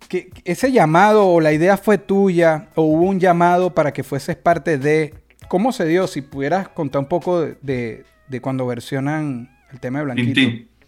Que, 0.08 0.30
ese 0.46 0.72
llamado 0.72 1.28
o 1.28 1.42
la 1.42 1.52
idea 1.54 1.78
fue 1.78 1.98
tuya 1.98 2.70
o 2.76 2.84
hubo 2.84 3.04
un 3.04 3.20
llamado 3.20 3.74
para 3.74 3.94
que 3.94 4.04
fueses 4.04 4.36
parte 4.36 4.78
de... 4.78 5.14
¿Cómo 5.48 5.74
se 5.74 5.86
dio? 5.86 6.08
Si 6.08 6.22
pudieras 6.22 6.70
contar 6.70 7.02
un 7.02 7.08
poco 7.08 7.42
de, 7.42 8.06
de, 8.28 8.42
cuando 8.42 8.66
versionan 8.66 9.50
el 9.72 9.80
tema 9.82 10.00
de 10.00 10.06
Blanquito. 10.06 10.42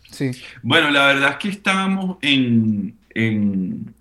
Sí. 0.10 0.32
Bueno, 0.62 0.89
la 0.91 1.08
verdad 1.08 1.32
es 1.32 1.38
que 1.38 1.49
estábamos 1.49 2.17
en, 2.21 2.95
en, 3.10 3.93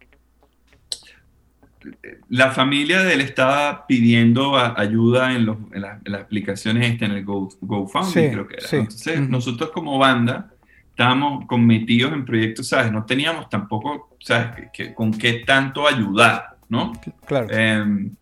la 2.29 2.51
familia 2.51 3.03
de 3.03 3.15
él 3.15 3.21
estaba 3.21 3.87
pidiendo 3.87 4.57
ayuda 4.57 5.35
en, 5.35 5.47
las 5.73 6.21
aplicaciones 6.21 6.91
este, 6.91 7.05
en 7.05 7.13
el 7.13 7.25
GoFundMe, 7.25 8.31
creo 8.31 8.47
que 8.47 8.57
era. 8.57 8.69
Entonces, 8.71 9.29
nosotros 9.29 9.71
como 9.71 9.99
banda 9.99 10.51
estábamos 10.91 11.47
cometidos 11.47 12.13
en 12.13 12.25
proyectos, 12.25 12.69
¿sabes? 12.69 12.93
No 12.93 13.05
teníamos 13.05 13.49
tampoco, 13.49 14.17
¿sabes? 14.21 14.69
con 14.95 15.13
qué 15.13 15.43
tanto 15.47 15.87
ayudar, 15.87 16.57
¿no? 16.69 16.93
Claro. 17.27 17.49
Em, 17.51 18.15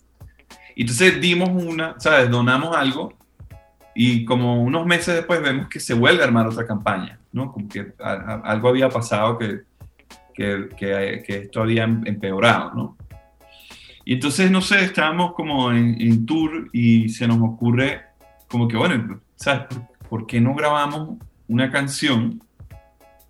entonces 0.76 1.20
dimos 1.20 1.50
una, 1.50 1.96
¿sabes? 1.98 2.30
Donamos 2.30 2.76
algo 2.76 3.12
y 3.94 4.24
como 4.24 4.62
unos 4.62 4.86
meses 4.86 5.16
después 5.16 5.42
vemos 5.42 5.68
que 5.68 5.80
se 5.80 5.94
vuelve 5.94 6.22
a 6.22 6.26
armar 6.26 6.46
otra 6.46 6.66
campaña, 6.66 7.18
¿no? 7.32 7.52
Como 7.52 7.68
que 7.68 7.92
algo 7.98 8.68
había 8.68 8.88
pasado 8.88 9.36
que, 9.36 9.60
que, 10.34 10.68
que 10.78 11.36
esto 11.36 11.60
había 11.60 11.84
empeorado, 11.84 12.72
¿no? 12.74 12.96
Y 14.04 14.14
entonces, 14.14 14.50
no 14.50 14.60
sé, 14.60 14.84
estábamos 14.84 15.34
como 15.34 15.72
en, 15.72 16.26
tour 16.26 16.68
y 16.72 17.08
se 17.10 17.26
nos 17.26 17.38
ocurre 17.40 18.02
como 18.48 18.66
que, 18.66 18.76
bueno, 18.76 19.20
¿sabes? 19.36 19.66
¿Por, 20.08 20.26
qué 20.26 20.40
no 20.40 20.54
grabamos 20.54 21.18
una 21.48 21.70
canción? 21.70 22.42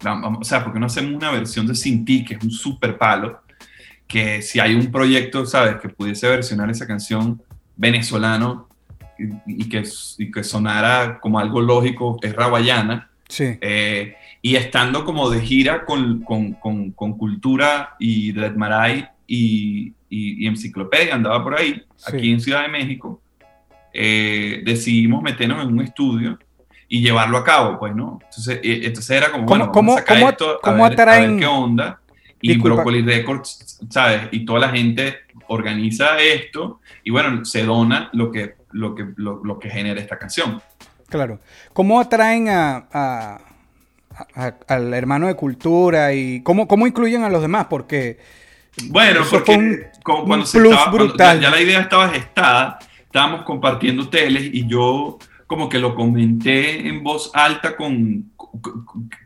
O 0.02 0.44
sea, 0.44 0.64
¿por 0.64 0.72
qué 0.72 0.80
no 0.80 0.86
hacemos 0.86 1.12
una 1.12 1.30
versión 1.30 1.66
de 1.66 1.74
Sin 1.74 2.04
Ti, 2.04 2.24
que 2.24 2.34
es 2.34 2.42
un 2.42 2.50
super 2.50 2.96
palo? 2.96 3.40
Que 4.06 4.42
si 4.42 4.60
hay 4.60 4.74
un 4.74 4.90
proyecto, 4.90 5.44
¿sabes? 5.44 5.76
Que 5.76 5.88
pudiese 5.88 6.28
versionar 6.28 6.70
esa 6.70 6.86
canción 6.86 7.42
venezolano 7.76 8.68
y, 9.46 9.68
que, 9.68 9.82
y 10.18 10.30
que 10.30 10.42
sonara 10.42 11.20
como 11.20 11.38
algo 11.38 11.60
lógico, 11.60 12.18
es 12.22 12.34
rawayana. 12.34 13.10
Sí. 13.28 13.58
Eh, 13.60 14.16
y 14.42 14.56
estando 14.56 15.04
como 15.04 15.28
de 15.28 15.40
gira 15.40 15.84
con, 15.84 16.22
con, 16.22 16.54
con, 16.54 16.92
con 16.92 17.18
Cultura 17.18 17.96
y 17.98 18.32
Dread 18.32 18.54
Marai 18.54 19.08
y, 19.32 19.94
y, 20.08 20.44
Enciclopedia 20.48 21.14
andaba 21.14 21.42
por 21.44 21.56
ahí, 21.56 21.80
aquí 22.04 22.32
en 22.32 22.40
Ciudad 22.40 22.62
de 22.62 22.68
México, 22.68 23.22
eh, 23.92 24.60
decidimos 24.64 25.22
meternos 25.22 25.62
en 25.62 25.72
un 25.72 25.82
estudio 25.82 26.36
y 26.88 27.00
llevarlo 27.00 27.38
a 27.38 27.44
cabo, 27.44 27.78
pues, 27.78 27.94
¿no? 27.94 28.18
Entonces, 28.24 28.58
eh, 28.64 28.80
entonces 28.82 29.16
era 29.16 29.30
como, 29.30 29.44
bueno, 29.44 29.70
¿cómo, 29.70 29.94
sacar 29.94 30.18
esto, 30.18 30.58
a, 30.64 30.72
ver, 30.72 31.36
qué 31.38 31.46
onda. 31.46 32.00
y 32.40 32.58
Broccoli 32.58 33.02
Records, 33.02 33.78
¿sabes? 33.88 34.22
Y 34.32 34.44
toda 34.44 34.58
la 34.58 34.70
gente 34.70 35.18
organiza 35.46 36.18
esto 36.18 36.80
y 37.04 37.10
bueno, 37.10 37.44
se 37.44 37.64
dona 37.64 38.10
lo 38.12 38.32
que, 38.32 38.56
lo 38.72 38.96
que, 38.96 39.06
lo, 39.14 39.58
que 39.60 39.70
genera 39.70 40.00
esta 40.00 40.18
canción. 40.18 40.60
Claro. 41.08 41.38
¿Cómo 41.72 42.00
atraen 42.00 42.48
a, 42.48 43.38
al 44.66 44.92
hermano 44.92 45.28
de 45.28 45.34
cultura 45.34 46.12
y 46.14 46.42
cómo, 46.42 46.66
cómo 46.66 46.88
incluyen 46.88 47.22
a 47.22 47.28
los 47.28 47.42
demás? 47.42 47.68
Porque... 47.70 48.39
Bueno, 48.88 49.20
porque 49.28 49.90
cuando, 50.02 50.46
se 50.46 50.58
estaba, 50.58 51.34
ya 51.36 51.50
la 51.50 51.60
idea 51.60 51.80
estaba 51.80 52.08
gestada, 52.08 52.78
estábamos 53.04 53.42
compartiendo 53.42 54.08
teles 54.08 54.50
y 54.52 54.66
yo 54.66 55.18
como 55.46 55.68
que 55.68 55.80
lo 55.80 55.96
comenté 55.96 56.86
en 56.86 57.02
voz 57.02 57.32
alta 57.34 57.76
con, 57.76 58.30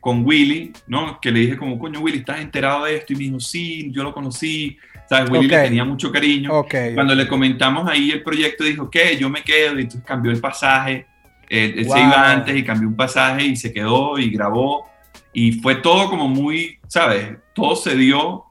con, 0.00 0.24
Willy, 0.24 0.72
¿no? 0.86 1.20
Que 1.20 1.30
le 1.30 1.40
dije 1.40 1.58
como, 1.58 1.78
coño, 1.78 2.00
Willy, 2.00 2.20
¿estás 2.20 2.40
enterado 2.40 2.84
de 2.84 2.96
esto? 2.96 3.12
Y 3.12 3.16
me 3.16 3.22
dijo, 3.24 3.40
sí, 3.40 3.90
yo 3.92 4.02
lo 4.02 4.14
conocí. 4.14 4.78
¿Sabes? 5.06 5.30
Willy 5.30 5.48
le 5.48 5.62
tenía 5.64 5.84
mucho 5.84 6.10
cariño. 6.10 6.64
Cuando 6.94 7.14
le 7.14 7.28
comentamos 7.28 7.86
ahí 7.86 8.10
el 8.10 8.22
proyecto, 8.22 8.64
dijo, 8.64 8.88
¿qué? 8.88 9.18
Yo 9.18 9.28
me 9.28 9.42
quedo. 9.42 9.78
Y 9.78 9.82
entonces 9.82 10.02
cambió 10.06 10.32
el 10.32 10.40
pasaje. 10.40 11.06
Él, 11.46 11.84
se 11.84 12.00
iba 12.00 12.30
antes 12.30 12.56
y 12.56 12.64
cambió 12.64 12.88
un 12.88 12.96
pasaje 12.96 13.44
y 13.44 13.56
se 13.56 13.70
quedó 13.70 14.18
y 14.18 14.30
grabó. 14.30 14.88
Y 15.34 15.52
fue 15.52 15.74
todo 15.74 16.08
como 16.08 16.26
muy, 16.26 16.78
¿sabes? 16.88 17.36
Todo 17.52 17.76
se 17.76 17.96
dio 17.96 18.43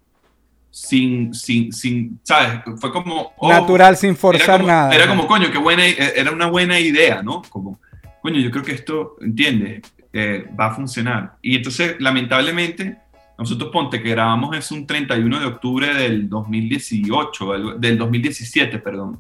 sin, 0.74 1.36
sin, 1.36 1.72
sin, 1.72 2.20
¿sabes? 2.24 2.62
Fue 2.78 2.92
como... 2.92 3.32
Oh, 3.38 3.48
Natural, 3.48 3.96
sin 3.96 4.16
forzar 4.16 4.64
nada. 4.64 4.94
Era 4.94 5.08
como, 5.08 5.28
coño, 5.28 5.52
qué 5.52 5.60
buena, 5.60 5.86
era 5.86 6.32
una 6.32 6.48
buena 6.48 6.80
idea, 6.80 7.22
¿no? 7.22 7.44
Como, 7.48 7.80
coño, 8.24 8.40
yo 8.40 8.50
creo 8.50 8.64
que 8.64 8.72
esto, 8.72 9.16
¿entiendes? 9.22 9.84
Eh, 10.12 10.48
va 10.60 10.68
a 10.68 10.74
funcionar. 10.74 11.36
Y 11.44 11.58
entonces, 11.58 11.98
lamentablemente, 12.00 12.98
nosotros 13.38 13.70
ponte 13.72 14.02
que 14.02 14.10
grabamos 14.10 14.58
es 14.58 14.72
un 14.72 14.88
31 14.88 15.42
de 15.42 15.46
octubre 15.46 15.94
del 15.94 16.28
2018, 16.28 17.78
del 17.78 17.98
2017, 18.00 18.80
perdón. 18.80 19.20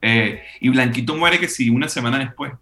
Eh, 0.00 0.40
y 0.60 0.68
Blanquito 0.68 1.16
muere 1.16 1.40
que 1.40 1.48
sí, 1.48 1.68
una 1.68 1.88
semana 1.88 2.20
después. 2.20 2.52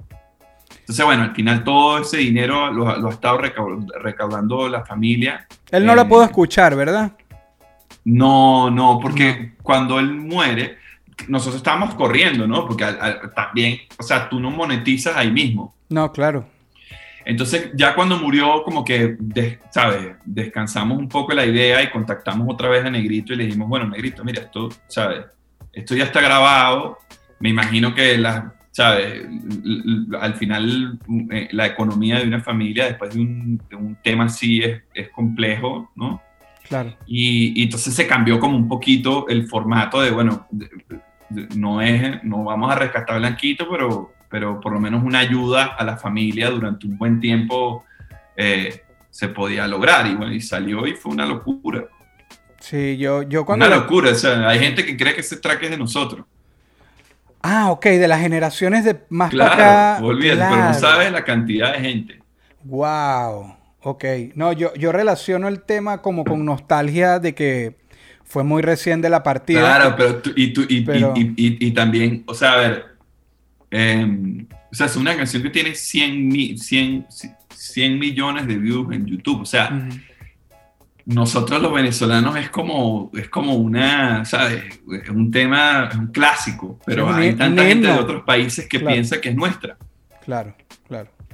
Entonces, 0.78 1.05
bueno, 1.05 1.24
al 1.24 1.34
final 1.34 1.62
todo 1.62 1.99
ese 1.99 2.16
dinero 2.16 2.72
lo, 2.72 2.88
ha 2.88 3.11
estado 3.11 3.38
recaudando 3.38 4.66
la 4.70 4.82
familia. 4.86 5.47
Él 5.70 5.84
no 5.84 5.95
lo 5.95 6.09
pudo 6.09 6.24
escuchar, 6.24 6.74
¿verdad? 6.74 7.12
No, 8.05 8.70
no, 8.70 8.98
porque 9.01 9.53
cuando 9.62 9.98
él 9.98 10.12
muere, 10.14 10.78
nosotros 11.28 11.57
estábamos 11.57 11.94
corriendo, 11.94 12.46
¿no? 12.46 12.66
Porque 12.66 12.86
también, 13.34 13.80
o 13.98 14.03
sea, 14.03 14.28
tú 14.28 14.40
no 14.40 14.51
monetizas 14.51 15.16
ahí 15.16 15.30
mismo. 15.30 15.74
No, 15.88 16.11
claro. 16.12 16.46
Entonces, 17.24 17.70
ya 17.74 17.94
cuando 17.94 18.18
murió, 18.18 18.62
como 18.64 18.84
que, 18.84 19.16
¿sabes? 19.70 20.16
Descansamos 20.24 20.98
un 20.98 21.09
poco 21.09 21.32
la 21.32 21.44
idea 21.44 21.82
y 21.82 21.90
contactamos 21.90 22.46
otra 22.51 22.68
vez 22.68 22.84
a 22.84 22.90
Negrito 22.90 23.32
y 23.32 23.36
le 23.36 23.44
dijimos, 23.44 23.68
bueno, 23.68 23.86
Negrito, 23.86 24.24
mira, 24.24 24.42
esto, 24.42 24.70
¿sabes? 24.88 25.26
Esto 25.72 25.94
ya 25.94 26.05
está 26.05 26.20
grabado. 26.20 26.98
Me 27.38 27.51
imagino 27.51 27.94
que 27.94 28.18
¿sabes? 28.70 29.26
Al 30.20 30.34
final, 30.34 30.98
eh, 31.30 31.48
la 31.53 31.66
economía 31.66 32.18
de 32.18 32.26
una 32.26 32.40
familia 32.40 32.86
después 32.86 33.14
de 33.14 33.20
un, 33.20 33.62
de 33.68 33.76
un 33.76 33.96
tema 34.03 34.24
así 34.24 34.62
es, 34.62 34.82
es 34.94 35.11
complejo, 35.11 35.90
¿no? 35.94 36.22
Y, 37.07 37.62
entonces 37.62 37.95
se 37.95 38.07
cambió 38.07 38.39
como 38.39 38.57
un 38.57 38.68
poquito 38.68 39.27
el 39.29 39.47
formato 39.47 40.01
de, 40.01 40.11
bueno, 40.11 40.47
no, 41.57 41.81
es, 41.81 42.23
no 42.25 42.45
vamos 42.45 42.71
a 42.71 42.75
rescatar 42.75 43.18
Blanquito, 43.18 43.68
pero, 43.71 44.12
pero 44.29 44.61
por 44.61 44.73
lo 44.73 44.81
menos 44.81 45.03
una 45.03 45.21
ayuda 45.21 45.75
a 45.77 45.85
la 45.85 45.97
familia 45.97 46.51
durante 46.51 46.87
un 46.87 46.97
buen 46.97 47.21
tiempo 47.21 47.85
eh, 48.37 48.83
se 49.11 49.29
podía 49.29 49.66
lograr. 49.66 50.07
Y 50.07 50.14
bueno, 50.14 50.33
y 50.33 50.41
salió 50.41 50.87
y 50.87 50.93
fue 50.93 51.12
una 51.12 51.27
locura. 51.27 51.85
Sí, 52.61 52.97
yo, 52.99 53.23
yo 53.23 53.45
cuando... 53.45 53.66
Una 53.66 53.77
locura, 53.77 54.11
o 54.11 54.14
sea, 54.14 54.49
hay 54.49 54.59
gente 54.59 54.85
que 54.85 54.97
cree 54.97 55.14
que 55.14 55.23
ese 55.23 55.37
track 55.37 55.62
es 55.64 55.71
de 55.71 55.79
nosotros. 55.79 56.27
Ah, 57.43 57.71
ok, 57.71 57.85
de 57.87 58.07
las 58.07 58.21
generaciones 58.21 58.85
de 58.85 59.01
más 59.09 59.31
claro, 59.31 59.51
para 59.51 59.95
acá. 59.95 60.05
Olvídate, 60.05 60.55
pero 60.55 60.64
no 60.64 60.75
sabes 60.75 61.11
la 61.11 61.25
cantidad 61.25 61.73
de 61.73 61.81
gente. 61.81 62.23
Wow. 62.64 63.60
Ok, 63.83 64.05
no, 64.35 64.53
yo, 64.53 64.74
yo 64.74 64.93
relaciono 64.93 65.49
el 65.49 65.62
tema 65.62 66.03
como 66.03 66.24
con 66.24 66.45
nostalgia 66.45 67.18
de 67.18 67.35
que 67.35 67.76
fue 68.24 68.45
muy 68.45 68.62
recién 68.62 69.01
de 69.01 69.11
la 69.11 69.22
partida. 69.22 69.61
Claro, 69.61 69.95
pero 69.97 70.22
y, 70.37 70.53
tú, 70.53 70.62
y, 70.68 70.78
Y, 70.78 71.35
y, 71.37 71.70
también, 71.72 72.22
o 72.26 72.35
sea, 72.35 72.53
a 72.53 72.57
ver, 72.59 72.85
em, 73.70 74.47
o 74.70 74.74
sea, 74.74 74.87
es 74.87 74.97
una 74.97 75.16
canción 75.16 75.43
que 75.43 75.51
tiene 75.51 75.74
100, 75.74 76.59
100, 76.59 77.07
100 77.55 77.99
millones 77.99 78.47
de 78.47 78.57
views 78.57 78.93
en 78.93 79.07
YouTube, 79.07 79.41
o 79.41 79.47
sea, 79.47 79.89
nosotros 81.07 81.61
los 81.61 81.72
venezolanos 81.72 82.37
es 82.37 82.51
como, 82.51 83.11
es 83.14 83.28
como 83.28 83.55
una, 83.55 84.24
¿sabes? 84.24 84.62
Es 85.03 85.09
un 85.09 85.31
tema, 85.31 85.89
es 85.91 85.97
un 85.97 86.09
clásico, 86.09 86.78
pero 86.85 87.12
hay 87.12 87.35
tanta 87.35 87.64
gente 87.64 87.89
de 87.89 87.99
otros 87.99 88.22
países 88.22 88.68
que 88.68 88.78
piensa 88.78 89.20
que 89.20 89.31
es 89.31 89.35
nuestra. 89.35 89.76
Claro, 90.24 90.55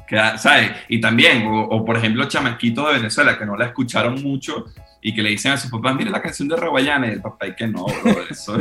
¿sabes? 0.09 0.72
Y 0.88 1.00
también, 1.00 1.44
o, 1.46 1.84
por 1.84 1.96
ejemplo, 1.96 2.26
Chamaquito 2.26 2.86
de 2.88 2.94
Venezuela, 2.94 3.38
que 3.38 3.46
no 3.46 3.57
la 3.57 3.66
escucharon 3.66 4.22
mucho 4.22 4.66
y 5.00 5.14
que 5.14 5.22
le 5.22 5.30
dicen 5.30 5.52
a 5.52 5.57
su 5.57 5.70
papá, 5.70 5.94
mire 5.94 6.11
la 6.11 6.20
canción 6.20 6.48
de 6.48 6.57
Raguayana, 6.57 7.07
y 7.07 7.11
el 7.11 7.22
papá, 7.22 7.46
y 7.46 7.54
que 7.54 7.66
no, 7.66 7.86
eso, 8.30 8.59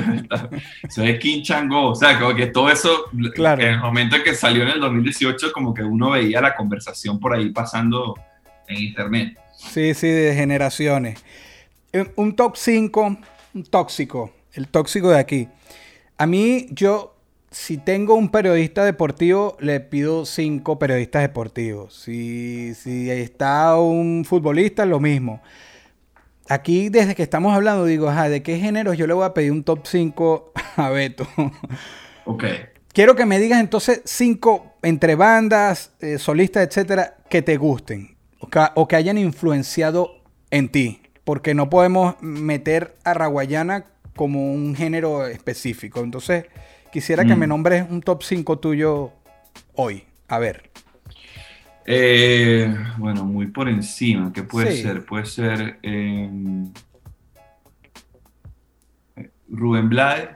eso 0.84 1.04
es 1.04 1.20
King 1.20 1.42
Chango, 1.42 1.90
o 1.90 1.96
sea, 1.96 2.20
como 2.20 2.36
que 2.36 2.48
todo 2.48 2.70
eso, 2.70 3.06
claro. 3.34 3.62
en 3.62 3.70
el 3.70 3.80
momento 3.80 4.16
en 4.16 4.24
que 4.24 4.36
salió 4.36 4.64
en 4.64 4.70
el 4.70 4.80
2018, 4.80 5.52
como 5.52 5.74
que 5.74 5.82
uno 5.82 6.12
veía 6.12 6.42
la 6.42 6.56
conversación 6.56 7.20
por 7.20 7.34
ahí 7.34 7.50
pasando 7.50 8.16
en 8.68 8.78
internet. 8.78 9.40
Sí, 9.58 9.94
sí, 9.94 10.08
de 10.08 10.36
generaciones. 10.36 11.24
Eh, 11.94 12.12
un 12.16 12.36
top 12.36 12.56
5, 12.58 13.18
un 13.56 13.64
tóxico, 13.64 14.32
el 14.54 14.68
tóxico 14.68 15.10
de 15.10 15.20
aquí. 15.20 15.48
A 16.18 16.26
mí, 16.26 16.68
yo 16.72 17.15
si 17.56 17.78
tengo 17.78 18.16
un 18.16 18.28
periodista 18.28 18.84
deportivo, 18.84 19.56
le 19.62 19.80
pido 19.80 20.26
cinco 20.26 20.78
periodistas 20.78 21.22
deportivos. 21.22 21.94
Si, 21.94 22.74
si 22.76 23.10
está 23.10 23.78
un 23.78 24.26
futbolista, 24.26 24.86
lo 24.86 25.00
mismo. 25.00 25.42
Aquí, 26.50 26.90
desde 26.90 27.16
que 27.16 27.24
estamos 27.24 27.56
hablando, 27.56 27.86
digo, 27.86 28.10
ajá, 28.10 28.28
¿de 28.28 28.44
qué 28.44 28.60
género 28.60 28.94
yo 28.94 29.08
le 29.08 29.14
voy 29.14 29.24
a 29.24 29.34
pedir 29.34 29.54
un 29.54 29.64
top 29.64 29.88
5 29.88 30.52
a 30.76 30.90
Beto? 30.90 31.26
Ok. 32.26 32.44
Quiero 32.92 33.16
que 33.16 33.26
me 33.26 33.40
digas 33.40 33.62
entonces 33.62 34.02
cinco 34.04 34.74
entre 34.82 35.16
bandas, 35.16 35.94
eh, 36.02 36.18
solistas, 36.18 36.68
etcétera, 36.68 37.16
que 37.30 37.42
te 37.42 37.56
gusten 37.56 38.18
o 38.40 38.50
que, 38.50 38.60
o 38.76 38.88
que, 38.88 38.98
hayan 38.98 39.18
influenciado 39.18 40.12
en 40.52 40.68
ti. 40.68 41.02
Porque 41.24 41.54
no 41.54 41.70
podemos 41.70 42.16
meter 42.22 42.98
a 43.06 43.14
Raguayana 43.14 43.86
como 44.14 44.54
un 44.54 44.76
género 44.76 45.26
específico. 45.26 46.02
Entonces, 46.02 46.46
Quisiera 46.96 47.26
que 47.26 47.36
me 47.36 47.46
mm. 47.46 47.50
nombres 47.50 47.86
un 47.90 48.00
top 48.00 48.24
5 48.24 48.58
tuyo 48.60 49.12
hoy. 49.74 50.06
A 50.30 50.40
ver. 50.40 50.72
Eh, 51.86 52.74
bueno, 52.98 53.26
muy 53.26 53.48
por 53.48 53.68
encima. 53.68 54.32
¿Qué 54.32 54.44
puede 54.44 54.82
ser? 54.82 55.06
Puede 55.06 55.26
ser 55.26 55.78
em, 55.82 56.72
Rubén 59.50 59.90
Blades. 59.90 60.30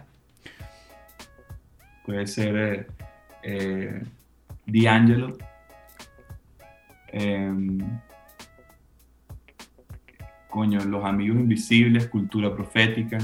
Puede 2.06 2.28
ser 2.28 2.58
eh, 2.58 2.88
eh 3.44 4.04
D'Angelo. 4.66 5.38
Em, 7.08 7.80
coño, 10.50 10.84
Los 10.84 11.06
Amigos 11.06 11.38
Invisibles, 11.40 12.08
Cultura 12.08 12.54
Profética. 12.54 13.18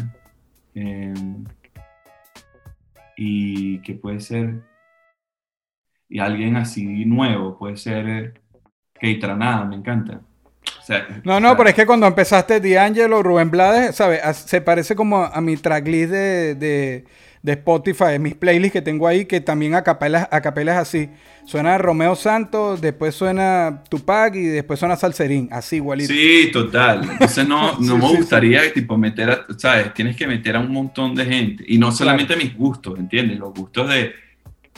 Y 3.18 3.80
que 3.82 3.93
puede 3.93 4.20
ser, 4.20 4.61
y 6.09 6.20
alguien 6.20 6.55
así 6.57 7.05
nuevo, 7.05 7.57
puede 7.57 7.78
ser 7.78 8.41
Keitranada, 8.99 9.66
me 9.66 9.76
encanta. 9.76 10.22
no, 11.24 11.39
no, 11.39 11.55
pero 11.57 11.70
es 11.70 11.76
que 11.76 11.86
cuando 11.86 12.07
empezaste 12.07 12.59
D'Angelo, 12.59 13.24
Rubén 13.24 13.51
Blades, 13.51 13.95
¿sabes? 13.95 14.22
Se 14.38 14.61
parece 14.61 14.95
como 14.95 15.24
a 15.24 15.41
mi 15.41 15.57
tracklist 15.57 16.11
de, 16.11 16.55
de, 16.55 17.05
de 17.45 17.51
Spotify, 17.51 18.17
mis 18.19 18.33
playlists 18.33 18.73
que 18.73 18.81
tengo 18.81 19.07
ahí, 19.07 19.25
que 19.25 19.39
también 19.39 19.75
a 19.75 19.83
capelas 19.83 20.77
así. 20.77 21.11
Suena 21.45 21.77
Romeo 21.77 22.15
Santos, 22.15 22.81
después 22.81 23.13
suena 23.13 23.83
Tupac 23.87 24.33
y 24.33 24.45
después 24.45 24.79
suena 24.79 24.95
Salserín, 24.95 25.49
así 25.51 25.75
igualito. 25.75 26.11
Sí, 26.11 26.49
total. 26.51 27.07
Entonces 27.07 27.47
no, 27.47 27.77
no 27.79 27.99
me 27.99 28.07
gustaría 28.17 28.73
tipo 28.73 28.97
meter 28.97 29.29
a, 29.29 29.45
¿sabes? 29.59 29.93
Tienes 29.93 30.15
que 30.15 30.25
meter 30.25 30.55
a 30.55 30.59
un 30.59 30.71
montón 30.71 31.13
de 31.13 31.23
gente. 31.23 31.63
Y 31.67 31.77
no 31.77 31.91
solamente 31.91 32.35
mis 32.35 32.57
gustos, 32.57 32.97
¿entiendes? 32.97 33.37
Los 33.37 33.53
gustos 33.53 33.89
de, 33.89 34.15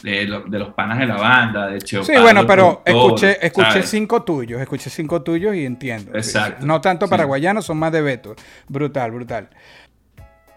de, 0.04 0.26
los 0.28 0.74
panas 0.74 1.00
de 1.00 1.06
la 1.06 1.16
banda, 1.16 1.68
de 1.68 1.80
Cheo 1.80 2.04
Sí, 2.04 2.12
bueno, 2.20 2.46
pero 2.46 2.82
escuché, 2.84 3.38
escuché 3.46 3.82
cinco 3.84 4.24
tuyos, 4.24 4.60
escuché 4.60 4.90
cinco 4.90 5.22
tuyos 5.22 5.56
y 5.56 5.66
entiendo. 5.66 6.12
Exacto. 6.14 6.66
No 6.66 6.82
tanto 6.82 7.08
paraguayanos, 7.08 7.66
son 7.66 7.78
más 7.78 7.94
de 7.94 8.02
Beto. 8.02 8.36
Brutal, 8.68 9.12
brutal. 9.12 9.48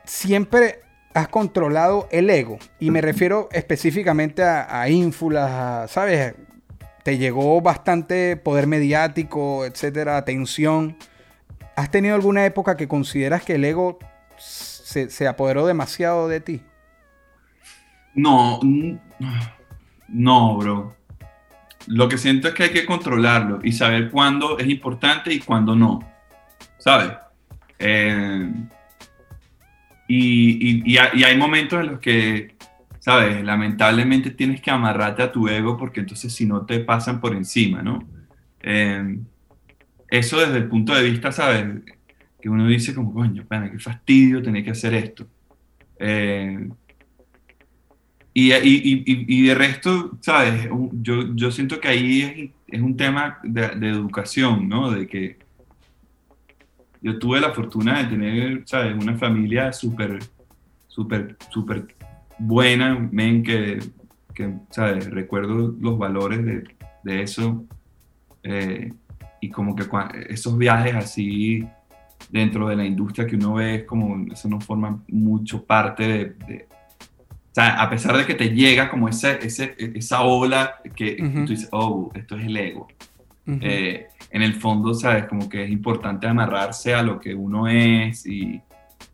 Siempre 0.05 0.90
has 1.15 1.29
controlado 1.29 2.09
el 2.11 2.31
ego. 2.31 2.59
Y 2.79 2.91
me 2.91 3.01
refiero 3.01 3.49
específicamente 3.53 4.43
a, 4.43 4.81
a 4.81 4.89
ínfulas, 4.89 5.91
¿sabes? 5.91 6.35
Te 7.03 7.19
llegó 7.19 7.61
bastante 7.61 8.37
poder 8.37 8.67
mediático, 8.67 9.65
etcétera, 9.65 10.17
atención. 10.17 10.97
¿Has 11.77 11.91
tenido 11.91 12.15
alguna 12.15 12.45
época 12.45 12.77
que 12.77 12.89
consideras 12.89 13.43
que 13.43 13.55
el 13.55 13.65
ego 13.65 13.99
se, 14.37 15.11
se 15.11 15.27
apoderó 15.27 15.67
demasiado 15.67 16.29
de 16.29 16.41
ti? 16.41 16.63
No, 18.15 18.61
no, 20.09 20.57
bro. 20.57 20.97
Lo 21.87 22.09
que 22.09 22.19
siento 22.19 22.49
es 22.49 22.55
que 22.55 22.65
hay 22.65 22.71
que 22.71 22.85
controlarlo 22.85 23.61
y 23.63 23.73
saber 23.73 24.11
cuándo 24.11 24.59
es 24.59 24.69
importante 24.69 25.33
y 25.33 25.41
cuándo 25.41 25.75
no. 25.75 26.01
¿Sabes? 26.79 27.13
Eh, 27.79 28.53
y, 30.13 30.97
hay 30.97 31.37
momentos 31.37 31.81
en 31.81 31.87
los 31.87 32.01
que, 32.01 32.55
¿sabes? 32.99 33.45
Lamentablemente 33.45 34.31
tienes 34.31 34.61
que 34.61 34.71
amarrarte 34.71 35.23
a 35.23 35.33
tu 35.33 35.49
ego 35.49 35.77
porque 35.77 36.01
entonces 36.01 36.33
si 36.33 36.47
no 36.47 36.67
te 36.67 36.81
pasan 36.81 37.21
por 37.21 37.35
encima, 37.35 37.83
¿no? 37.83 38.01
Eh, 38.63 39.19
eso 40.09 40.41
desde 40.41 40.59
el 40.59 40.69
punto 40.69 40.95
de 40.95 41.05
vista, 41.05 41.31
¿sabes? 41.31 41.65
Que 42.41 42.49
uno 42.49 42.67
dice 42.67 42.95
como, 42.95 43.15
coño, 43.15 43.47
qué 43.49 43.79
fastidio 43.79 44.43
tener 44.43 44.65
que 44.65 44.71
hacer 44.71 44.95
esto. 44.95 45.27
Eh, 45.99 46.69
y, 48.33 48.53
y, 48.53 49.47
de 49.47 49.55
resto, 49.55 50.19
¿sabes? 50.21 50.69
Yo, 50.93 51.35
yo 51.35 51.51
siento 51.51 51.81
que 51.81 51.89
ahí 51.89 52.53
es, 52.69 52.81
un 52.81 52.97
tema 52.97 53.39
de, 53.43 53.65
educación, 53.89 54.69
¿no? 54.69 54.91
De 54.91 55.07
que 55.07 55.39
yo 57.03 57.19
tuve 57.19 57.41
la 57.41 57.53
fortuna 57.53 58.03
de 58.03 58.05
tener, 58.11 58.63
¿sabes? 58.67 58.95
Una 58.95 59.17
familia 59.17 59.73
súper, 59.73 60.19
súper, 60.87 61.37
súper 61.51 61.95
buena, 62.39 63.09
men, 63.11 63.43
que, 63.43 63.79
que, 64.35 64.55
¿sabes? 64.71 65.11
Recuerdo 65.11 65.75
los 65.81 65.99
valores 65.99 66.45
de, 66.45 66.65
de 67.03 67.23
eso. 67.23 67.65
Eh, 68.43 68.93
y 69.41 69.49
como 69.49 69.75
que 69.75 69.87
esos 70.29 70.57
viajes 70.59 70.95
así 70.95 71.67
dentro 72.29 72.69
de 72.69 72.77
la 72.77 72.85
industria 72.85 73.27
que 73.27 73.37
uno 73.37 73.55
ve, 73.55 73.77
es 73.77 73.85
como 73.85 74.31
eso 74.31 74.49
no 74.49 74.61
forma 74.61 75.03
mucho 75.09 75.65
parte 75.65 76.35
de, 76.47 76.67
o 76.71 77.55
sea, 77.55 77.83
a 77.83 77.89
pesar 77.89 78.17
de 78.17 78.27
que 78.27 78.35
te 78.35 78.51
llega 78.51 78.91
como 78.91 79.09
ese, 79.09 79.39
ese, 79.43 79.75
esa 79.79 80.23
ola 80.23 80.77
que 80.95 81.17
tú 81.17 81.53
dices, 81.53 81.69
oh, 81.73 82.11
esto 82.15 82.37
es 82.37 82.47
el 82.47 82.57
ego 82.57 82.89
en 83.61 84.43
el 84.43 84.55
fondo, 84.55 84.95
¿sabes? 84.95 85.25
Como 85.25 85.49
que 85.49 85.65
es 85.65 85.71
importante 85.71 86.27
amarrarse 86.27 86.95
a 86.95 87.03
lo 87.03 87.19
que 87.21 87.35
uno 87.35 87.67
es 87.69 88.27
y, 88.27 88.61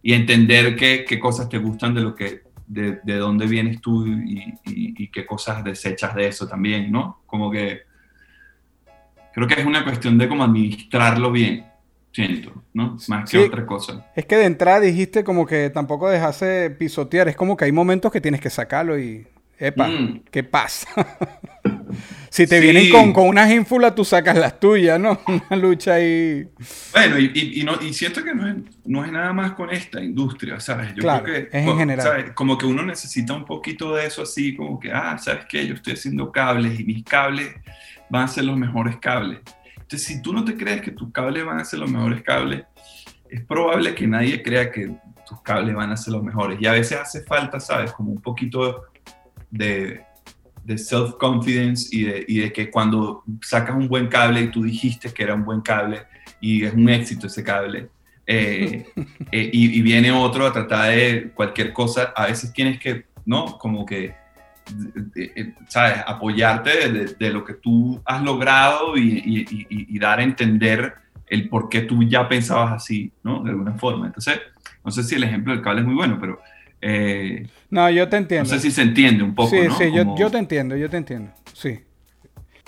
y 0.02 0.12
entender 0.12 0.76
qué, 0.76 1.04
qué, 1.06 1.18
cosas 1.18 1.48
te 1.48 1.58
gustan 1.58 1.94
de 1.94 2.00
lo 2.02 2.14
que, 2.14 2.42
de, 2.66 3.00
de 3.02 3.16
dónde 3.16 3.46
vienes 3.46 3.80
tú 3.80 4.06
y, 4.06 4.54
y, 4.64 5.08
qué 5.08 5.24
cosas 5.24 5.64
desechas 5.64 6.14
de 6.14 6.28
eso 6.28 6.46
también, 6.46 6.90
¿no? 6.92 7.22
Como 7.26 7.50
que 7.50 7.82
creo 9.32 9.46
que 9.46 9.60
es 9.60 9.66
una 9.66 9.84
cuestión 9.84 10.18
de 10.18 10.28
cómo 10.28 10.44
administrarlo 10.44 11.30
bien, 11.32 11.64
siento, 12.12 12.52
¿no? 12.74 12.96
Más 13.08 13.30
que 13.30 13.38
otra 13.38 13.64
cosa. 13.64 14.06
Es 14.14 14.26
que 14.26 14.36
de 14.36 14.46
entrada 14.46 14.80
dijiste 14.80 15.24
como 15.24 15.46
que 15.46 15.70
tampoco 15.70 16.08
dejase 16.08 16.70
pisotear, 16.70 17.28
es 17.28 17.36
como 17.36 17.56
que 17.56 17.64
hay 17.64 17.72
momentos 17.72 18.12
que 18.12 18.20
tienes 18.20 18.40
que 18.40 18.50
sacarlo 18.50 18.98
y 18.98 19.26
Epa, 19.58 19.88
mm. 19.88 20.24
¿qué 20.30 20.42
pasa? 20.42 20.88
si 22.30 22.46
te 22.46 22.60
vienen 22.60 22.90
con, 22.90 23.12
con 23.12 23.28
unas 23.28 23.50
ínfulas, 23.50 23.94
tú 23.94 24.04
sacas 24.04 24.36
las 24.36 24.58
tuyas, 24.58 24.98
¿no? 24.98 25.20
Una 25.26 25.56
lucha 25.56 25.94
ahí. 25.94 26.48
Bueno, 26.92 27.18
y, 27.18 27.62
no, 27.64 27.80
y 27.80 27.92
siento 27.92 28.22
que 28.22 28.34
no 28.34 28.48
es, 28.48 28.56
no 28.84 29.04
es, 29.04 29.12
nada 29.12 29.32
más 29.32 29.52
con 29.52 29.70
esta 29.70 30.02
industria, 30.02 30.60
¿sabes? 30.60 30.94
Yo 30.94 31.02
creo 31.02 31.22
que, 31.22 31.38
es 31.50 31.66
en 31.66 31.78
general. 31.78 32.34
Como 32.34 32.58
que 32.58 32.66
uno 32.66 32.82
necesita 32.82 33.32
un 33.32 33.44
poquito 33.44 33.94
de 33.94 34.06
eso 34.06 34.22
así, 34.22 34.54
como 34.54 34.78
que, 34.78 34.92
ah, 34.92 35.16
¿sabes 35.18 35.46
qué? 35.48 35.66
Yo 35.66 35.74
estoy 35.74 35.94
haciendo 35.94 36.30
cables 36.30 36.78
y 36.78 36.84
mis 36.84 37.04
cables 37.04 37.54
van 38.10 38.24
a 38.24 38.28
ser 38.28 38.44
los 38.44 38.56
mejores 38.56 38.96
cables. 38.98 39.40
Entonces, 39.74 40.02
si 40.02 40.20
tú 40.20 40.32
no 40.32 40.44
te 40.44 40.56
crees 40.56 40.80
que 40.80 40.90
tus 40.90 41.12
cables 41.12 41.44
van 41.44 41.60
a 41.60 41.64
ser 41.64 41.78
los 41.78 41.90
mejores 41.90 42.22
cables, 42.22 42.64
es 43.30 43.44
probable 43.44 43.94
que 43.94 44.06
nadie 44.06 44.42
crea 44.42 44.70
que 44.70 44.92
tus 45.26 45.40
cables 45.42 45.74
van 45.74 45.90
a 45.90 45.96
ser 45.96 46.12
los 46.12 46.22
mejores. 46.22 46.58
Y 46.60 46.66
a 46.66 46.72
veces 46.72 46.98
hace 46.98 47.22
falta, 47.22 47.60
¿sabes? 47.60 47.92
Como 47.92 48.10
un 48.10 48.20
poquito 48.20 48.84
de, 49.50 50.04
self-confidence 50.74 51.88
y 51.92 52.04
de, 52.04 52.24
y 52.26 52.38
de, 52.40 52.52
que 52.52 52.70
cuando 52.70 53.22
sacas 53.42 53.76
un 53.76 53.88
buen 53.88 54.08
cable 54.08 54.42
y 54.42 54.50
tú 54.50 54.62
dijiste 54.62 55.12
que 55.12 55.22
era 55.22 55.34
un 55.34 55.44
buen 55.44 55.60
cable 55.60 56.02
y 56.40 56.64
es 56.64 56.74
un 56.74 56.88
éxito 56.88 57.26
ese 57.28 57.44
cable, 57.44 57.88
eh, 58.26 58.86
eh, 59.32 59.50
y, 59.52 59.80
viene 59.82 60.10
otro 60.10 60.46
a 60.46 60.52
tratar 60.52 60.90
de 60.90 61.30
cualquier 61.34 61.72
cosa, 61.72 62.12
a 62.16 62.26
veces 62.26 62.52
tienes 62.52 62.78
que, 62.80 63.06
¿no? 63.24 63.58
Como 63.58 63.86
que, 63.86 64.14
¿sabes? 65.68 66.02
Apoyarte 66.06 67.14
de, 67.18 67.30
lo 67.30 67.44
que 67.44 67.54
tú 67.54 68.00
has 68.04 68.22
logrado 68.22 68.96
y, 68.96 69.46
y, 69.68 69.98
dar 69.98 70.18
a 70.18 70.24
entender 70.24 70.94
el 71.28 71.48
por 71.48 71.68
qué 71.68 71.82
tú 71.82 72.02
ya 72.02 72.28
pensabas 72.28 72.72
así, 72.72 73.12
¿no? 73.22 73.42
De 73.42 73.50
alguna 73.50 73.74
forma. 73.74 74.06
Entonces, 74.06 74.40
no 74.84 74.90
sé 74.90 75.04
si 75.04 75.14
el 75.14 75.24
ejemplo 75.24 75.52
del 75.52 75.62
cable 75.62 75.80
es 75.82 75.86
muy 75.86 75.94
bueno, 75.94 76.18
pero 76.20 76.40
eh, 76.88 77.48
no, 77.68 77.90
yo 77.90 78.08
te 78.08 78.16
entiendo. 78.16 78.48
No 78.48 78.54
sé 78.56 78.62
si 78.62 78.70
se 78.70 78.82
entiende 78.82 79.24
un 79.24 79.34
poco. 79.34 79.50
Sí, 79.50 79.58
sí, 79.76 79.90
yo, 79.92 80.30
te 80.30 80.38
entiendo, 80.38 80.76
yo 80.76 80.88
te 80.88 80.96
entiendo. 80.96 81.32
Sí. 81.52 81.80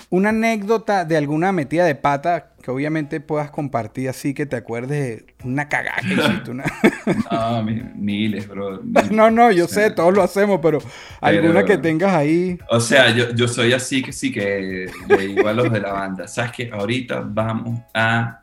Una 0.09 0.29
anécdota 0.29 1.05
de 1.05 1.15
alguna 1.15 1.53
metida 1.53 1.85
de 1.85 1.95
pata 1.95 2.51
que 2.61 2.69
obviamente 2.69 3.21
puedas 3.21 3.49
compartir 3.49 4.09
así 4.09 4.33
que 4.33 4.45
te 4.45 4.57
acuerdes 4.57 4.89
de 4.89 5.35
una 5.45 5.69
cagada 5.69 6.01
que 6.01 6.15
hiciste. 6.15 6.51
Una... 6.51 6.65
no, 7.31 7.63
miles, 7.95 8.45
bro. 8.49 8.81
no, 9.11 9.31
no, 9.31 9.51
yo 9.51 9.69
sé, 9.69 9.89
todos 9.91 10.13
lo 10.13 10.21
hacemos, 10.21 10.59
pero, 10.61 10.79
alguna 11.21 11.63
que 11.63 11.77
tengas 11.77 12.13
ahí. 12.13 12.59
O 12.69 12.81
sea, 12.81 13.15
yo, 13.15 13.33
yo 13.33 13.47
soy 13.47 13.71
así 13.71 14.01
que 14.01 14.11
sí 14.11 14.33
que 14.33 14.91
le 15.07 15.27
digo 15.27 15.47
a 15.47 15.53
los 15.53 15.71
de 15.71 15.79
la 15.79 15.93
banda, 15.93 16.27
¿sabes 16.27 16.51
que 16.51 16.69
Ahorita 16.69 17.23
vamos 17.25 17.79
a 17.93 18.41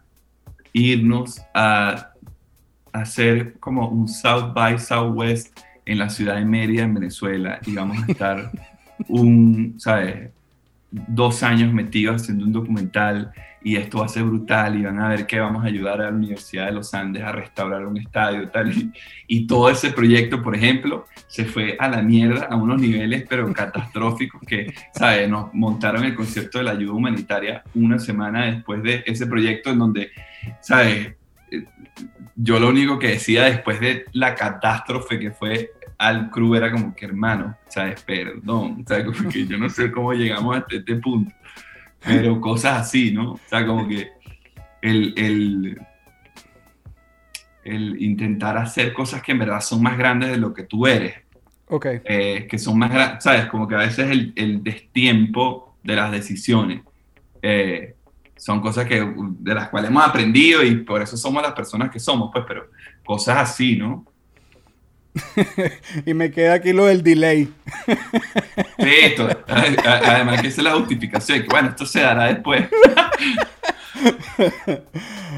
irnos 0.73 1.43
a 1.53 2.13
hacer 2.93 3.59
como 3.61 3.89
un 3.91 4.09
South 4.09 4.55
by 4.55 4.79
Southwest 4.79 5.66
en 5.87 5.99
la 5.99 6.11
ciudad 6.11 6.37
de 6.37 6.45
Mérida, 6.45 6.83
en 6.83 6.95
Venezuela, 6.95 7.61
y 7.65 7.75
vamos 7.75 7.99
a 8.03 8.13
estar 8.13 8.51
un, 9.09 9.75
¿sabes? 9.79 10.31
Dos 10.91 11.43
años 11.43 11.73
metidos 11.73 12.23
haciendo 12.23 12.45
un 12.45 12.53
documental 12.53 13.33
y 13.63 13.77
esto 13.77 13.99
va 13.99 14.07
a 14.07 14.09
ser 14.09 14.23
brutal 14.23 14.79
y 14.79 14.85
van 14.85 15.01
a 15.01 15.09
ver 15.09 15.27
que 15.27 15.41
vamos 15.41 15.65
a 15.65 15.67
ayudar 15.67 16.01
a 16.01 16.05
la 16.05 16.17
Universidad 16.17 16.67
de 16.67 16.73
los 16.73 16.95
Andes 16.95 17.23
a 17.25 17.33
restaurar 17.33 17.85
un 17.85 17.99
estadio 17.99 18.45
y 18.45 18.47
tal. 18.47 18.73
Y, 19.27 19.47
todo 19.49 19.69
ese 19.69 19.91
proyecto, 19.91 20.41
por 20.41 20.55
ejemplo, 20.55 21.07
se 21.27 21.45
fue 21.45 21.77
a 21.79 21.89
la 21.89 22.01
mierda 22.01 22.47
a 22.49 22.55
unos 22.55 22.81
niveles 22.81 23.25
pero 23.29 23.53
catastróficos 23.53 24.41
que, 24.47 24.73
¿sabes? 24.93 25.29
Nos 25.29 25.53
montaron 25.53 26.05
el 26.05 26.15
concierto 26.15 26.59
de 26.59 26.65
la 26.65 26.71
ayuda 26.73 26.93
humanitaria 26.93 27.65
una 27.75 27.99
semana 27.99 28.47
después 28.47 28.83
de 28.85 29.03
ese 29.05 29.27
proyecto 29.27 29.71
en 29.71 29.79
donde, 29.81 30.11
¿sabes? 30.61 31.17
yo 32.37 32.61
lo 32.61 32.69
único 32.69 32.99
que 32.99 33.09
decía 33.09 33.45
después 33.45 33.81
de 33.81 34.05
la 34.13 34.35
catástrofe 34.35 35.19
que 35.19 35.31
fue 35.31 35.73
al 35.99 36.31
crew 36.31 36.55
era 36.55 36.71
como 36.71 36.95
que 36.95 37.07
hermano, 37.07 37.57
¿sabes? 37.69 38.03
Perdón, 38.03 38.85
¿sabes? 38.87 39.07
Porque 39.17 39.47
yo 39.47 39.59
no 39.59 39.69
sé 39.69 39.91
cómo 39.91 40.13
llegamos 40.13 40.57
hasta 40.57 40.77
este 40.77 40.97
punto, 40.97 41.35
pero 42.05 42.41
cosas 42.41 42.83
así, 42.83 43.13
¿no? 43.13 43.33
O 43.33 43.41
sea, 43.49 43.67
como 43.67 43.89
que 43.89 44.11
el, 44.83 45.15
el, 45.17 45.81
el 47.65 48.03
intentar 48.03 48.57
hacer 48.59 48.93
cosas 48.93 49.23
que 49.23 49.33
en 49.33 49.39
verdad 49.39 49.61
son 49.61 49.83
más 49.83 49.97
grandes 49.97 50.31
de 50.31 50.37
lo 50.37 50.53
que 50.53 50.65
tú 50.65 50.87
eres. 50.87 51.15
Ok. 51.69 51.87
Eh, 52.05 52.47
que 52.49 52.59
son 52.59 52.79
más 52.79 52.93
grandes, 52.93 53.25
¿sabes? 53.25 53.47
Como 53.47 53.67
que 53.67 53.75
a 53.75 53.79
veces 53.79 54.11
el, 54.11 54.33
el 54.37 54.63
destiempo 54.63 55.77
de 55.83 55.97
las 55.97 56.13
decisiones. 56.13 56.83
Eh, 57.43 57.95
son 58.37 58.61
cosas 58.61 58.87
que, 58.87 59.13
de 59.17 59.55
las 59.55 59.69
cuales 59.71 59.91
hemos 59.91 60.07
aprendido 60.07 60.63
y 60.63 60.77
por 60.77 61.01
eso 61.01 61.17
somos 61.17 61.43
las 61.43 61.53
personas 61.53 61.91
que 61.91 61.99
somos, 61.99 62.31
pues, 62.33 62.45
pero 62.47 62.69
cosas 63.05 63.39
así, 63.39 63.77
¿no? 63.77 64.05
y 66.07 66.15
me 66.15 66.31
queda 66.31 66.55
aquí 66.55 66.73
lo 66.73 66.87
del 66.87 67.03
delay. 67.03 67.53
sí, 68.79 68.91
esto, 69.03 69.29
además 69.47 70.41
que 70.41 70.49
esa 70.49 70.61
es 70.61 70.65
la 70.65 70.75
justificación, 70.75 71.43
que 71.43 71.49
bueno, 71.49 71.71
esto 71.71 71.87
se 71.87 72.01
dará 72.01 72.27
después. 72.27 72.69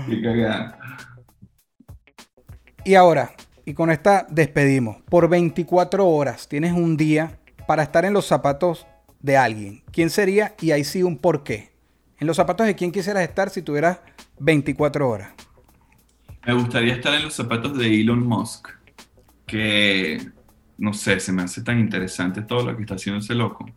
y 2.84 2.94
ahora, 2.94 3.32
y 3.64 3.74
con 3.74 3.90
esta 3.90 4.26
despedimos, 4.28 4.98
por 5.08 5.28
24 5.28 6.06
horas 6.06 6.48
tienes 6.48 6.72
un 6.72 6.96
día 6.96 7.38
para 7.66 7.82
estar 7.82 8.04
en 8.04 8.12
los 8.12 8.26
zapatos 8.26 8.86
de 9.20 9.36
alguien. 9.36 9.82
¿Quién 9.92 10.10
sería? 10.10 10.54
Y 10.60 10.70
ahí 10.70 10.84
sí 10.84 11.02
un 11.02 11.18
por 11.18 11.44
qué. 11.44 11.70
En 12.18 12.26
los 12.26 12.36
zapatos 12.36 12.66
de 12.66 12.74
quién 12.74 12.90
quisieras 12.90 13.22
estar 13.22 13.50
si 13.50 13.62
tuvieras 13.62 13.98
24 14.38 15.08
horas. 15.08 15.30
Me 16.46 16.54
gustaría 16.54 16.94
estar 16.94 17.14
en 17.14 17.24
los 17.24 17.34
zapatos 17.34 17.76
de 17.76 18.00
Elon 18.00 18.26
Musk, 18.26 18.68
que 19.48 20.30
no 20.78 20.92
sé, 20.92 21.18
se 21.18 21.32
me 21.32 21.42
hace 21.42 21.62
tan 21.62 21.80
interesante 21.80 22.42
todo 22.42 22.64
lo 22.64 22.76
que 22.76 22.82
está 22.82 22.94
haciendo 22.94 23.18
ese 23.18 23.34
loco. 23.34 23.68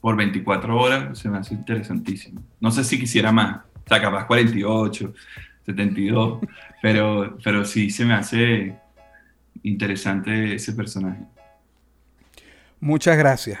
Por 0.00 0.16
24 0.16 0.76
horas 0.76 1.18
se 1.18 1.28
me 1.28 1.38
hace 1.38 1.54
interesantísimo. 1.54 2.42
No 2.60 2.72
sé 2.72 2.82
si 2.82 2.98
quisiera 2.98 3.30
más, 3.30 3.58
o 3.58 3.88
sea, 3.88 4.02
capaz 4.02 4.26
48, 4.26 5.14
72, 5.64 6.40
pero, 6.82 7.38
pero 7.42 7.64
sí 7.64 7.90
se 7.90 8.04
me 8.04 8.14
hace 8.14 8.76
interesante 9.62 10.56
ese 10.56 10.72
personaje. 10.72 11.22
Muchas 12.80 13.16
gracias. 13.16 13.60